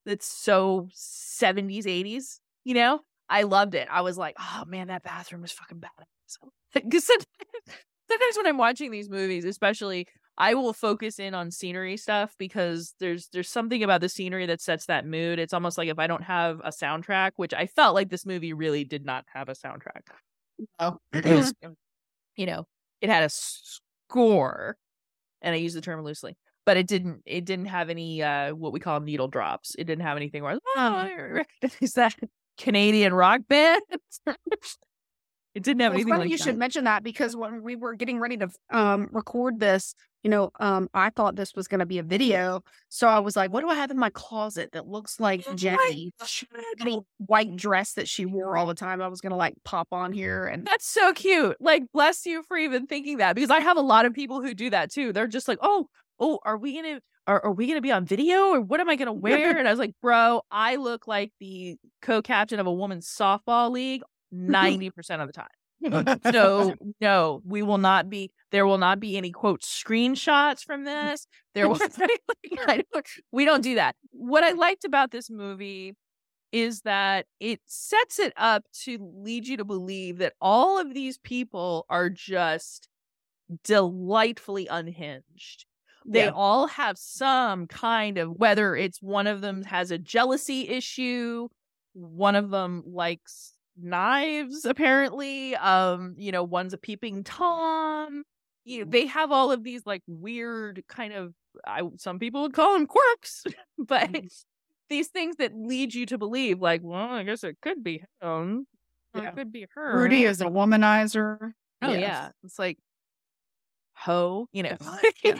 That's 0.06 0.26
so 0.26 0.89
70s, 0.95 1.86
80s, 1.86 2.39
you 2.64 2.74
know? 2.74 3.02
I 3.30 3.43
loved 3.43 3.76
it. 3.76 3.88
I 3.89 4.02
was 4.02 4.18
like, 4.18 4.36
oh 4.39 4.64
man, 4.68 4.88
that 4.88 5.04
bathroom 5.04 5.43
is 5.43 5.52
fucking 5.52 5.78
badass. 5.80 6.06
Because 6.73 7.05
sometimes, 8.09 8.38
when 8.38 8.47
I'm 8.47 8.57
watching 8.57 8.91
these 8.91 9.09
movies, 9.09 9.45
especially 9.45 10.07
I 10.38 10.53
will 10.53 10.73
focus 10.73 11.19
in 11.19 11.34
on 11.34 11.51
scenery 11.51 11.97
stuff 11.97 12.36
because 12.38 12.95
there's 12.99 13.27
there's 13.32 13.49
something 13.49 13.84
about 13.84 14.01
the 14.01 14.09
scenery 14.09 14.45
that 14.47 14.61
sets 14.61 14.86
that 14.88 15.05
mood. 15.05 15.39
It's 15.39 15.53
almost 15.53 15.77
like 15.77 15.89
if 15.89 15.99
I 15.99 16.07
don't 16.07 16.23
have 16.23 16.59
a 16.63 16.69
soundtrack, 16.69 17.32
which 17.36 17.53
I 17.53 17.67
felt 17.67 17.95
like 17.95 18.09
this 18.09 18.25
movie 18.25 18.53
really 18.53 18.84
did 18.84 19.05
not 19.05 19.25
have 19.34 19.49
a 19.49 19.53
soundtrack. 19.53 20.01
Oh. 20.79 20.97
It 21.13 21.25
was, 21.25 21.53
you 22.36 22.45
know, 22.45 22.65
it 23.01 23.09
had 23.09 23.23
a 23.23 23.29
score, 23.29 24.77
and 25.41 25.53
I 25.53 25.57
use 25.57 25.73
the 25.73 25.82
term 25.82 26.03
loosely, 26.03 26.38
but 26.65 26.77
it 26.77 26.88
didn't. 26.88 27.21
It 27.25 27.45
didn't 27.45 27.65
have 27.65 27.89
any 27.89 28.23
uh 28.23 28.55
what 28.55 28.73
we 28.73 28.79
call 28.79 28.99
needle 28.99 29.27
drops. 29.27 29.75
It 29.77 29.84
didn't 29.84 30.05
have 30.05 30.17
anything 30.17 30.43
where 30.43 30.53
oh, 30.53 30.59
I 30.77 31.13
recognize 31.15 31.93
that 31.93 32.15
Canadian 32.57 33.13
rock 33.13 33.41
band. 33.47 33.82
It 35.54 35.64
didn't 35.64 35.82
have 35.82 35.93
it's 35.93 35.97
anything 35.97 36.14
funny 36.14 36.24
like 36.24 36.32
you 36.32 36.38
that. 36.38 36.43
should 36.43 36.58
mention 36.58 36.86
that 36.86 37.04
because 37.04 37.36
when 37.36 37.62
we 37.62 37.76
were 37.76 37.95
getting 37.95 38.20
ready 38.20 38.38
to 38.38 38.49
um, 38.70 39.10
record 39.12 39.60
this, 39.60 39.95
you 40.24 40.30
know, 40.30 40.52
um, 40.60 40.88
I 40.93 41.10
thought 41.10 41.36
this 41.36 41.54
was 41.56 41.68
going 41.68 41.80
to 41.80 41.86
be 41.86 41.97
a 41.97 42.04
video. 42.04 42.64
So 42.89 43.08
I 43.08 43.20
was 43.20 43.36
like, 43.36 43.52
what 43.52 43.62
do 43.62 43.70
I 43.70 43.76
have 43.76 43.91
in 43.91 43.97
my 43.97 44.12
closet 44.12 44.70
that 44.74 44.88
looks 44.88 45.20
like 45.20 45.43
Jenny? 45.56 46.14
Jenny 46.78 46.99
white 47.18 47.56
dress 47.56 47.93
that 47.93 48.08
she 48.08 48.26
wore 48.26 48.56
all 48.56 48.68
the 48.68 48.76
time. 48.76 49.02
I 49.02 49.08
was 49.08 49.20
going 49.20 49.32
to 49.32 49.38
like 49.38 49.56
pop 49.66 49.88
on 49.91 50.14
here 50.14 50.45
and 50.45 50.66
That's 50.66 50.88
so 50.88 51.14
cute. 51.14 51.58
Like, 51.60 51.84
bless 51.91 52.26
you 52.26 52.43
for 52.43 52.58
even 52.58 52.86
thinking 52.86 53.18
that 53.18 53.36
because 53.36 53.49
I 53.49 53.60
have 53.60 53.78
a 53.78 53.82
lot 53.82 54.06
of 54.06 54.14
people 54.14 54.41
who 54.41 54.54
do 54.54 54.70
that 54.70 54.91
too. 54.91 55.12
They're 55.12 55.28
just 55.28 55.47
like, 55.47 55.60
oh, 55.62 55.88
oh, 56.20 56.39
are 56.45 56.58
we 56.58 56.76
gonna 56.76 57.02
are, 57.28 57.43
are 57.45 57.52
we 57.52 57.68
gonna 57.68 57.82
be 57.82 57.91
on 57.91 58.06
video 58.06 58.49
or 58.49 58.62
what 58.62 58.80
am 58.80 58.89
I 58.89 58.95
gonna 58.95 59.14
wear? 59.14 59.58
and 59.58 59.68
I 59.68 59.72
was 59.72 59.80
like, 59.80 59.95
bro, 60.02 60.43
I 60.52 60.76
look 60.76 61.08
like 61.08 61.32
the 61.39 61.78
co-captain 62.02 62.60
of 62.60 62.68
a 62.68 62.74
woman's 62.74 63.08
softball 63.08 63.72
league 63.72 64.04
90% 64.34 64.91
of 65.21 65.27
the 65.27 65.34
time. 65.34 65.47
So 66.32 66.75
no, 67.01 67.41
we 67.45 67.63
will 67.63 67.77
not 67.79 68.09
be 68.09 68.32
there 68.51 68.67
will 68.67 68.77
not 68.77 68.99
be 68.99 69.17
any 69.17 69.32
quote 69.32 69.61
screenshots 69.61 70.63
from 70.63 70.84
this. 70.84 71.25
There 71.55 71.67
will 71.67 71.75
don't- 71.97 73.07
we 73.32 73.45
don't 73.45 73.61
do 73.63 73.75
that. 73.75 73.95
What 74.11 74.43
I 74.43 74.51
liked 74.51 74.86
about 74.86 75.11
this 75.11 75.29
movie 75.29 75.95
is 76.51 76.82
that 76.82 77.25
it 77.39 77.61
sets 77.65 78.19
it 78.19 78.34
up 78.36 78.65
to 78.84 78.97
lead 79.15 79.47
you 79.47 79.55
to 79.57 79.63
believe 79.65 80.17
that 80.17 80.34
all 80.41 80.79
of 80.79 80.93
these 80.93 81.17
people 81.17 81.86
are 81.89 82.09
just 82.09 82.89
delightfully 83.63 84.67
unhinged. 84.67 85.65
They 86.05 86.25
Yeah. 86.25 86.32
all 86.34 86.67
have 86.67 86.97
some 86.97 87.67
kind 87.67 88.17
of 88.17 88.32
whether 88.32 88.75
it's 88.75 89.01
one 89.01 89.27
of 89.27 89.41
them 89.41 89.63
has 89.63 89.91
a 89.91 89.97
jealousy 89.97 90.67
issue, 90.67 91.47
one 91.93 92.36
of 92.36 92.49
them 92.49 92.84
likes 92.86 93.53
knives 93.84 94.65
apparently, 94.65 95.55
um 95.55 96.15
you 96.17 96.32
know, 96.32 96.43
one's 96.43 96.73
a 96.73 96.77
peeping 96.77 97.23
tom. 97.23 98.23
You 98.63 98.86
know, 98.86 98.91
they 98.91 99.07
have 99.07 99.32
all 99.32 99.51
of 99.51 99.63
these 99.63 99.86
like 99.86 100.03
weird 100.07 100.84
kind 100.88 101.13
of 101.13 101.34
I 101.65 101.82
some 101.97 102.19
people 102.19 102.43
would 102.43 102.53
call 102.53 102.73
them 102.73 102.88
quirks, 102.88 103.43
but 103.77 104.09
these 104.89 105.07
things 105.07 105.38
that 105.38 105.55
lead 105.55 105.93
you 105.93 106.05
to 106.07 106.17
believe 106.17 106.59
like, 106.61 106.82
well, 106.84 107.09
I 107.09 107.23
guess 107.23 107.43
it 107.43 107.57
could 107.61 107.84
be 107.84 108.03
him. 108.21 108.67
Yeah. 109.15 109.29
It 109.29 109.36
could 109.36 109.51
be 109.51 109.67
her. 109.73 109.97
Rudy 109.97 110.23
is 110.23 110.41
a 110.41 110.45
womanizer. 110.45 111.53
Oh 111.82 111.91
Yes. 111.91 112.01
yeah, 112.01 112.29
it's 112.43 112.59
like 112.59 112.77
ho, 113.93 114.47
you 114.51 114.63
know, 114.63 114.77
Yeah. 115.23 115.39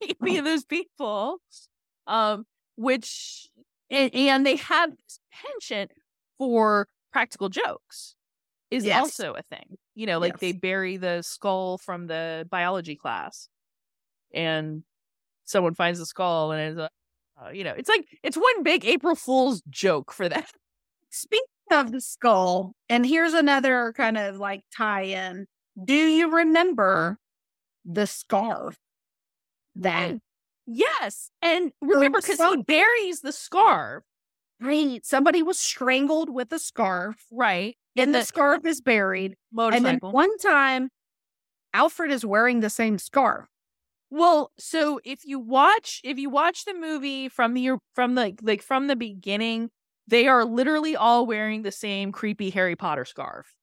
of 0.38 0.44
those 0.44 0.64
people, 0.64 1.38
um, 2.06 2.44
which 2.76 3.48
and, 3.90 4.14
and 4.14 4.44
they 4.46 4.56
have 4.56 4.90
this 4.90 5.20
penchant 5.32 5.92
for 6.38 6.88
practical 7.16 7.48
jokes 7.48 8.14
is 8.70 8.86
Yes. 8.86 9.06
also 9.06 9.34
a 9.34 9.42
thing. 9.42 9.78
You 9.94 10.06
know, 10.06 10.18
like 10.20 10.34
Yes. 10.34 10.40
they 10.40 10.52
bury 10.52 10.96
the 10.98 11.22
skull 11.22 11.78
from 11.78 12.08
the 12.08 12.46
biology 12.50 12.96
class, 12.96 13.48
and 14.34 14.84
someone 15.44 15.74
finds 15.74 15.98
the 15.98 16.06
skull, 16.06 16.52
and 16.52 16.78
it's, 16.80 16.90
uh, 17.42 17.50
you 17.50 17.64
know, 17.64 17.74
it's 17.76 17.88
like 17.88 18.06
it's 18.22 18.36
one 18.36 18.62
big 18.62 18.84
April 18.84 19.14
Fool's 19.14 19.62
joke 19.70 20.12
for 20.12 20.28
that. 20.28 20.50
Speaking 21.10 21.46
of 21.72 21.92
the 21.92 22.00
skull, 22.00 22.74
and 22.88 23.06
here's 23.06 23.34
another 23.34 23.92
kind 23.96 24.18
of 24.18 24.36
like 24.36 24.62
tie 24.76 25.02
in. 25.02 25.46
Do 25.84 25.94
you 25.94 26.30
remember 26.36 27.18
the 27.84 28.06
scarf 28.06 28.78
that 29.76 30.18
Yes, 30.66 31.30
and 31.42 31.72
remember 31.80 32.20
because 32.20 32.38
he 32.40 32.56
buries 32.56 33.20
the 33.20 33.32
scarf, 33.32 34.04
right, 34.60 35.04
somebody 35.04 35.42
was 35.42 35.58
strangled 35.58 36.30
with 36.30 36.52
a 36.52 36.58
scarf 36.58 37.16
right? 37.30 37.76
and 37.96 38.14
the 38.14 38.20
the 38.20 38.24
scarf 38.24 38.64
is 38.64 38.80
buried. 38.80 39.36
Motorcycle. 39.52 39.86
And 39.86 40.00
then 40.00 40.10
one 40.12 40.36
time, 40.38 40.90
Alfred 41.74 42.10
is 42.10 42.24
wearing 42.24 42.60
the 42.60 42.70
same 42.70 42.98
scarf. 42.98 43.48
Well, 44.10 44.52
so 44.58 45.00
if 45.04 45.24
you 45.24 45.38
watch 45.38 46.00
if 46.04 46.18
you 46.18 46.30
watch 46.30 46.64
the 46.64 46.74
movie 46.74 47.28
from 47.28 47.54
the 47.54 47.70
er, 47.70 47.78
from 47.94 48.14
the 48.14 48.34
like 48.42 48.62
from 48.62 48.86
the 48.86 48.96
beginning, 48.96 49.70
they 50.06 50.28
are 50.28 50.44
literally 50.44 50.94
all 50.94 51.26
wearing 51.26 51.62
the 51.62 51.72
same 51.72 52.12
creepy 52.12 52.50
Harry 52.50 52.76
Potter 52.76 53.04
scarf. 53.04 53.56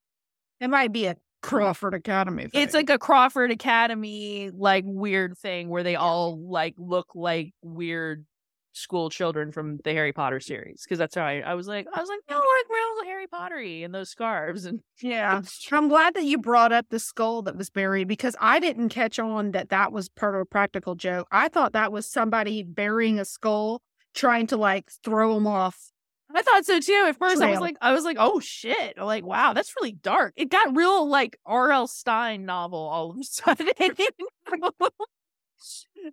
It 0.60 0.70
might 0.70 0.92
be 0.92 1.06
a 1.06 1.16
Crawford 1.42 1.94
Academy. 1.94 2.48
Thing. 2.48 2.62
It's 2.62 2.74
like 2.74 2.90
a 2.90 2.98
Crawford 2.98 3.52
Academy 3.52 4.52
like 4.52 4.84
weird 4.86 5.38
thing 5.38 5.70
where 5.70 5.84
they 5.84 5.96
all 5.96 6.40
like 6.40 6.76
look 6.78 7.08
like 7.16 7.54
weird 7.62 8.26
school 8.74 9.10
children 9.10 9.52
from 9.52 9.78
the 9.84 9.92
Harry 9.92 10.12
Potter 10.12 10.40
series 10.40 10.84
because 10.84 10.98
that's 10.98 11.16
how 11.16 11.24
I, 11.24 11.40
I 11.40 11.54
was 11.54 11.68
like 11.68 11.88
I 11.94 12.00
was 12.00 12.10
like 12.10 12.20
no 12.30 12.38
like 12.38 12.70
real 12.70 13.06
Harry 13.06 13.28
Pottery 13.28 13.84
and 13.84 13.94
those 13.94 14.10
scarves 14.10 14.66
and 14.66 14.82
Yeah. 15.02 15.42
I'm 15.72 15.88
glad 15.88 16.16
that 16.16 16.24
you 16.24 16.38
brought 16.40 16.72
up 16.72 16.88
the 16.90 17.00
skull 17.00 17.44
that 17.44 17.56
was 17.56 17.70
buried 17.70 18.08
because 18.08 18.36
I 18.42 18.60
didn't 18.60 18.90
catch 18.90 19.20
on 19.20 19.52
that 19.52 19.70
that 19.70 19.92
was 19.92 20.10
part 20.10 20.36
of 20.36 20.42
a 20.42 20.46
practical 20.46 20.96
joke. 20.96 21.28
I 21.32 21.48
thought 21.50 21.74
that 21.74 21.92
was 21.92 22.06
somebody 22.08 22.64
burying 22.64 23.20
a 23.20 23.26
skull 23.26 23.82
trying 24.14 24.48
to 24.48 24.58
like 24.58 24.92
throw 25.04 25.36
them 25.36 25.48
off. 25.48 25.92
I 26.36 26.42
thought 26.42 26.66
so 26.66 26.80
too. 26.80 27.06
At 27.08 27.18
first, 27.18 27.44
I 27.44 27.52
was 27.52 27.60
like, 27.60 27.76
I 27.80 27.92
was 27.92 28.06
like, 28.06 28.18
oh 28.20 28.40
shit! 28.40 28.96
I'm 28.98 29.06
like, 29.06 29.24
wow, 29.24 29.54
that's 29.54 29.76
really 29.80 29.92
dark. 29.92 30.34
It 30.36 30.50
got 30.50 30.76
real 30.76 31.08
like 31.08 31.38
R.L. 31.46 31.86
Stine 31.86 32.46
novel 32.46 32.80
all 32.80 33.12
of 33.12 33.18
a 33.18 33.24
sudden. 33.24 33.68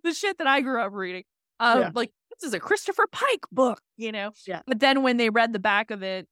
the 0.03 0.13
shit 0.13 0.37
that 0.37 0.45
I 0.47 0.61
grew 0.61 0.79
up 0.79 0.93
reading, 0.93 1.23
Yeah. 1.61 1.91
like 1.93 2.11
this 2.31 2.47
is 2.47 2.53
a 2.53 2.59
Christopher 2.59 3.05
Pike 3.11 3.45
book, 3.51 3.81
you 3.97 4.11
know. 4.11 4.31
Yeah. 4.47 4.61
But 4.65 4.79
then 4.79 5.03
when 5.03 5.17
they 5.17 5.29
read 5.29 5.53
the 5.53 5.59
back 5.59 5.91
of 5.91 6.01
it, 6.03 6.27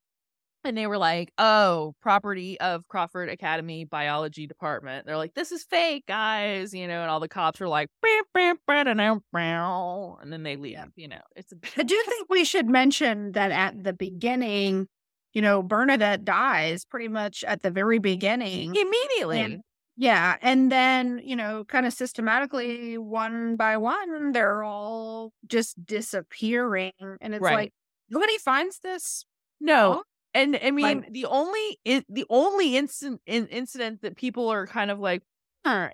and 0.64 0.78
they 0.78 0.88
were 0.88 0.98
like, 0.98 1.32
oh, 1.38 1.96
property 2.02 2.60
of 2.60 2.88
Crawford 2.88 3.30
Academy 3.30 3.86
Biology 3.86 4.46
Department. 4.46 5.06
They're 5.06 5.18
like, 5.18 5.34
this 5.34 5.52
is 5.52 5.64
fake, 5.64 6.06
guys, 6.06 6.74
you 6.74 6.88
know. 6.88 7.02
And 7.02 7.10
all 7.10 7.20
the 7.20 7.30
cops 7.30 7.62
are 7.62 7.68
like, 7.68 7.88
"Beep, 8.04 8.26
beep, 8.34 8.58
ba-da-dum, 8.68 9.22
and 9.34 10.34
then 10.34 10.44
they 10.44 10.58
leave. 10.58 10.74
Yeah. 10.74 10.86
You 10.96 11.08
know, 11.10 11.22
it's 11.36 11.52
a 11.52 11.56
I 11.78 11.84
do 11.84 12.04
think 12.06 12.28
we 12.30 12.44
should 12.44 12.68
mention 12.68 13.32
that 13.34 13.52
at 13.52 13.84
the 13.84 13.94
beginning, 13.94 14.88
you 15.34 15.42
know, 15.42 15.64
Bernadette 15.64 16.26
dies 16.26 16.86
pretty 16.86 17.08
much 17.08 17.44
at 17.46 17.62
the 17.62 17.72
very 17.72 18.00
beginning. 18.00 18.76
immediately. 18.76 19.40
And- 19.40 19.62
yeah. 20.02 20.38
And 20.42 20.72
then, 20.72 21.20
you 21.24 21.36
know, 21.36 21.66
kind 21.66 21.86
of 21.86 21.92
systematically, 21.92 22.98
one 22.98 23.58
by 23.58 23.76
one, 23.78 24.32
they're 24.32 24.64
all 24.64 25.34
just 25.46 25.86
disappearing. 25.86 26.94
And 27.22 27.36
it's 27.36 27.42
Right. 27.44 27.56
like, 27.56 27.74
nobody 28.10 28.38
finds 28.38 28.80
this. 28.80 29.26
No, 29.60 29.92
Huh? 29.94 30.04
and 30.34 30.58
I 30.64 30.72
mean 30.72 31.02
Like- 31.02 31.12
the 31.14 31.26
only 31.26 31.80
the 31.86 32.26
only 32.30 32.78
instant 32.78 33.22
in, 33.26 33.48
incident 33.48 34.02
that 34.04 34.16
people 34.16 34.48
are 34.48 34.66
kind 34.66 34.90
of 34.90 35.00
like, 35.00 35.22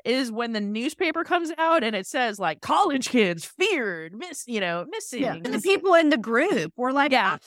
is 0.05 0.31
when 0.31 0.51
the 0.53 0.61
newspaper 0.61 1.23
comes 1.23 1.51
out 1.57 1.83
and 1.83 1.95
it 1.95 2.05
says 2.05 2.37
like 2.39 2.61
college 2.61 3.09
kids 3.09 3.43
feared, 3.43 4.13
miss, 4.13 4.43
you 4.47 4.59
know, 4.59 4.85
missing. 4.89 5.23
Yeah. 5.23 5.33
And 5.33 5.45
the 5.47 5.59
people 5.61 5.95
in 5.95 6.09
the 6.09 6.17
group 6.17 6.73
were 6.77 6.93
like, 6.93 7.11
Yeah. 7.11 7.37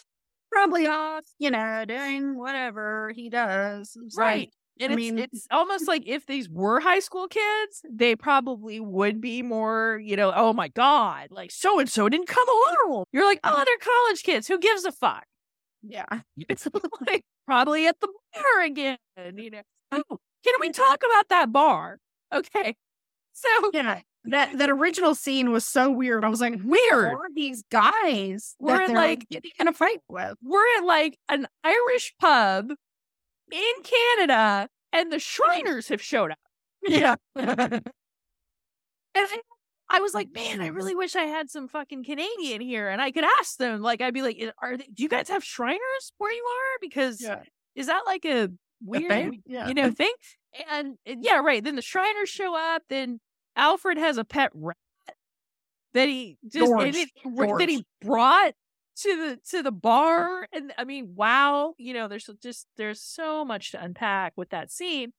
probably 0.50 0.86
off, 0.88 1.24
you 1.38 1.50
know, 1.52 1.84
doing 1.86 2.36
whatever 2.36 3.12
he 3.14 3.30
does. 3.30 3.96
It's 4.04 4.16
like, 4.16 4.24
Right. 4.26 4.50
And 4.80 4.92
I 4.92 4.94
it's, 4.94 4.96
mean- 4.96 5.18
it's 5.18 5.46
almost 5.50 5.88
like 5.88 6.04
if 6.06 6.26
these 6.26 6.48
were 6.48 6.80
high 6.80 7.00
school 7.00 7.28
kids, 7.28 7.82
they 7.90 8.14
probably 8.16 8.80
would 8.80 9.20
be 9.20 9.42
more, 9.42 10.00
you 10.02 10.16
know, 10.16 10.32
oh 10.34 10.52
my 10.52 10.68
God, 10.68 11.28
like 11.30 11.50
so 11.50 11.78
and 11.78 11.88
so 11.88 12.08
didn't 12.08 12.28
come 12.28 12.46
along. 12.48 13.04
You're 13.12 13.24
like, 13.24 13.40
oh, 13.44 13.50
uh-huh. 13.50 13.64
they're 13.64 13.78
college 13.78 14.22
kids. 14.22 14.46
Who 14.48 14.58
gives 14.58 14.84
a 14.84 14.92
fuck? 14.92 15.24
yeah. 15.82 16.06
It's 16.48 16.66
like 17.06 17.24
probably 17.46 17.86
at 17.86 18.00
the 18.00 18.08
bar 18.34 18.64
again, 18.64 18.98
you 19.36 19.50
know. 19.50 19.62
Oh, 19.92 20.02
oh 20.10 20.18
can 20.44 20.54
we 20.60 20.70
talk 20.70 21.02
about 21.04 21.28
that 21.28 21.52
bar? 21.52 21.98
Okay. 22.32 22.76
So 23.32 23.48
Yeah. 23.72 24.00
That 24.24 24.58
that 24.58 24.68
original 24.68 25.14
scene 25.14 25.52
was 25.52 25.64
so 25.64 25.90
weird. 25.90 26.24
I 26.24 26.28
was 26.28 26.40
like, 26.40 26.54
Weird. 26.62 27.12
Who 27.12 27.16
are 27.16 27.30
these 27.34 27.62
guys 27.70 28.54
We're 28.58 28.76
that 28.78 28.88
in, 28.90 28.94
like- 28.94 29.28
getting 29.30 29.52
in 29.58 29.68
a 29.68 29.72
fight 29.72 30.00
with? 30.08 30.34
we're 30.42 30.76
at 30.78 30.84
like 30.84 31.18
an 31.28 31.46
Irish 31.64 32.14
pub 32.20 32.72
in 33.52 33.82
Canada 33.82 34.68
and 34.92 35.12
the 35.12 35.18
Shriners 35.18 35.88
have 35.88 36.02
showed 36.02 36.30
up. 36.30 36.38
Yeah. 36.86 37.16
And 39.14 39.26
I, 39.32 39.96
I 39.96 40.00
was 40.00 40.14
like, 40.14 40.28
man, 40.32 40.60
I 40.60 40.68
really 40.68 40.94
wish 40.94 41.16
I 41.16 41.24
had 41.24 41.50
some 41.50 41.66
fucking 41.66 42.04
Canadian 42.04 42.60
here 42.60 42.88
and 42.88 43.00
I 43.00 43.10
could 43.10 43.24
ask 43.40 43.56
them. 43.56 43.80
Like, 43.80 44.00
I'd 44.00 44.14
be 44.14 44.22
like, 44.22 44.40
are 44.62 44.76
they, 44.76 44.84
do 44.92 45.02
you 45.02 45.08
guys 45.08 45.28
have 45.28 45.42
Shriners 45.42 46.12
where 46.18 46.32
you 46.32 46.44
are? 46.44 46.78
Because 46.80 47.20
yeah. 47.20 47.42
is 47.74 47.86
that 47.86 48.02
like 48.06 48.24
a 48.24 48.50
weird, 48.84 49.08
thing? 49.08 49.42
Yeah. 49.46 49.66
you 49.66 49.74
know, 49.74 49.90
thing? 49.90 50.12
And, 50.70 50.96
and 51.06 51.24
yeah, 51.24 51.38
right. 51.38 51.64
Then 51.64 51.76
the 51.76 51.82
Shriners 51.82 52.28
show 52.28 52.54
up. 52.56 52.82
Then 52.88 53.18
Alfred 53.56 53.98
has 53.98 54.18
a 54.18 54.24
pet 54.24 54.50
rat 54.54 54.76
that 55.94 56.08
he 56.08 56.36
just 56.46 56.66
George. 56.66 56.94
it- 56.94 57.08
that 57.24 57.68
he 57.68 57.84
brought 58.02 58.52
to 59.02 59.16
the 59.16 59.38
to 59.50 59.62
the 59.62 59.72
bar. 59.72 60.46
And 60.52 60.72
I 60.78 60.84
mean, 60.84 61.14
wow, 61.14 61.74
you 61.78 61.94
know, 61.94 62.08
there's 62.08 62.28
just 62.42 62.66
there's 62.76 63.00
so 63.00 63.44
much 63.44 63.72
to 63.72 63.82
unpack 63.82 64.32
with 64.36 64.50
that 64.50 64.70
scene. 64.70 65.12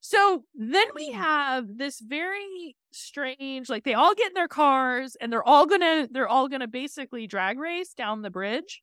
So 0.00 0.44
then 0.54 0.86
we 0.94 1.10
have 1.12 1.78
this 1.78 2.00
very 2.00 2.76
strange, 2.92 3.68
like 3.68 3.84
they 3.84 3.94
all 3.94 4.14
get 4.14 4.28
in 4.28 4.34
their 4.34 4.48
cars 4.48 5.16
and 5.20 5.32
they're 5.32 5.42
all 5.42 5.66
gonna 5.66 6.08
they're 6.10 6.28
all 6.28 6.48
gonna 6.48 6.68
basically 6.68 7.26
drag 7.26 7.58
race 7.58 7.92
down 7.92 8.22
the 8.22 8.30
bridge, 8.30 8.82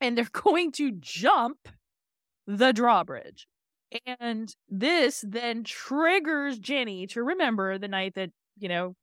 and 0.00 0.16
they're 0.18 0.26
going 0.32 0.72
to 0.72 0.92
jump 1.00 1.68
the 2.46 2.72
drawbridge. 2.72 3.46
And 4.18 4.54
this 4.68 5.24
then 5.26 5.64
triggers 5.64 6.58
Jenny 6.58 7.06
to 7.08 7.22
remember 7.22 7.78
the 7.78 7.88
night 7.88 8.14
that, 8.14 8.30
you 8.58 8.68
know, 8.68 8.96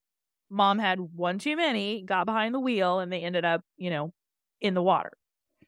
mom 0.50 0.80
had 0.80 1.00
one 1.00 1.38
too 1.38 1.56
many, 1.56 2.04
got 2.04 2.26
behind 2.26 2.56
the 2.56 2.60
wheel, 2.60 3.00
and 3.00 3.14
they 3.14 3.22
ended 3.22 3.46
up, 3.46 3.62
you 3.78 3.92
know, 3.92 4.14
in 4.62 4.74
the 4.74 4.82
water. 4.84 5.14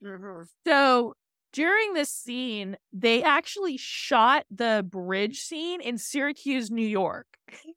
Mhm. 0.04 0.48
So 0.66 1.16
during 1.54 1.94
this 1.94 2.10
scene, 2.10 2.78
they 2.94 3.24
actually 3.24 3.78
shot 3.78 4.46
the 4.50 4.86
bridge 4.88 5.40
scene 5.42 5.82
in 5.82 5.98
Syracuse, 5.98 6.72
New 6.72 6.88
York. 6.88 7.28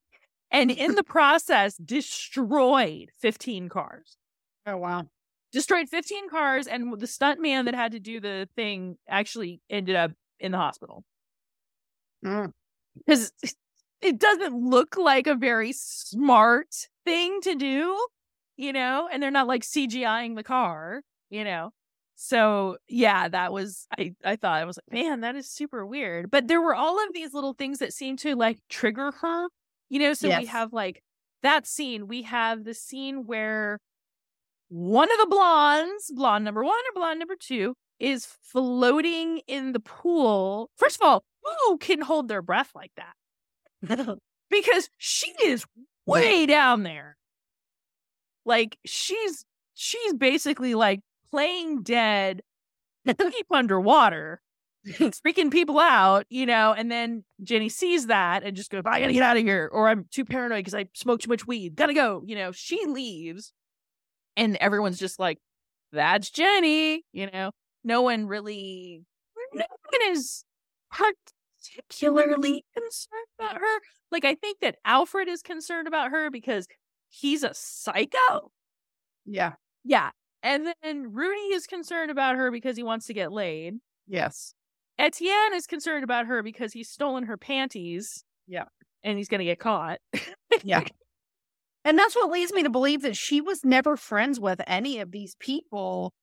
And 0.51 0.71
in 0.71 0.95
the 0.95 1.03
process, 1.03 1.77
destroyed 1.79 3.11
15 3.19 3.69
cars. 3.69 4.17
Oh 4.67 4.77
wow. 4.77 5.09
Destroyed 5.53 5.89
15 5.89 6.29
cars, 6.29 6.69
and 6.69 6.99
the 7.01 7.09
stunt 7.09 7.41
man 7.41 7.65
that 7.65 7.75
had 7.75 7.93
to 7.93 8.01
do 8.01 8.21
the 8.21 8.49
thing 8.55 8.97
actually 9.09 9.61
ended 9.69 9.97
up 9.97 10.13
in 10.39 10.53
the 10.53 10.59
hospital 10.59 11.05
Mm. 12.25 12.53
because 12.97 13.33
it 14.01 14.19
doesn't 14.19 14.55
look 14.55 14.97
like 14.97 15.27
a 15.27 15.35
very 15.35 15.73
smart 15.73 16.89
thing 17.05 17.41
to 17.43 17.55
do, 17.55 18.07
you 18.57 18.73
know, 18.73 19.09
and 19.11 19.23
they're 19.23 19.31
not 19.31 19.47
like 19.47 19.63
CGIing 19.63 20.37
the 20.37 20.43
car, 20.43 21.03
you 21.31 21.45
know. 21.45 21.71
So 22.17 22.77
yeah, 22.89 23.29
that 23.29 23.53
was 23.53 23.87
I 23.99 24.15
I 24.25 24.37
thought 24.37 24.61
I 24.61 24.65
was 24.65 24.79
like, 24.79 25.03
man, 25.05 25.21
that 25.21 25.35
is 25.37 25.51
super 25.51 25.85
weird. 25.85 26.31
But 26.31 26.47
there 26.49 26.61
were 26.63 26.75
all 26.75 27.03
of 27.05 27.13
these 27.13 27.35
little 27.35 27.55
things 27.55 27.79
that 27.79 27.93
seemed 27.93 28.21
to 28.21 28.37
like 28.37 28.59
trigger 28.69 29.13
her, 29.21 29.49
you 29.89 29.99
know. 29.99 30.15
So 30.15 30.29
we 30.39 30.47
have 30.47 30.73
like 30.73 31.03
that 31.43 31.67
scene. 31.67 32.07
We 32.07 32.23
have 32.23 32.65
the 32.65 32.75
scene 32.75 33.27
where 33.27 33.81
one 34.69 35.11
of 35.11 35.19
the 35.19 35.27
blondes, 35.27 36.11
blonde 36.15 36.45
number 36.45 36.65
one 36.65 36.73
or 36.75 36.95
blonde 36.95 37.19
number 37.19 37.37
two, 37.39 37.75
is 37.99 38.27
floating 38.43 39.39
in 39.47 39.73
the 39.73 39.81
pool. 39.81 40.71
First 40.77 41.01
of 41.01 41.07
all, 41.07 41.25
who 41.67 41.79
can 41.79 42.01
hold 42.01 42.29
their 42.29 42.43
breath 42.43 42.71
like 42.75 42.93
that? 42.97 44.19
Because 44.51 44.89
she 44.99 45.33
is 45.43 45.65
way 46.07 46.47
down 46.47 46.85
there. 46.85 47.17
Like 48.45 48.79
she's 48.85 49.45
she's 49.75 50.15
basically 50.15 50.75
like 50.75 51.01
playing 51.31 51.83
dead 51.83 52.43
deep 53.07 53.47
underwater, 53.51 54.41
freaking 54.87 55.51
people 55.51 55.79
out, 55.79 56.27
you 56.29 56.47
know, 56.47 56.73
and 56.73 56.91
then 56.91 57.25
Jenny 57.43 57.69
sees 57.69 58.07
that 58.07 58.43
and 58.43 58.57
just 58.57 58.71
goes, 58.71 58.83
I 58.87 59.01
gotta 59.01 59.13
get 59.13 59.23
out 59.23 59.37
of 59.37 59.43
here, 59.43 59.69
or 59.73 59.89
I'm 59.89 60.07
too 60.11 60.25
paranoid 60.25 60.61
because 60.61 60.75
I 60.75 60.87
smoke 60.95 61.21
too 61.21 61.29
much 61.29 61.47
weed. 61.47 61.77
Gotta 61.77 61.95
go. 61.95 62.23
You 62.25 62.37
know, 62.37 62.53
she 62.53 62.85
leaves 62.87 63.53
and 64.37 64.57
everyone's 64.57 64.99
just 64.99 65.19
like, 65.19 65.39
That's 65.93 66.31
Jenny, 66.31 67.05
you 67.13 67.31
know. 67.31 67.51
No 67.83 68.03
one 68.03 68.27
really 68.27 69.03
no 69.53 69.65
one 69.91 70.13
is 70.13 70.45
particularly 70.91 72.65
concerned 72.75 73.27
about 73.39 73.57
her. 73.57 73.81
Like 74.11 74.25
I 74.25 74.35
think 74.35 74.61
that 74.61 74.77
Alfred 74.85 75.29
is 75.29 75.43
concerned 75.43 75.89
about 75.89 76.11
her 76.11 76.31
because 76.31 76.67
he's 77.21 77.43
a 77.43 77.53
psycho. 77.55 78.51
yeah. 79.25 79.53
Yeah. 79.85 80.11
And 80.43 80.75
then 80.83 81.13
Rudy 81.13 81.55
is 81.55 81.67
concerned 81.67 82.11
about 82.11 82.37
her 82.37 82.51
because 82.51 82.77
he 82.77 82.83
wants 82.83 83.07
to 83.07 83.15
get 83.15 83.33
laid. 83.33 83.75
Yes. 84.07 84.55
Etienne 84.99 85.55
is 85.55 85.67
concerned 85.67 86.05
about 86.05 86.27
her 86.27 86.43
because 86.43 86.73
he's 86.73 86.89
stolen 86.91 87.25
her 87.25 87.37
panties. 87.37 88.25
Yeah. 88.47 88.65
And 89.03 89.19
he's 89.19 89.29
going 89.29 89.41
to 89.41 89.45
get 89.45 89.59
caught. 89.59 89.99
Yeah. 90.63 90.85
And 91.85 91.99
that's 91.99 92.15
what 92.15 92.31
leads 92.31 92.53
me 92.53 92.63
to 92.63 92.71
believe 92.71 93.03
that 93.03 93.17
she 93.17 93.41
was 93.41 93.65
never 93.65 93.97
friends 93.97 94.39
with 94.41 94.61
any 94.67 95.01
of 95.01 95.11
these 95.11 95.35
people 95.41 96.15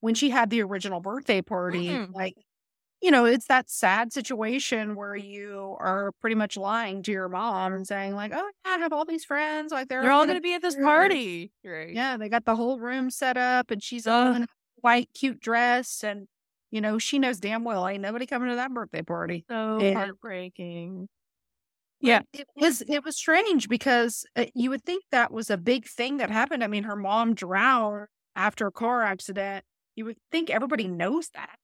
when 0.00 0.14
she 0.14 0.30
had 0.30 0.48
the 0.48 0.62
original 0.62 1.00
birthday 1.00 1.42
party. 1.42 1.88
Mm-mm. 1.88 2.14
Like, 2.14 2.34
you 3.00 3.10
know, 3.10 3.24
it's 3.24 3.46
that 3.46 3.70
sad 3.70 4.12
situation 4.12 4.94
where 4.94 5.16
you 5.16 5.76
are 5.80 6.12
pretty 6.20 6.36
much 6.36 6.56
lying 6.56 7.02
to 7.04 7.12
your 7.12 7.28
mom 7.28 7.72
and 7.72 7.86
saying, 7.86 8.14
like, 8.14 8.32
oh, 8.34 8.50
yeah, 8.66 8.72
I 8.74 8.78
have 8.78 8.92
all 8.92 9.04
these 9.04 9.24
friends. 9.24 9.72
Like, 9.72 9.88
they're, 9.88 10.02
They're 10.02 10.10
all 10.12 10.26
gonna 10.26 10.40
be 10.40 10.54
at 10.54 10.62
this 10.62 10.76
party. 10.76 11.50
Right. 11.64 11.94
Yeah, 11.94 12.16
they 12.16 12.28
got 12.28 12.44
the 12.44 12.56
whole 12.56 12.78
room 12.78 13.10
set 13.10 13.36
up 13.36 13.70
and 13.70 13.82
she's 13.82 14.06
Ugh. 14.06 14.36
in 14.36 14.42
a 14.42 14.46
white, 14.76 15.08
cute 15.14 15.40
dress. 15.40 16.04
And, 16.04 16.28
you 16.70 16.80
know, 16.80 16.98
she 16.98 17.18
knows 17.18 17.40
damn 17.40 17.64
well 17.64 17.88
ain't 17.88 18.02
nobody 18.02 18.26
coming 18.26 18.50
to 18.50 18.56
that 18.56 18.72
birthday 18.72 19.02
party. 19.02 19.44
So 19.48 19.78
Yeah. 19.80 19.94
heartbreaking. 19.94 21.08
Yeah, 22.02 22.22
it 22.32 22.46
was 22.56 22.80
it 22.82 23.04
was 23.04 23.16
strange 23.16 23.68
because 23.68 24.24
uh, 24.34 24.46
you 24.54 24.70
would 24.70 24.84
think 24.84 25.04
that 25.10 25.30
was 25.32 25.50
a 25.50 25.58
big 25.58 25.86
thing 25.86 26.16
that 26.16 26.30
happened. 26.30 26.64
I 26.64 26.66
mean, 26.66 26.84
her 26.84 26.96
mom 26.96 27.34
drowned 27.34 28.06
after 28.34 28.66
a 28.66 28.72
car 28.72 29.02
accident. 29.02 29.64
You 29.96 30.06
would 30.06 30.16
think 30.32 30.48
everybody 30.48 30.88
knows 30.88 31.28
that. 31.34 31.58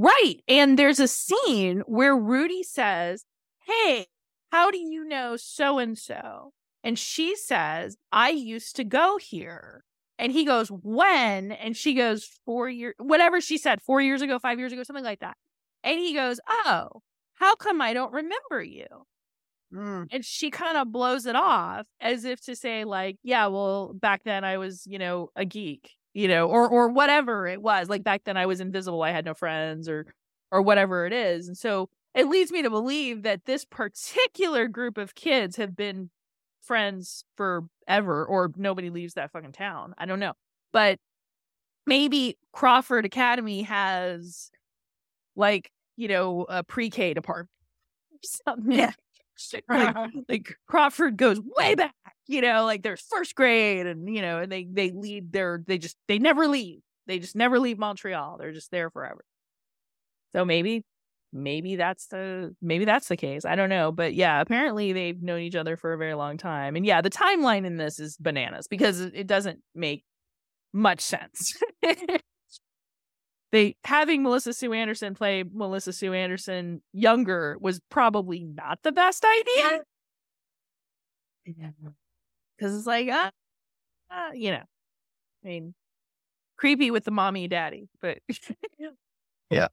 Right. 0.00 0.36
And 0.46 0.78
there's 0.78 1.00
a 1.00 1.08
scene 1.08 1.82
where 1.86 2.16
Rudy 2.16 2.62
says, 2.62 3.24
Hey, 3.66 4.06
how 4.52 4.70
do 4.70 4.78
you 4.78 5.04
know 5.04 5.36
so 5.36 5.80
and 5.80 5.98
so? 5.98 6.52
And 6.84 6.96
she 6.96 7.34
says, 7.34 7.96
I 8.12 8.30
used 8.30 8.76
to 8.76 8.84
go 8.84 9.16
here. 9.16 9.82
And 10.16 10.30
he 10.30 10.44
goes, 10.44 10.68
When? 10.68 11.50
And 11.50 11.76
she 11.76 11.94
goes, 11.94 12.28
Four 12.44 12.68
years, 12.68 12.94
whatever 12.98 13.40
she 13.40 13.58
said, 13.58 13.82
four 13.82 14.00
years 14.00 14.22
ago, 14.22 14.38
five 14.38 14.60
years 14.60 14.72
ago, 14.72 14.84
something 14.84 15.04
like 15.04 15.18
that. 15.18 15.36
And 15.82 15.98
he 15.98 16.14
goes, 16.14 16.38
Oh, 16.48 17.02
how 17.34 17.56
come 17.56 17.80
I 17.80 17.92
don't 17.92 18.12
remember 18.12 18.62
you? 18.62 18.86
Mm. 19.74 20.06
And 20.12 20.24
she 20.24 20.48
kind 20.52 20.76
of 20.76 20.92
blows 20.92 21.26
it 21.26 21.34
off 21.34 21.86
as 22.00 22.24
if 22.24 22.40
to 22.42 22.54
say, 22.54 22.84
like, 22.84 23.16
yeah, 23.24 23.48
well, 23.48 23.92
back 23.94 24.22
then 24.24 24.44
I 24.44 24.58
was, 24.58 24.86
you 24.86 24.98
know, 25.00 25.30
a 25.34 25.44
geek, 25.44 25.90
you 26.14 26.28
know, 26.28 26.48
or 26.48 26.68
or 26.68 26.88
whatever 26.88 27.46
it 27.46 27.62
was. 27.62 27.88
Like 27.88 28.04
back 28.04 28.24
then 28.24 28.36
I 28.36 28.46
was 28.46 28.60
invisible, 28.60 29.02
I 29.02 29.10
had 29.12 29.24
no 29.24 29.34
friends 29.34 29.88
or 29.88 30.06
or 30.50 30.62
whatever 30.62 31.06
it 31.06 31.12
is. 31.12 31.48
And 31.48 31.56
so 31.56 31.88
it 32.14 32.28
leads 32.28 32.50
me 32.52 32.62
to 32.62 32.70
believe 32.70 33.22
that 33.22 33.44
this 33.44 33.64
particular 33.64 34.66
group 34.68 34.98
of 34.98 35.14
kids 35.14 35.56
have 35.56 35.76
been 35.76 36.10
friends 36.62 37.24
forever, 37.36 38.24
or 38.26 38.50
nobody 38.56 38.90
leaves 38.90 39.14
that 39.14 39.32
fucking 39.32 39.52
town. 39.52 39.94
I 39.98 40.06
don't 40.06 40.20
know. 40.20 40.32
But 40.72 40.98
maybe 41.86 42.36
Crawford 42.52 43.04
Academy 43.06 43.62
has 43.62 44.50
like, 45.36 45.70
you 45.96 46.08
know, 46.08 46.46
a 46.48 46.64
pre-K 46.64 47.14
department. 47.14 47.50
Something. 48.24 48.72
Yeah. 48.72 48.92
like, 49.52 49.64
uh-huh. 49.68 50.08
like 50.28 50.56
Crawford 50.68 51.16
goes 51.16 51.40
way 51.56 51.74
back, 51.74 51.94
you 52.26 52.40
know, 52.40 52.64
like 52.64 52.82
there's 52.82 53.00
first 53.00 53.34
grade 53.34 53.86
and 53.86 54.14
you 54.14 54.22
know, 54.22 54.40
and 54.40 54.50
they 54.50 54.66
they 54.70 54.90
lead 54.90 55.32
their 55.32 55.62
they 55.66 55.78
just 55.78 55.96
they 56.08 56.18
never 56.18 56.46
leave. 56.46 56.80
They 57.06 57.18
just 57.18 57.36
never 57.36 57.58
leave 57.58 57.78
Montreal. 57.78 58.36
They're 58.38 58.52
just 58.52 58.70
there 58.70 58.90
forever. 58.90 59.24
So 60.32 60.44
maybe 60.44 60.84
maybe 61.32 61.76
that's 61.76 62.06
the 62.06 62.54
maybe 62.60 62.84
that's 62.84 63.08
the 63.08 63.16
case. 63.16 63.44
I 63.44 63.54
don't 63.54 63.70
know, 63.70 63.92
but 63.92 64.14
yeah, 64.14 64.40
apparently 64.40 64.92
they've 64.92 65.20
known 65.20 65.40
each 65.40 65.56
other 65.56 65.76
for 65.76 65.92
a 65.92 65.98
very 65.98 66.14
long 66.14 66.36
time. 66.36 66.76
And 66.76 66.84
yeah, 66.84 67.00
the 67.00 67.10
timeline 67.10 67.64
in 67.64 67.76
this 67.76 67.98
is 67.98 68.16
bananas 68.16 68.66
because 68.68 69.00
it 69.00 69.26
doesn't 69.26 69.60
make 69.74 70.04
much 70.72 71.00
sense. 71.00 71.52
they 73.52 73.76
having 73.84 74.22
Melissa 74.22 74.52
Sue 74.52 74.72
Anderson 74.72 75.14
play 75.14 75.44
Melissa 75.50 75.92
Sue 75.92 76.12
Anderson 76.12 76.82
younger 76.92 77.56
was 77.60 77.80
probably 77.90 78.44
not 78.44 78.80
the 78.82 78.92
best 78.92 79.24
idea. 79.24 79.82
Because 82.56 82.76
it's 82.76 82.86
like, 82.86 83.08
uh, 83.08 83.30
uh, 84.10 84.30
you 84.34 84.50
know, 84.50 84.64
I 85.44 85.48
mean, 85.48 85.74
creepy 86.56 86.90
with 86.90 87.04
the 87.04 87.10
mommy 87.10 87.44
and 87.44 87.50
daddy, 87.50 87.88
but 88.00 88.18
Yeah. 89.50 89.68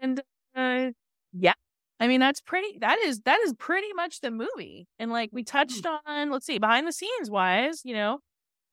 And 0.00 0.20
uh, 0.54 0.90
yeah, 1.32 1.52
I 2.00 2.08
mean 2.08 2.20
that's 2.20 2.40
pretty. 2.40 2.78
That 2.80 2.98
is 2.98 3.20
that 3.20 3.38
is 3.40 3.52
pretty 3.54 3.92
much 3.94 4.20
the 4.20 4.30
movie. 4.30 4.88
And 4.98 5.10
like 5.10 5.30
we 5.32 5.44
touched 5.44 5.86
on, 6.06 6.30
let's 6.30 6.46
see, 6.46 6.58
behind 6.58 6.86
the 6.86 6.92
scenes 6.92 7.30
wise, 7.30 7.82
you 7.84 7.94
know, 7.94 8.18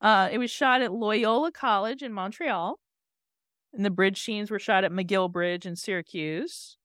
uh, 0.02 0.30
it 0.32 0.38
was 0.38 0.50
shot 0.50 0.82
at 0.82 0.94
Loyola 0.94 1.52
College 1.52 2.02
in 2.02 2.14
Montreal, 2.14 2.80
and 3.74 3.86
the 3.86 3.90
bridge 3.90 4.22
scenes 4.24 4.52
were 4.52 4.60
shot 4.60 4.84
at 4.84 4.92
McGill 4.92 5.32
Bridge 5.32 5.66
in 5.66 5.76
Syracuse. 5.76 6.78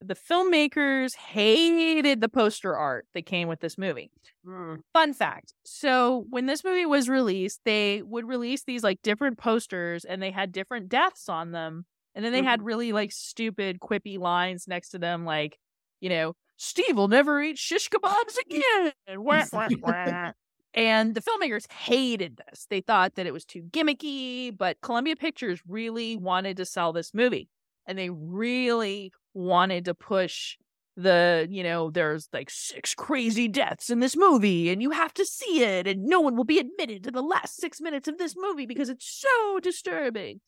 The 0.00 0.14
filmmakers 0.14 1.16
hated 1.16 2.20
the 2.20 2.28
poster 2.28 2.76
art 2.76 3.06
that 3.14 3.24
came 3.24 3.48
with 3.48 3.60
this 3.60 3.78
movie. 3.78 4.10
Mm. 4.46 4.80
Fun 4.92 5.14
fact. 5.14 5.54
So, 5.64 6.26
when 6.28 6.46
this 6.46 6.62
movie 6.62 6.84
was 6.84 7.08
released, 7.08 7.60
they 7.64 8.02
would 8.02 8.28
release 8.28 8.64
these 8.64 8.84
like 8.84 9.00
different 9.02 9.38
posters 9.38 10.04
and 10.04 10.22
they 10.22 10.30
had 10.30 10.52
different 10.52 10.90
deaths 10.90 11.28
on 11.28 11.52
them. 11.52 11.86
And 12.14 12.24
then 12.24 12.32
they 12.32 12.42
had 12.42 12.60
mm-hmm. 12.60 12.66
really 12.66 12.92
like 12.92 13.12
stupid, 13.12 13.80
quippy 13.80 14.18
lines 14.18 14.66
next 14.68 14.90
to 14.90 14.98
them, 14.98 15.24
like, 15.24 15.58
you 16.00 16.08
know, 16.10 16.34
Steve 16.56 16.96
will 16.96 17.08
never 17.08 17.42
eat 17.42 17.58
shish 17.58 17.88
kebabs 17.88 18.38
again. 18.46 18.92
Wah, 19.22 19.44
wah, 19.52 19.68
wah. 19.82 20.32
And 20.76 21.14
the 21.14 21.22
filmmakers 21.22 21.72
hated 21.72 22.38
this. 22.46 22.66
They 22.68 22.82
thought 22.82 23.14
that 23.14 23.26
it 23.26 23.32
was 23.32 23.46
too 23.46 23.62
gimmicky, 23.62 24.56
but 24.56 24.80
Columbia 24.82 25.16
Pictures 25.16 25.60
really 25.66 26.16
wanted 26.16 26.58
to 26.58 26.66
sell 26.66 26.92
this 26.92 27.14
movie. 27.14 27.48
And 27.86 27.98
they 27.98 28.10
really 28.10 29.10
wanted 29.32 29.86
to 29.86 29.94
push 29.94 30.56
the, 30.96 31.46
you 31.50 31.62
know, 31.62 31.90
there's 31.90 32.28
like 32.32 32.50
six 32.50 32.94
crazy 32.94 33.48
deaths 33.48 33.90
in 33.90 34.00
this 34.00 34.16
movie, 34.16 34.70
and 34.70 34.82
you 34.82 34.90
have 34.90 35.12
to 35.14 35.26
see 35.26 35.62
it, 35.62 35.86
and 35.86 36.04
no 36.04 36.20
one 36.20 36.36
will 36.36 36.44
be 36.44 36.58
admitted 36.58 37.04
to 37.04 37.10
the 37.10 37.22
last 37.22 37.56
six 37.56 37.80
minutes 37.80 38.08
of 38.08 38.18
this 38.18 38.34
movie 38.36 38.66
because 38.66 38.88
it's 38.88 39.06
so 39.06 39.60
disturbing. 39.60 40.40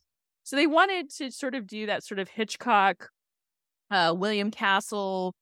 So 0.44 0.56
they 0.56 0.66
wanted 0.66 1.10
to 1.16 1.30
sort 1.30 1.54
of 1.54 1.66
do 1.66 1.86
that 1.86 2.02
sort 2.02 2.18
of 2.18 2.30
Hitchcock, 2.30 3.10
uh, 3.90 4.14
William 4.16 4.50
Castle, 4.50 5.34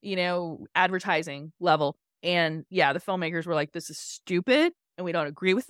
you 0.00 0.16
know, 0.16 0.66
advertising 0.74 1.52
level. 1.60 1.96
And 2.24 2.64
yeah, 2.70 2.92
the 2.92 3.00
filmmakers 3.00 3.46
were 3.46 3.54
like, 3.54 3.72
this 3.72 3.90
is 3.90 3.98
stupid 3.98 4.72
and 4.98 5.04
we 5.04 5.12
don't 5.12 5.26
agree 5.26 5.54
with 5.54 5.68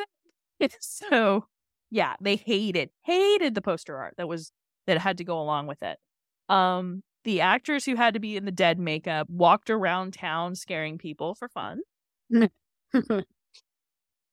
it. 0.60 0.76
so 0.80 1.46
yeah, 1.90 2.14
they 2.20 2.36
hated, 2.36 2.90
hated 3.04 3.54
the 3.54 3.62
poster 3.62 3.96
art 3.96 4.14
that 4.16 4.28
was, 4.28 4.52
that 4.86 4.98
had 4.98 5.18
to 5.18 5.24
go 5.24 5.40
along 5.40 5.66
with 5.66 5.82
it. 5.82 5.98
Um, 6.48 7.02
the 7.24 7.40
actors 7.40 7.84
who 7.84 7.96
had 7.96 8.14
to 8.14 8.20
be 8.20 8.36
in 8.36 8.44
the 8.44 8.52
dead 8.52 8.78
makeup 8.78 9.28
walked 9.28 9.70
around 9.70 10.14
town 10.14 10.54
scaring 10.54 10.98
people 10.98 11.34
for 11.34 11.48
fun. 11.48 11.80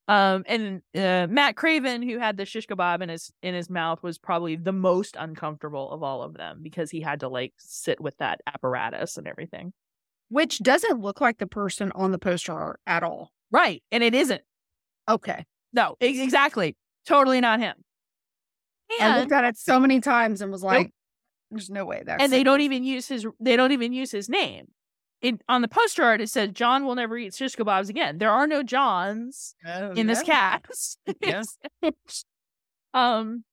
Um, 0.08 0.44
and 0.48 0.82
uh, 0.94 1.28
Matt 1.30 1.56
Craven, 1.56 2.02
who 2.02 2.20
had 2.20 2.36
the 2.36 2.46
shish 2.46 2.68
kebab 2.68 3.02
in 3.02 3.10
his 3.10 3.32
in 3.42 3.54
his 3.54 3.70
mouth, 3.70 4.04
was 4.04 4.18
probably 4.18 4.56
the 4.58 4.74
most 4.74 5.16
uncomfortable 5.18 5.90
of 5.92 6.04
all 6.04 6.22
of 6.22 6.34
them 6.34 6.60
because 6.62 6.92
he 6.92 7.00
had 7.02 7.22
to 7.22 7.30
like 7.30 7.54
sit 7.58 8.02
with 8.02 8.18
that 8.18 8.42
apparatus 8.46 9.18
and 9.18 9.28
everything. 9.28 9.72
Which 10.32 10.60
doesn't 10.60 11.02
look 11.02 11.20
like 11.20 11.40
the 11.40 11.46
person 11.46 11.92
on 11.94 12.12
the 12.12 12.18
poster 12.18 12.54
art 12.54 12.80
at 12.88 13.04
all. 13.04 13.34
Right, 13.52 13.84
and 13.92 14.02
it 14.02 14.16
isn't. 14.16 14.42
Okay. 15.10 15.46
No, 15.74 15.98
ex- 16.00 16.20
exactly, 16.20 16.78
totally 17.06 17.42
not 17.42 17.60
him. 17.60 17.76
I 18.90 19.06
And 19.06 19.20
looked 19.20 19.34
at 19.34 19.44
it 19.44 19.58
so 19.58 19.78
many 19.78 20.00
times 20.00 20.42
and 20.42 20.50
was 20.50 20.64
like, 20.64 20.94
there's 21.50 21.70
no 21.70 21.84
way 21.84 22.04
that's 22.06 22.24
and 22.24 22.32
they 22.32 22.44
don't 22.44 22.62
even 22.62 22.86
use 22.86 23.10
his 23.10 23.28
they 23.42 23.58
don't 23.58 23.74
even 23.74 23.92
use 23.92 24.10
his 24.12 24.30
name. 24.30 24.68
It 25.22 25.42
on 25.50 25.62
the 25.62 25.68
poster 25.68 26.04
art 26.04 26.22
it 26.22 26.30
says 26.30 26.52
John 26.54 26.86
will 26.86 26.96
never 26.96 27.18
eat 27.18 27.34
shish 27.36 27.58
kebabs 27.58 27.90
again. 27.90 28.18
There 28.18 28.32
are 28.32 28.48
no 28.48 28.64
Johns 28.64 29.54
in 29.96 30.08
this 30.08 30.24
cast. 30.24 30.98
Yeah. 31.22 31.44
um, 32.94 33.44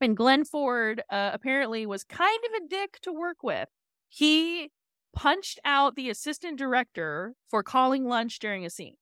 and 0.00 0.16
Glenn 0.16 0.44
Ford 0.44 1.02
uh, 1.10 1.30
apparently 1.32 1.86
was 1.86 2.04
kind 2.04 2.38
of 2.46 2.62
a 2.62 2.68
dick 2.68 2.98
to 3.02 3.12
work 3.12 3.42
with. 3.42 3.68
He 4.08 4.70
punched 5.14 5.58
out 5.64 5.96
the 5.96 6.10
assistant 6.10 6.58
director 6.58 7.34
for 7.48 7.62
calling 7.62 8.06
lunch 8.06 8.38
during 8.38 8.64
a 8.64 8.70
scene. 8.70 8.96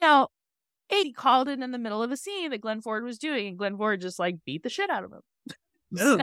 Now, 0.00 0.28
he 0.88 1.12
called 1.12 1.48
it 1.48 1.60
in 1.60 1.70
the 1.70 1.78
middle 1.78 2.02
of 2.02 2.10
a 2.10 2.16
scene 2.16 2.50
that 2.50 2.60
Glenn 2.60 2.80
Ford 2.80 3.04
was 3.04 3.18
doing, 3.18 3.46
and 3.46 3.58
Glenn 3.58 3.76
Ford 3.76 4.00
just 4.00 4.18
like 4.18 4.36
beat 4.44 4.62
the 4.62 4.68
shit 4.68 4.90
out 4.90 5.04
of 5.04 5.12
him. 5.12 5.22
Oh, 5.98 6.16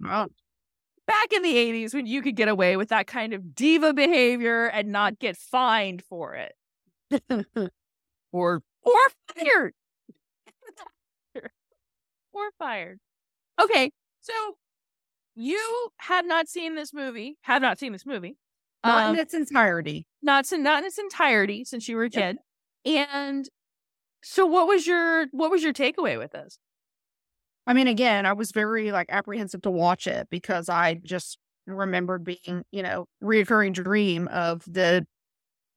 Back 1.06 1.32
in 1.32 1.42
the 1.42 1.54
80s, 1.54 1.94
when 1.94 2.06
you 2.06 2.20
could 2.20 2.34
get 2.34 2.48
away 2.48 2.76
with 2.76 2.88
that 2.88 3.06
kind 3.06 3.32
of 3.32 3.54
diva 3.54 3.94
behavior 3.94 4.66
and 4.66 4.88
not 4.88 5.20
get 5.20 5.36
fined 5.36 6.02
for 6.02 6.34
it. 6.34 6.52
or 8.32 8.62
or 8.82 9.00
fired 9.34 9.72
or 12.32 12.50
fired 12.58 12.98
okay 13.60 13.90
so 14.20 14.32
you 15.36 15.88
had 15.98 16.24
not 16.26 16.48
seen 16.48 16.74
this 16.74 16.92
movie 16.94 17.36
have 17.42 17.62
not 17.62 17.78
seen 17.78 17.92
this 17.92 18.06
movie 18.06 18.36
not 18.84 19.04
um, 19.06 19.14
in 19.14 19.20
its 19.20 19.34
entirety. 19.34 20.06
not 20.22 20.50
in, 20.52 20.62
not 20.62 20.80
in 20.80 20.86
its 20.86 20.98
entirety 20.98 21.64
since 21.64 21.88
you 21.88 21.96
were 21.96 22.04
a 22.04 22.10
Yep. 22.10 22.12
kid 22.12 22.38
and 22.84 23.48
so 24.22 24.46
what 24.46 24.66
was 24.66 24.86
your 24.86 25.26
what 25.32 25.50
was 25.50 25.62
your 25.62 25.72
takeaway 25.72 26.18
with 26.18 26.32
this 26.32 26.58
I 27.68 27.72
mean, 27.72 27.88
again, 27.88 28.26
I 28.26 28.32
was 28.32 28.52
very 28.52 28.92
like 28.92 29.06
apprehensive 29.08 29.60
to 29.62 29.70
watch 29.72 30.06
it 30.06 30.28
because 30.30 30.68
I 30.68 30.94
just 31.02 31.36
remembered 31.66 32.22
being, 32.22 32.62
you 32.70 32.80
know, 32.84 33.06
reoccurring 33.20 33.72
dream 33.72 34.28
of 34.28 34.62
the 34.72 35.04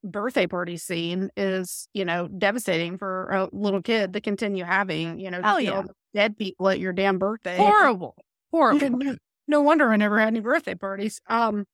birthday 0.03 0.45
party 0.45 0.77
scene 0.77 1.31
is, 1.35 1.89
you 1.95 2.05
know, 2.05 2.27
devastating 2.27 2.99
for 2.99 3.29
a 3.31 3.49
little 3.51 3.81
kid 3.81 4.13
to 4.13 4.21
continue 4.21 4.63
having, 4.65 5.19
you 5.19 5.31
know, 5.31 5.41
Hell 5.41 5.55
to 5.57 5.61
see 5.63 5.69
all 5.69 5.81
yeah. 5.85 5.91
dead 6.13 6.37
people 6.37 6.69
at 6.69 6.79
your 6.79 6.93
damn 6.93 7.17
birthday. 7.17 7.57
horrible 7.57 8.15
horrible 8.51 8.99
no, 9.49 9.61
wonder 9.61 9.91
I 9.91 9.97
never 9.97 10.19
had 10.19 10.29
any 10.29 10.39
birthday 10.39 10.75
parties. 10.75 11.21
Um, 11.27 11.65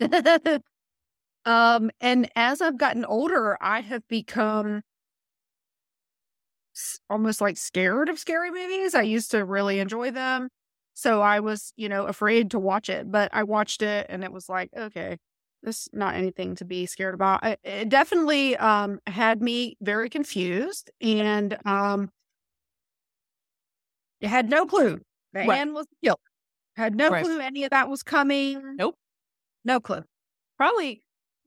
um, 1.44 1.90
and 2.00 2.30
as 2.36 2.60
I've 2.60 2.78
gotten 2.78 3.04
older, 3.04 3.56
I 3.60 3.80
have 3.80 4.06
become 4.08 4.82
almost 7.08 7.40
like 7.40 7.56
scared 7.56 8.08
of 8.08 8.18
scary 8.18 8.50
movies. 8.50 8.94
I 8.94 9.02
used 9.02 9.30
to 9.30 9.44
really 9.44 9.78
enjoy 9.80 10.10
them. 10.10 10.48
So 10.94 11.20
I 11.20 11.40
was, 11.40 11.72
you 11.76 11.88
know, 11.88 12.06
afraid 12.06 12.50
to 12.52 12.58
watch 12.58 12.88
it, 12.88 13.10
but 13.10 13.30
I 13.32 13.42
watched 13.42 13.82
it 13.82 14.06
and 14.08 14.24
it 14.24 14.32
was 14.32 14.48
like, 14.48 14.70
okay, 14.76 15.18
this 15.62 15.82
is 15.82 15.88
not 15.92 16.14
anything 16.14 16.54
to 16.56 16.64
be 16.64 16.86
scared 16.86 17.14
about. 17.14 17.40
It 17.64 17.88
definitely 17.88 18.56
um 18.56 19.00
had 19.06 19.42
me 19.42 19.76
very 19.80 20.08
confused 20.08 20.90
and 21.00 21.58
um 21.66 22.10
I 24.22 24.26
had 24.26 24.50
no 24.50 24.66
clue 24.66 25.00
Right. 25.32 25.50
Anne 25.50 25.74
was 25.74 25.86
the 25.86 25.96
killer. 26.02 26.16
Had 26.76 26.94
no 26.94 27.10
Right. 27.10 27.24
clue 27.24 27.40
any 27.40 27.64
of 27.64 27.70
that 27.70 27.88
was 27.88 28.02
coming. 28.02 28.76
Nope. 28.76 28.96
No 29.64 29.80
clue. 29.80 30.04
probably 30.58 31.02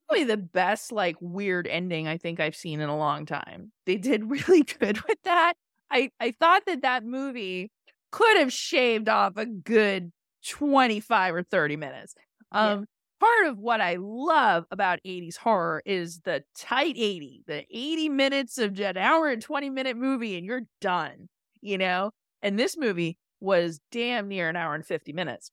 probably 0.07 0.23
the 0.25 0.37
best 0.37 0.91
like 0.91 1.15
weird 1.21 1.67
ending 1.67 2.07
I 2.07 2.17
think 2.17 2.39
I've 2.39 2.55
seen 2.55 2.79
in 2.81 2.89
a 2.89 2.97
long 2.97 3.25
time. 3.25 3.71
They 3.85 3.97
did 3.97 4.23
really 4.29 4.63
good 4.63 5.01
with 5.07 5.21
that. 5.23 5.53
I 5.91 6.11
I 6.19 6.31
thought 6.39 6.65
that 6.67 6.81
that 6.81 7.03
movie 7.05 7.71
could 8.11 8.37
have 8.37 8.51
shaved 8.53 9.07
off 9.09 9.37
a 9.37 9.45
good 9.45 10.11
25 10.47 11.35
or 11.35 11.43
30 11.43 11.75
minutes. 11.77 12.15
Yeah. 12.53 12.73
Um 12.73 12.85
part 13.19 13.47
of 13.47 13.57
what 13.59 13.81
I 13.81 13.97
love 13.99 14.65
about 14.71 14.99
80s 15.05 15.37
horror 15.37 15.81
is 15.85 16.21
the 16.21 16.43
tight 16.55 16.95
80, 16.97 17.43
the 17.47 17.65
80 17.69 18.09
minutes 18.09 18.57
of 18.57 18.79
an 18.79 18.97
hour 18.97 19.27
and 19.29 19.41
20 19.41 19.69
minute 19.69 19.97
movie 19.97 20.37
and 20.37 20.45
you're 20.45 20.61
done, 20.81 21.27
you 21.61 21.77
know? 21.77 22.11
And 22.41 22.57
this 22.57 22.77
movie 22.77 23.17
was 23.39 23.79
damn 23.91 24.27
near 24.27 24.49
an 24.49 24.55
hour 24.55 24.75
and 24.75 24.85
50 24.85 25.13
minutes. 25.13 25.51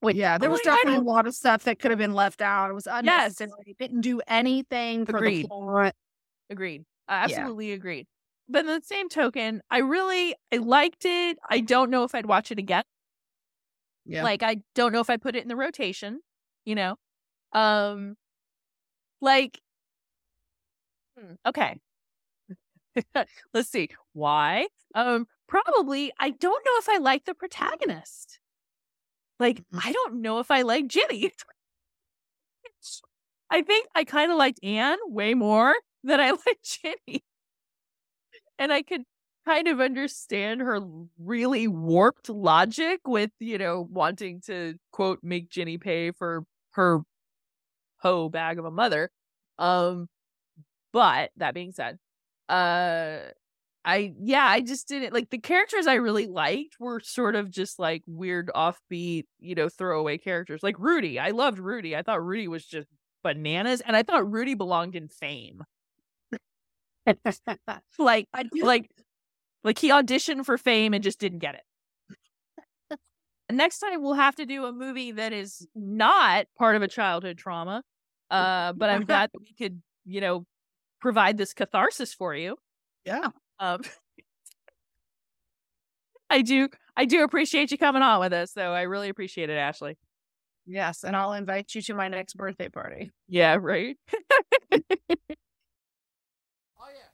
Which, 0.00 0.16
Yeah, 0.16 0.38
there 0.38 0.50
was 0.50 0.60
definitely 0.60 1.00
a 1.00 1.02
lot 1.02 1.26
of 1.26 1.34
stuff 1.34 1.64
that 1.64 1.78
could 1.78 1.90
have 1.90 1.98
been 1.98 2.14
left 2.14 2.40
out. 2.40 2.70
It 2.70 2.74
was 2.74 2.86
unnecessary. 2.86 3.50
It 3.66 3.78
didn't 3.78 4.00
do 4.00 4.20
anything 4.26 5.04
for 5.04 5.18
Agreed. 5.18 5.46
Agreed. 6.48 6.84
I 7.06 7.24
absolutely 7.24 7.72
agreed. 7.72 8.06
But 8.48 8.60
in 8.60 8.66
the 8.66 8.80
same 8.82 9.08
token, 9.08 9.62
I 9.70 9.78
really 9.78 10.34
I 10.52 10.56
liked 10.56 11.04
it. 11.04 11.38
I 11.48 11.60
don't 11.60 11.90
know 11.90 12.04
if 12.04 12.14
I'd 12.14 12.26
watch 12.26 12.50
it 12.50 12.58
again. 12.58 12.84
Yeah. 14.06 14.24
Like 14.24 14.42
I 14.42 14.62
don't 14.74 14.92
know 14.92 15.00
if 15.00 15.10
I'd 15.10 15.22
put 15.22 15.36
it 15.36 15.42
in 15.42 15.48
the 15.48 15.56
rotation, 15.56 16.20
you 16.64 16.74
know. 16.74 16.96
Um 17.52 18.16
like 19.20 19.60
hmm, 21.18 21.34
okay. 21.46 21.78
Let's 23.54 23.68
see. 23.68 23.90
Why? 24.14 24.66
Um 24.94 25.26
probably 25.50 26.12
I 26.18 26.30
don't 26.30 26.64
know 26.64 26.72
if 26.78 26.88
I 26.88 26.96
like 26.98 27.26
the 27.26 27.34
protagonist. 27.34 28.38
like 29.38 29.62
I 29.72 29.92
don't 29.92 30.22
know 30.22 30.38
if 30.38 30.50
I 30.50 30.62
like 30.62 30.86
Ginny. 30.86 31.32
I 33.50 33.62
think 33.62 33.88
I 33.94 34.04
kind 34.04 34.30
of 34.30 34.38
liked 34.38 34.62
Anne 34.62 34.98
way 35.06 35.34
more 35.34 35.74
than 36.04 36.20
I 36.20 36.30
liked 36.30 36.80
Ginny. 36.82 37.22
And 38.58 38.72
I 38.72 38.82
could 38.82 39.02
kind 39.46 39.68
of 39.68 39.80
understand 39.80 40.60
her 40.60 40.80
really 41.18 41.66
warped 41.66 42.28
logic 42.28 43.00
with, 43.06 43.30
you 43.40 43.58
know, 43.58 43.88
wanting 43.90 44.40
to 44.42 44.74
quote 44.92 45.20
make 45.22 45.50
Ginny 45.50 45.78
pay 45.78 46.12
for 46.12 46.44
her 46.72 47.00
hoe 47.98 48.28
bag 48.28 48.58
of 48.58 48.64
a 48.64 48.70
mother. 48.70 49.10
Um 49.58 50.08
but 50.92 51.30
that 51.36 51.54
being 51.54 51.72
said, 51.72 51.98
uh 52.48 53.30
I 53.84 54.12
yeah, 54.20 54.44
I 54.44 54.60
just 54.60 54.88
didn't 54.88 55.14
like 55.14 55.30
the 55.30 55.38
characters 55.38 55.86
I 55.86 55.94
really 55.94 56.26
liked 56.26 56.78
were 56.78 57.00
sort 57.00 57.34
of 57.34 57.50
just 57.50 57.78
like 57.78 58.02
weird 58.06 58.50
offbeat, 58.54 59.24
you 59.38 59.54
know, 59.54 59.68
throwaway 59.68 60.18
characters. 60.18 60.62
Like 60.62 60.78
Rudy. 60.78 61.18
I 61.18 61.30
loved 61.30 61.58
Rudy. 61.58 61.96
I 61.96 62.02
thought 62.02 62.24
Rudy 62.24 62.46
was 62.46 62.66
just 62.66 62.88
bananas 63.22 63.80
and 63.80 63.96
I 63.96 64.02
thought 64.02 64.30
Rudy 64.30 64.54
belonged 64.54 64.96
in 64.96 65.08
fame. 65.08 65.64
like 67.98 68.28
like 68.62 68.90
like 69.64 69.78
he 69.78 69.88
auditioned 69.90 70.44
for 70.44 70.58
fame 70.58 70.92
and 70.92 71.02
just 71.02 71.18
didn't 71.18 71.38
get 71.38 71.54
it. 71.54 72.98
Next 73.50 73.78
time 73.78 74.02
we'll 74.02 74.14
have 74.14 74.36
to 74.36 74.46
do 74.46 74.66
a 74.66 74.72
movie 74.72 75.12
that 75.12 75.32
is 75.32 75.66
not 75.74 76.46
part 76.58 76.76
of 76.76 76.82
a 76.82 76.88
childhood 76.88 77.38
trauma. 77.38 77.82
Uh, 78.30 78.72
but 78.74 78.90
I'm 78.90 79.04
glad 79.06 79.30
that 79.32 79.40
we 79.40 79.54
could, 79.58 79.82
you 80.04 80.20
know, 80.20 80.46
provide 81.00 81.36
this 81.36 81.52
catharsis 81.52 82.14
for 82.14 82.34
you. 82.34 82.56
Yeah. 83.04 83.28
Um, 83.60 83.82
I 86.30 86.42
do, 86.42 86.68
I 86.96 87.04
do 87.06 87.24
appreciate 87.24 87.70
you 87.72 87.78
coming 87.78 88.02
on 88.02 88.20
with 88.20 88.32
us. 88.32 88.52
So 88.52 88.72
I 88.72 88.82
really 88.82 89.08
appreciate 89.08 89.50
it, 89.50 89.54
Ashley. 89.56 89.96
Yes, 90.66 91.02
and 91.04 91.16
I'll 91.16 91.32
invite 91.32 91.74
you 91.74 91.82
to 91.82 91.94
my 91.94 92.08
next 92.08 92.34
birthday 92.36 92.68
party. 92.68 93.10
Yeah, 93.28 93.56
right. 93.60 93.96
Oh 94.12 94.70
yeah. 96.80 97.10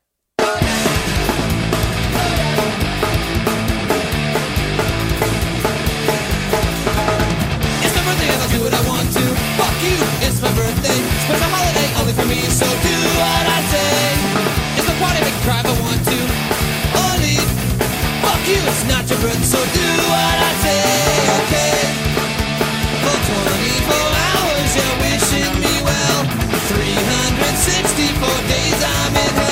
It's 7.82 7.94
the 7.94 8.02
birthday 8.04 8.26
that 8.28 8.40
I'll 8.42 8.52
do 8.52 8.60
what 8.64 8.74
I 8.74 8.82
want 8.88 9.08
to. 9.12 9.24
Fuck 9.56 9.76
you, 9.84 9.96
it's 10.26 10.40
my 10.42 10.52
birthday. 10.52 10.98
Spend 11.24 11.40
a 11.40 11.48
holiday 11.48 11.88
only 12.00 12.12
for 12.12 12.26
me, 12.26 12.40
so 12.52 12.66
do 12.66 12.94
what 13.20 13.44
I 13.48 13.58
say. 13.72 13.96
It's 14.78 14.86
my 14.88 14.96
party, 15.00 15.20
make 15.24 15.34
you 15.34 15.44
cry 15.48 15.60
if 15.60 15.66
I 15.66 15.80
want 15.80 16.00
to. 16.04 16.35
It's 18.48 18.84
not 18.86 19.02
your 19.10 19.18
birth, 19.18 19.44
so 19.44 19.58
do 19.58 19.86
what 20.06 20.38
I 20.38 20.52
say, 20.62 20.78
okay? 21.34 21.82
For 23.02 23.18
24 23.26 23.98
hours, 24.22 24.70
you're 24.78 24.98
wishing 25.02 25.54
me 25.58 25.74
well. 25.82 26.20
364 26.70 28.38
days 28.46 28.84
I'm 28.84 29.16
in 29.16 29.45